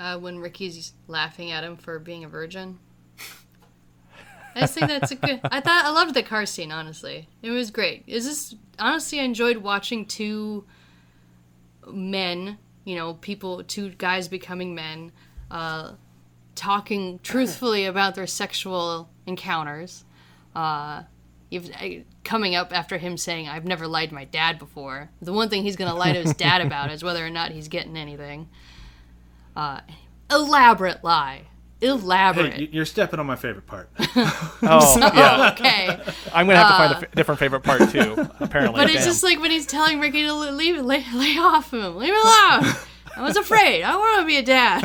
Uh, 0.00 0.18
when 0.18 0.38
Ricky's 0.38 0.94
laughing 1.08 1.50
at 1.50 1.62
him 1.62 1.76
for 1.76 1.98
being 1.98 2.24
a 2.24 2.28
virgin. 2.28 2.78
I 4.54 4.60
just 4.60 4.72
think 4.72 4.88
that's 4.88 5.10
a 5.10 5.14
good. 5.14 5.40
I 5.44 5.60
thought 5.60 5.84
I 5.84 5.90
loved 5.90 6.14
the 6.14 6.22
car 6.22 6.46
scene. 6.46 6.72
Honestly, 6.72 7.28
it 7.42 7.50
was 7.50 7.70
great. 7.70 8.04
Is 8.06 8.24
this 8.24 8.54
honestly? 8.78 9.20
I 9.20 9.24
enjoyed 9.24 9.58
watching 9.58 10.06
two 10.06 10.64
men. 11.86 12.56
You 12.84 12.96
know, 12.96 13.14
people, 13.14 13.62
two 13.62 13.90
guys 13.90 14.26
becoming 14.26 14.74
men, 14.74 15.12
uh, 15.50 15.92
talking 16.54 17.20
truthfully 17.22 17.84
about 17.84 18.14
their 18.14 18.26
sexual 18.26 19.10
encounters. 19.26 20.04
Uh, 20.56 21.04
I- 21.52 22.04
coming 22.24 22.54
up 22.54 22.72
after 22.74 22.96
him 22.96 23.18
saying, 23.18 23.48
"I've 23.48 23.66
never 23.66 23.86
lied 23.86 24.08
to 24.08 24.14
my 24.14 24.24
dad 24.24 24.58
before." 24.58 25.10
The 25.20 25.32
one 25.34 25.50
thing 25.50 25.62
he's 25.62 25.76
going 25.76 25.90
to 25.90 25.96
lie 25.96 26.14
to 26.14 26.22
his 26.22 26.34
dad 26.34 26.62
about 26.62 26.90
is 26.90 27.04
whether 27.04 27.24
or 27.24 27.30
not 27.30 27.50
he's 27.50 27.68
getting 27.68 27.96
anything. 27.98 28.48
Uh, 29.56 29.80
elaborate 30.30 31.02
lie. 31.04 31.42
Elaborate. 31.82 32.52
Hey, 32.52 32.68
you're 32.72 32.84
stepping 32.84 33.18
on 33.20 33.26
my 33.26 33.36
favorite 33.36 33.66
part. 33.66 33.88
oh 33.98 34.96
yeah, 35.14 35.50
okay. 35.54 35.98
I'm 36.32 36.46
gonna 36.46 36.58
have 36.58 36.68
to 36.68 36.76
find 36.76 36.92
a 36.92 37.06
f- 37.08 37.14
different 37.14 37.38
favorite 37.38 37.60
part 37.62 37.90
too. 37.90 38.28
Apparently, 38.40 38.80
Uh, 38.80 38.84
But 38.84 38.90
it's 38.90 39.00
Damn. 39.00 39.04
just 39.06 39.22
like 39.22 39.40
when 39.40 39.50
he's 39.50 39.64
telling 39.66 39.98
Ricky 39.98 40.22
to 40.22 40.32
leave, 40.34 40.76
lay, 40.76 41.04
lay 41.14 41.38
off 41.38 41.72
him, 41.72 41.96
leave 41.96 42.10
him 42.12 42.20
alone. 42.22 42.74
I 43.16 43.22
was 43.22 43.36
afraid. 43.36 43.82
I 43.82 43.96
want 43.96 44.20
to 44.20 44.26
be 44.26 44.36
a 44.36 44.42
dad. 44.42 44.82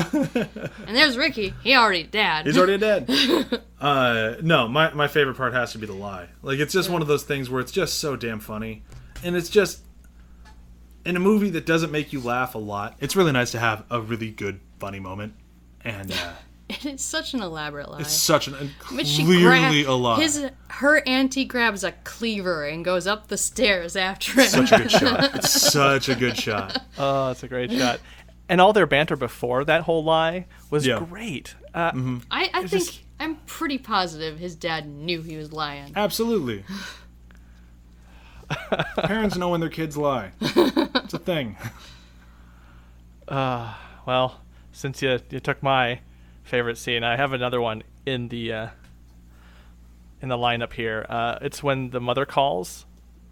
And 0.87 0.95
there's 0.95 1.15
Ricky. 1.17 1.53
He 1.63 1.75
already 1.75 2.03
dad. 2.03 2.45
He's 2.47 2.57
already 2.57 2.77
dead. 2.77 3.61
uh, 3.79 4.35
no, 4.41 4.67
my, 4.67 4.91
my 4.93 5.07
favorite 5.07 5.35
part 5.37 5.53
has 5.53 5.73
to 5.73 5.77
be 5.77 5.85
the 5.85 5.93
lie. 5.93 6.27
Like, 6.41 6.59
it's 6.59 6.73
just 6.73 6.89
one 6.89 7.01
of 7.03 7.07
those 7.07 7.23
things 7.23 7.49
where 7.49 7.61
it's 7.61 7.71
just 7.71 7.99
so 7.99 8.15
damn 8.15 8.39
funny. 8.39 8.83
And 9.23 9.35
it's 9.35 9.47
just, 9.49 9.81
in 11.05 11.15
a 11.15 11.19
movie 11.19 11.49
that 11.51 11.65
doesn't 11.65 11.91
make 11.91 12.11
you 12.13 12.19
laugh 12.19 12.55
a 12.55 12.57
lot, 12.59 12.95
it's 12.99 13.15
really 13.15 13.31
nice 13.31 13.51
to 13.51 13.59
have 13.59 13.83
a 13.89 14.01
really 14.01 14.31
good, 14.31 14.59
funny 14.79 14.99
moment. 14.99 15.33
And 15.83 16.11
uh, 16.11 16.33
it's 16.69 17.03
such 17.03 17.33
an 17.33 17.41
elaborate 17.41 17.89
lie. 17.91 17.99
it's 18.01 18.11
such 18.11 18.47
an 18.47 18.71
But 18.93 19.05
she 19.07 19.23
clearly 19.23 19.83
gra- 19.83 19.93
a 19.93 19.95
lie. 19.95 20.19
His 20.21 20.49
her 20.69 21.01
auntie 21.07 21.45
grabs 21.45 21.83
a 21.83 21.91
cleaver 22.03 22.65
and 22.65 22.83
goes 22.83 23.05
up 23.07 23.27
the 23.27 23.37
stairs 23.37 23.95
after 23.95 24.33
him. 24.41 24.47
such 24.47 24.71
a 24.71 24.77
good 24.79 24.91
shot. 24.91 25.29
It's 25.35 25.61
such 25.61 26.09
a 26.09 26.15
good 26.15 26.37
shot. 26.37 26.81
oh, 26.97 27.31
it's 27.31 27.43
a 27.43 27.47
great 27.47 27.71
shot. 27.71 27.99
And 28.49 28.59
all 28.61 28.73
their 28.73 28.85
banter 28.87 29.15
before 29.15 29.63
that 29.65 29.83
whole 29.83 30.03
lie 30.03 30.45
was 30.69 30.85
Yeah. 30.85 30.99
great. 30.99 31.55
Uh, 31.73 31.91
I, 32.31 32.49
I 32.53 32.59
think 32.59 32.69
just- 32.69 33.01
I'm 33.19 33.35
pretty 33.45 33.77
positive 33.77 34.39
his 34.39 34.55
dad 34.55 34.87
knew 34.87 35.21
he 35.21 35.37
was 35.37 35.53
lying. 35.53 35.93
Absolutely. 35.95 36.63
Parents 38.97 39.35
know 39.35 39.49
when 39.49 39.59
their 39.59 39.69
kids 39.69 39.97
lie. 39.97 40.31
A 41.15 41.19
thing. 41.19 41.57
Well, 44.05 44.39
since 44.71 45.01
you 45.01 45.19
you 45.31 45.39
took 45.39 45.63
my 45.63 45.99
favorite 46.43 46.77
scene, 46.77 47.03
I 47.03 47.15
have 47.15 47.33
another 47.33 47.59
one 47.59 47.81
in 48.05 48.27
the 48.27 48.53
uh, 48.53 48.67
in 50.21 50.29
the 50.29 50.37
lineup 50.37 50.73
here. 50.73 51.07
Uh, 51.09 51.39
it's 51.41 51.63
when 51.63 51.89
the 51.89 51.99
mother 51.99 52.25
calls, 52.25 52.85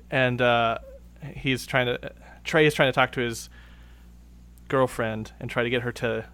and 0.10 0.42
uh, 0.42 0.80
he's 1.36 1.68
trying 1.68 1.86
to 1.86 2.12
Tre 2.44 2.66
is 2.66 2.74
trying 2.74 2.90
to 2.90 2.94
talk 2.94 3.12
to 3.12 3.22
his 3.22 3.50
girlfriend 4.68 5.32
and 5.40 5.50
try 5.50 5.62
to 5.62 5.70
get 5.70 5.84
her 5.84 5.92
to 5.92 6.26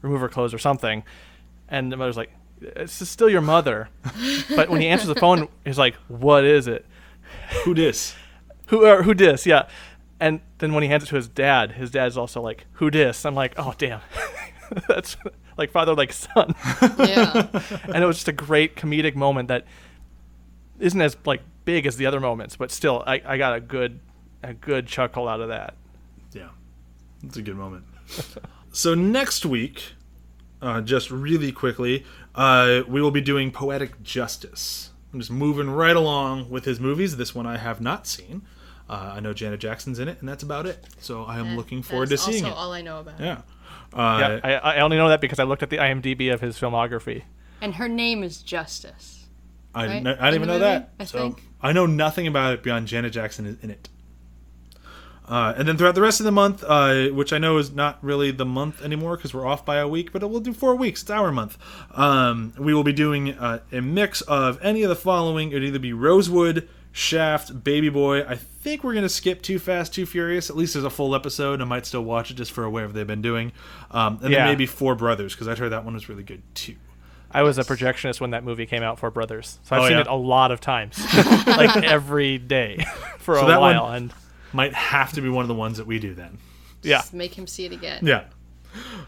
remove 0.00 0.22
her 0.22 0.28
clothes 0.28 0.54
or 0.54 0.58
something, 0.58 1.04
and 1.68 1.92
the 1.92 1.96
mother's 1.98 2.16
like, 2.16 2.32
"It's 2.62 3.06
still 3.06 3.28
your 3.28 3.42
mother," 3.42 3.90
but 4.56 4.70
when 4.70 4.80
he 4.80 4.88
answers 4.88 5.08
the 5.08 5.14
phone, 5.14 5.48
he's 5.64 5.78
like, 5.78 5.94
"What 6.08 6.44
is 6.44 6.66
it?" 6.66 6.86
Who 7.64 7.74
dis? 7.74 8.14
who 8.68 8.86
or 8.86 9.02
who 9.02 9.14
dis 9.14 9.46
yeah 9.46 9.66
and 10.20 10.40
then 10.58 10.72
when 10.74 10.82
he 10.82 10.88
hands 10.88 11.02
it 11.04 11.06
to 11.06 11.16
his 11.16 11.28
dad 11.28 11.72
his 11.72 11.90
dad's 11.90 12.16
also 12.16 12.40
like 12.40 12.66
who 12.72 12.90
dis 12.90 13.24
i'm 13.24 13.34
like 13.34 13.54
oh 13.56 13.72
damn 13.78 14.00
that's 14.88 15.16
like 15.56 15.70
father 15.70 15.94
like 15.94 16.12
son 16.12 16.54
Yeah. 16.98 17.48
and 17.84 18.02
it 18.02 18.06
was 18.06 18.16
just 18.16 18.28
a 18.28 18.32
great 18.32 18.76
comedic 18.76 19.14
moment 19.14 19.48
that 19.48 19.64
isn't 20.78 21.00
as 21.00 21.16
like 21.24 21.42
big 21.64 21.86
as 21.86 21.96
the 21.96 22.06
other 22.06 22.20
moments 22.20 22.56
but 22.56 22.70
still 22.70 23.02
i, 23.06 23.20
I 23.24 23.38
got 23.38 23.54
a 23.56 23.60
good 23.60 24.00
a 24.42 24.54
good 24.54 24.86
chuckle 24.86 25.28
out 25.28 25.40
of 25.40 25.48
that 25.48 25.74
Yeah, 26.32 26.50
it's 27.24 27.36
a 27.36 27.42
good 27.42 27.56
moment. 27.56 27.84
so 28.72 28.94
next 28.94 29.44
week, 29.44 29.94
uh, 30.62 30.80
just 30.80 31.10
really 31.10 31.50
quickly, 31.50 32.04
uh, 32.36 32.82
we 32.86 33.02
will 33.02 33.10
be 33.10 33.20
doing 33.20 33.50
Poetic 33.50 34.00
Justice. 34.02 34.90
I'm 35.12 35.18
just 35.18 35.32
moving 35.32 35.68
right 35.70 35.96
along 35.96 36.50
with 36.50 36.64
his 36.66 36.78
movies. 36.78 37.16
This 37.16 37.34
one 37.34 37.46
I 37.46 37.56
have 37.56 37.80
not 37.80 38.06
seen. 38.06 38.42
Uh, 38.88 39.12
I 39.16 39.20
know 39.20 39.32
Janet 39.34 39.60
Jackson's 39.60 39.98
in 39.98 40.08
it, 40.08 40.18
and 40.20 40.28
that's 40.28 40.42
about 40.42 40.66
it. 40.66 40.84
So 41.00 41.24
I 41.24 41.38
am 41.38 41.56
looking 41.56 41.82
forward 41.82 42.06
to 42.06 42.10
That's 42.16 42.24
seeing 42.24 42.44
also 42.44 42.56
it. 42.56 42.58
all 42.58 42.72
I 42.72 42.82
know 42.82 43.00
about. 43.00 43.20
Yeah. 43.20 43.42
Uh, 43.92 44.38
yeah 44.42 44.58
I, 44.62 44.76
I 44.76 44.80
only 44.80 44.98
know 44.98 45.08
that 45.08 45.22
because 45.22 45.38
i 45.38 45.44
looked 45.44 45.62
at 45.62 45.70
the 45.70 45.78
imdb 45.78 46.30
of 46.32 46.42
his 46.42 46.58
filmography 46.58 47.22
And 47.62 47.74
her 47.76 47.88
name 47.88 48.22
is 48.22 48.42
Justice. 48.42 49.26
I, 49.74 49.86
right? 49.86 49.92
didn't, 50.04 50.06
I 50.20 50.30
didn't 50.30 50.34
even 50.34 50.48
know 50.48 50.52
movie, 50.54 50.64
that. 50.64 50.90
I 51.00 51.04
so 51.04 51.18
think. 51.18 51.42
I 51.62 51.72
know 51.72 51.86
nothing 51.86 52.26
about 52.26 52.52
it 52.52 52.62
beyond 52.62 52.86
Janet 52.86 53.12
Jackson 53.14 53.46
is 53.46 53.56
in 53.62 53.70
it. 53.70 53.88
Uh, 55.26 55.52
and 55.58 55.68
then 55.68 55.76
throughout 55.76 55.94
the 55.94 56.00
rest 56.00 56.20
of 56.20 56.24
the 56.24 56.32
month, 56.32 56.64
uh, 56.66 57.08
which 57.08 57.34
I 57.34 57.38
know 57.38 57.58
is 57.58 57.70
not 57.70 57.98
really 58.02 58.30
the 58.30 58.46
month 58.46 58.82
anymore 58.82 59.16
because 59.16 59.34
we're 59.34 59.46
off 59.46 59.64
by 59.64 59.76
a 59.76 59.86
week, 59.86 60.10
but 60.10 60.28
we'll 60.28 60.40
do 60.40 60.54
four 60.54 60.74
weeks. 60.74 61.02
It's 61.02 61.10
our 61.10 61.30
month. 61.30 61.58
Um, 61.90 62.54
we 62.58 62.72
will 62.72 62.84
be 62.84 62.94
doing 62.94 63.34
uh, 63.34 63.60
a 63.70 63.82
mix 63.82 64.22
of 64.22 64.58
any 64.62 64.82
of 64.82 64.88
the 64.88 64.96
following. 64.96 65.50
It 65.50 65.54
would 65.54 65.64
either 65.64 65.78
be 65.78 65.92
Rosewood, 65.92 66.66
Shaft, 66.92 67.62
Baby 67.62 67.90
Boy. 67.90 68.22
I 68.26 68.36
think 68.68 68.84
we're 68.84 68.94
gonna 68.94 69.08
skip 69.08 69.42
Too 69.42 69.58
Fast, 69.58 69.94
Too 69.94 70.06
Furious. 70.06 70.50
At 70.50 70.56
least 70.56 70.76
as 70.76 70.84
a 70.84 70.90
full 70.90 71.14
episode. 71.14 71.60
I 71.60 71.64
might 71.64 71.86
still 71.86 72.02
watch 72.04 72.30
it 72.30 72.34
just 72.34 72.52
for 72.52 72.64
a 72.64 72.70
whatever 72.70 72.92
they've 72.92 73.06
been 73.06 73.22
doing. 73.22 73.52
Um, 73.90 74.18
and 74.22 74.30
Yeah. 74.32 74.38
then 74.40 74.48
maybe 74.48 74.66
Four 74.66 74.94
Brothers 74.94 75.34
because 75.34 75.48
I 75.48 75.54
heard 75.54 75.70
that 75.72 75.84
one 75.84 75.94
was 75.94 76.08
really 76.08 76.22
good 76.22 76.42
too. 76.54 76.76
i 77.30 77.42
was 77.42 77.58
a 77.58 77.62
projectionist 77.62 78.20
when 78.22 78.30
that 78.30 78.42
movie 78.42 78.64
came 78.64 78.82
out 78.82 78.98
Four 78.98 79.10
Brothers 79.10 79.58
so 79.62 79.76
i've 79.76 79.82
Oh, 79.82 79.84
seen 79.88 79.96
yeah. 79.96 80.00
it 80.00 80.06
a 80.06 80.14
lot 80.14 80.50
of 80.50 80.60
times 80.60 80.98
like 81.46 81.76
every 81.84 82.38
day 82.38 82.86
for 83.18 83.34
So 83.36 83.44
a 83.44 83.48
that 83.48 83.60
one- 83.60 83.76
while 83.76 83.92
and 83.92 84.14
Might 84.54 84.72
have 84.72 85.12
to 85.12 85.20
be 85.20 85.28
one 85.28 85.42
of 85.44 85.48
the 85.48 85.54
ones 85.54 85.76
that 85.76 85.86
we 85.86 85.98
do 85.98 86.14
then. 86.14 86.38
yeah 86.82 86.98
Just 86.98 87.12
make 87.12 87.36
him 87.36 87.46
see 87.46 87.66
it 87.66 87.72
again. 87.72 88.00
Yeah. 88.02 88.24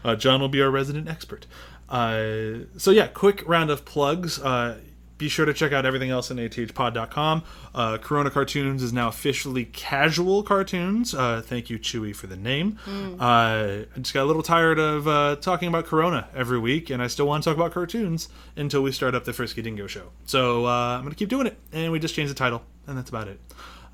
Uh, 0.03 0.15
John 0.15 0.39
will 0.39 0.49
be 0.49 0.61
our 0.61 0.69
resident 0.69 1.07
expert. 1.07 1.47
Uh, 1.89 2.65
so, 2.77 2.91
yeah, 2.91 3.07
quick 3.07 3.43
round 3.47 3.69
of 3.71 3.85
plugs. 3.85 4.39
Uh, 4.39 4.77
be 5.21 5.29
sure 5.29 5.45
to 5.45 5.53
check 5.53 5.71
out 5.71 5.85
everything 5.85 6.09
else 6.09 6.31
on 6.31 6.37
athpod.com. 6.37 7.43
Uh, 7.75 7.99
Corona 7.99 8.31
Cartoons 8.31 8.81
is 8.81 8.91
now 8.91 9.07
officially 9.07 9.65
Casual 9.65 10.41
Cartoons. 10.41 11.13
Uh, 11.13 11.43
thank 11.45 11.69
you, 11.69 11.77
Chewy, 11.77 12.15
for 12.15 12.25
the 12.25 12.35
name. 12.35 12.79
Uh, 12.87 13.85
I 13.95 13.99
just 13.99 14.15
got 14.15 14.23
a 14.23 14.25
little 14.25 14.41
tired 14.41 14.79
of 14.79 15.07
uh, 15.07 15.35
talking 15.35 15.67
about 15.67 15.85
Corona 15.85 16.27
every 16.35 16.57
week, 16.57 16.89
and 16.89 17.03
I 17.03 17.07
still 17.07 17.27
want 17.27 17.43
to 17.43 17.49
talk 17.51 17.55
about 17.55 17.71
cartoons 17.71 18.29
until 18.55 18.81
we 18.81 18.91
start 18.91 19.13
up 19.13 19.23
the 19.23 19.31
Frisky 19.31 19.61
Dingo 19.61 19.85
show. 19.85 20.09
So 20.25 20.65
uh, 20.65 20.95
I'm 20.95 21.01
going 21.01 21.11
to 21.11 21.15
keep 21.15 21.29
doing 21.29 21.45
it, 21.45 21.55
and 21.71 21.91
we 21.91 21.99
just 21.99 22.15
changed 22.15 22.31
the 22.31 22.37
title, 22.37 22.63
and 22.87 22.97
that's 22.97 23.11
about 23.11 23.27
it. 23.27 23.39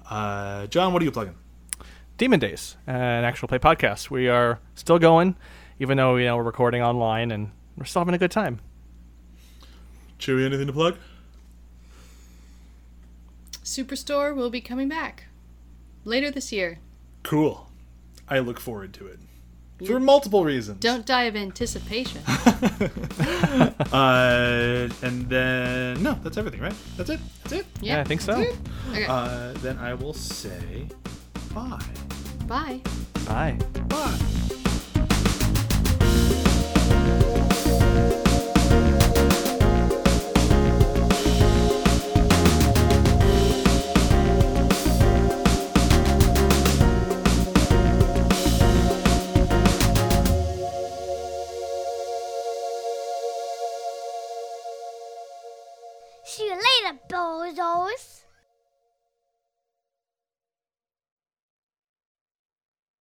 Uh, 0.09 0.67
John, 0.67 0.93
what 0.93 1.01
are 1.01 1.05
you 1.05 1.11
plugging? 1.11 1.36
Demon 2.17 2.39
Days, 2.39 2.78
an 2.88 3.25
actual 3.25 3.49
play 3.49 3.59
podcast. 3.59 4.09
We 4.09 4.30
are 4.30 4.59
still 4.75 4.97
going, 4.97 5.36
even 5.78 5.97
though 5.97 6.15
you 6.15 6.25
know 6.25 6.38
we're 6.38 6.43
recording 6.43 6.82
online 6.82 7.32
and 7.32 7.51
we're 7.78 7.84
still 7.84 7.99
having 7.99 8.15
a 8.15 8.17
good 8.17 8.32
time. 8.32 8.61
Chewy, 10.19 10.45
anything 10.45 10.67
to 10.67 10.73
plug? 10.73 10.95
Superstore 13.68 14.34
will 14.34 14.49
be 14.49 14.61
coming 14.61 14.88
back 14.88 15.26
later 16.05 16.32
this 16.32 16.53
year. 16.53 16.80
Cool. 17.24 17.70
I 18.30 18.39
look 18.39 18.61
forward 18.61 18.93
to 18.93 19.07
it. 19.07 19.20
For 19.86 19.99
multiple 19.99 20.45
reasons. 20.45 20.80
Don't 20.80 21.05
die 21.05 21.24
of 21.24 21.36
anticipation. 21.36 22.22
Uh, 23.91 24.89
and 25.01 25.30
then 25.30 26.03
no, 26.03 26.20
that's 26.22 26.38
everything, 26.38 26.59
right? 26.59 26.74
That's 26.97 27.09
it. 27.09 27.20
That's 27.43 27.53
it. 27.53 27.65
Yeah, 27.82 28.01
I 28.01 28.03
think 28.03 28.22
so. 28.22 28.34
Okay. 28.91 29.05
Uh, 29.07 29.53
then 29.63 29.78
I 29.78 29.93
will 29.93 30.13
say 30.13 30.88
bye. 31.53 31.80
Bye. 32.47 32.82
Bye. 33.26 33.57
Bye. 33.88 34.63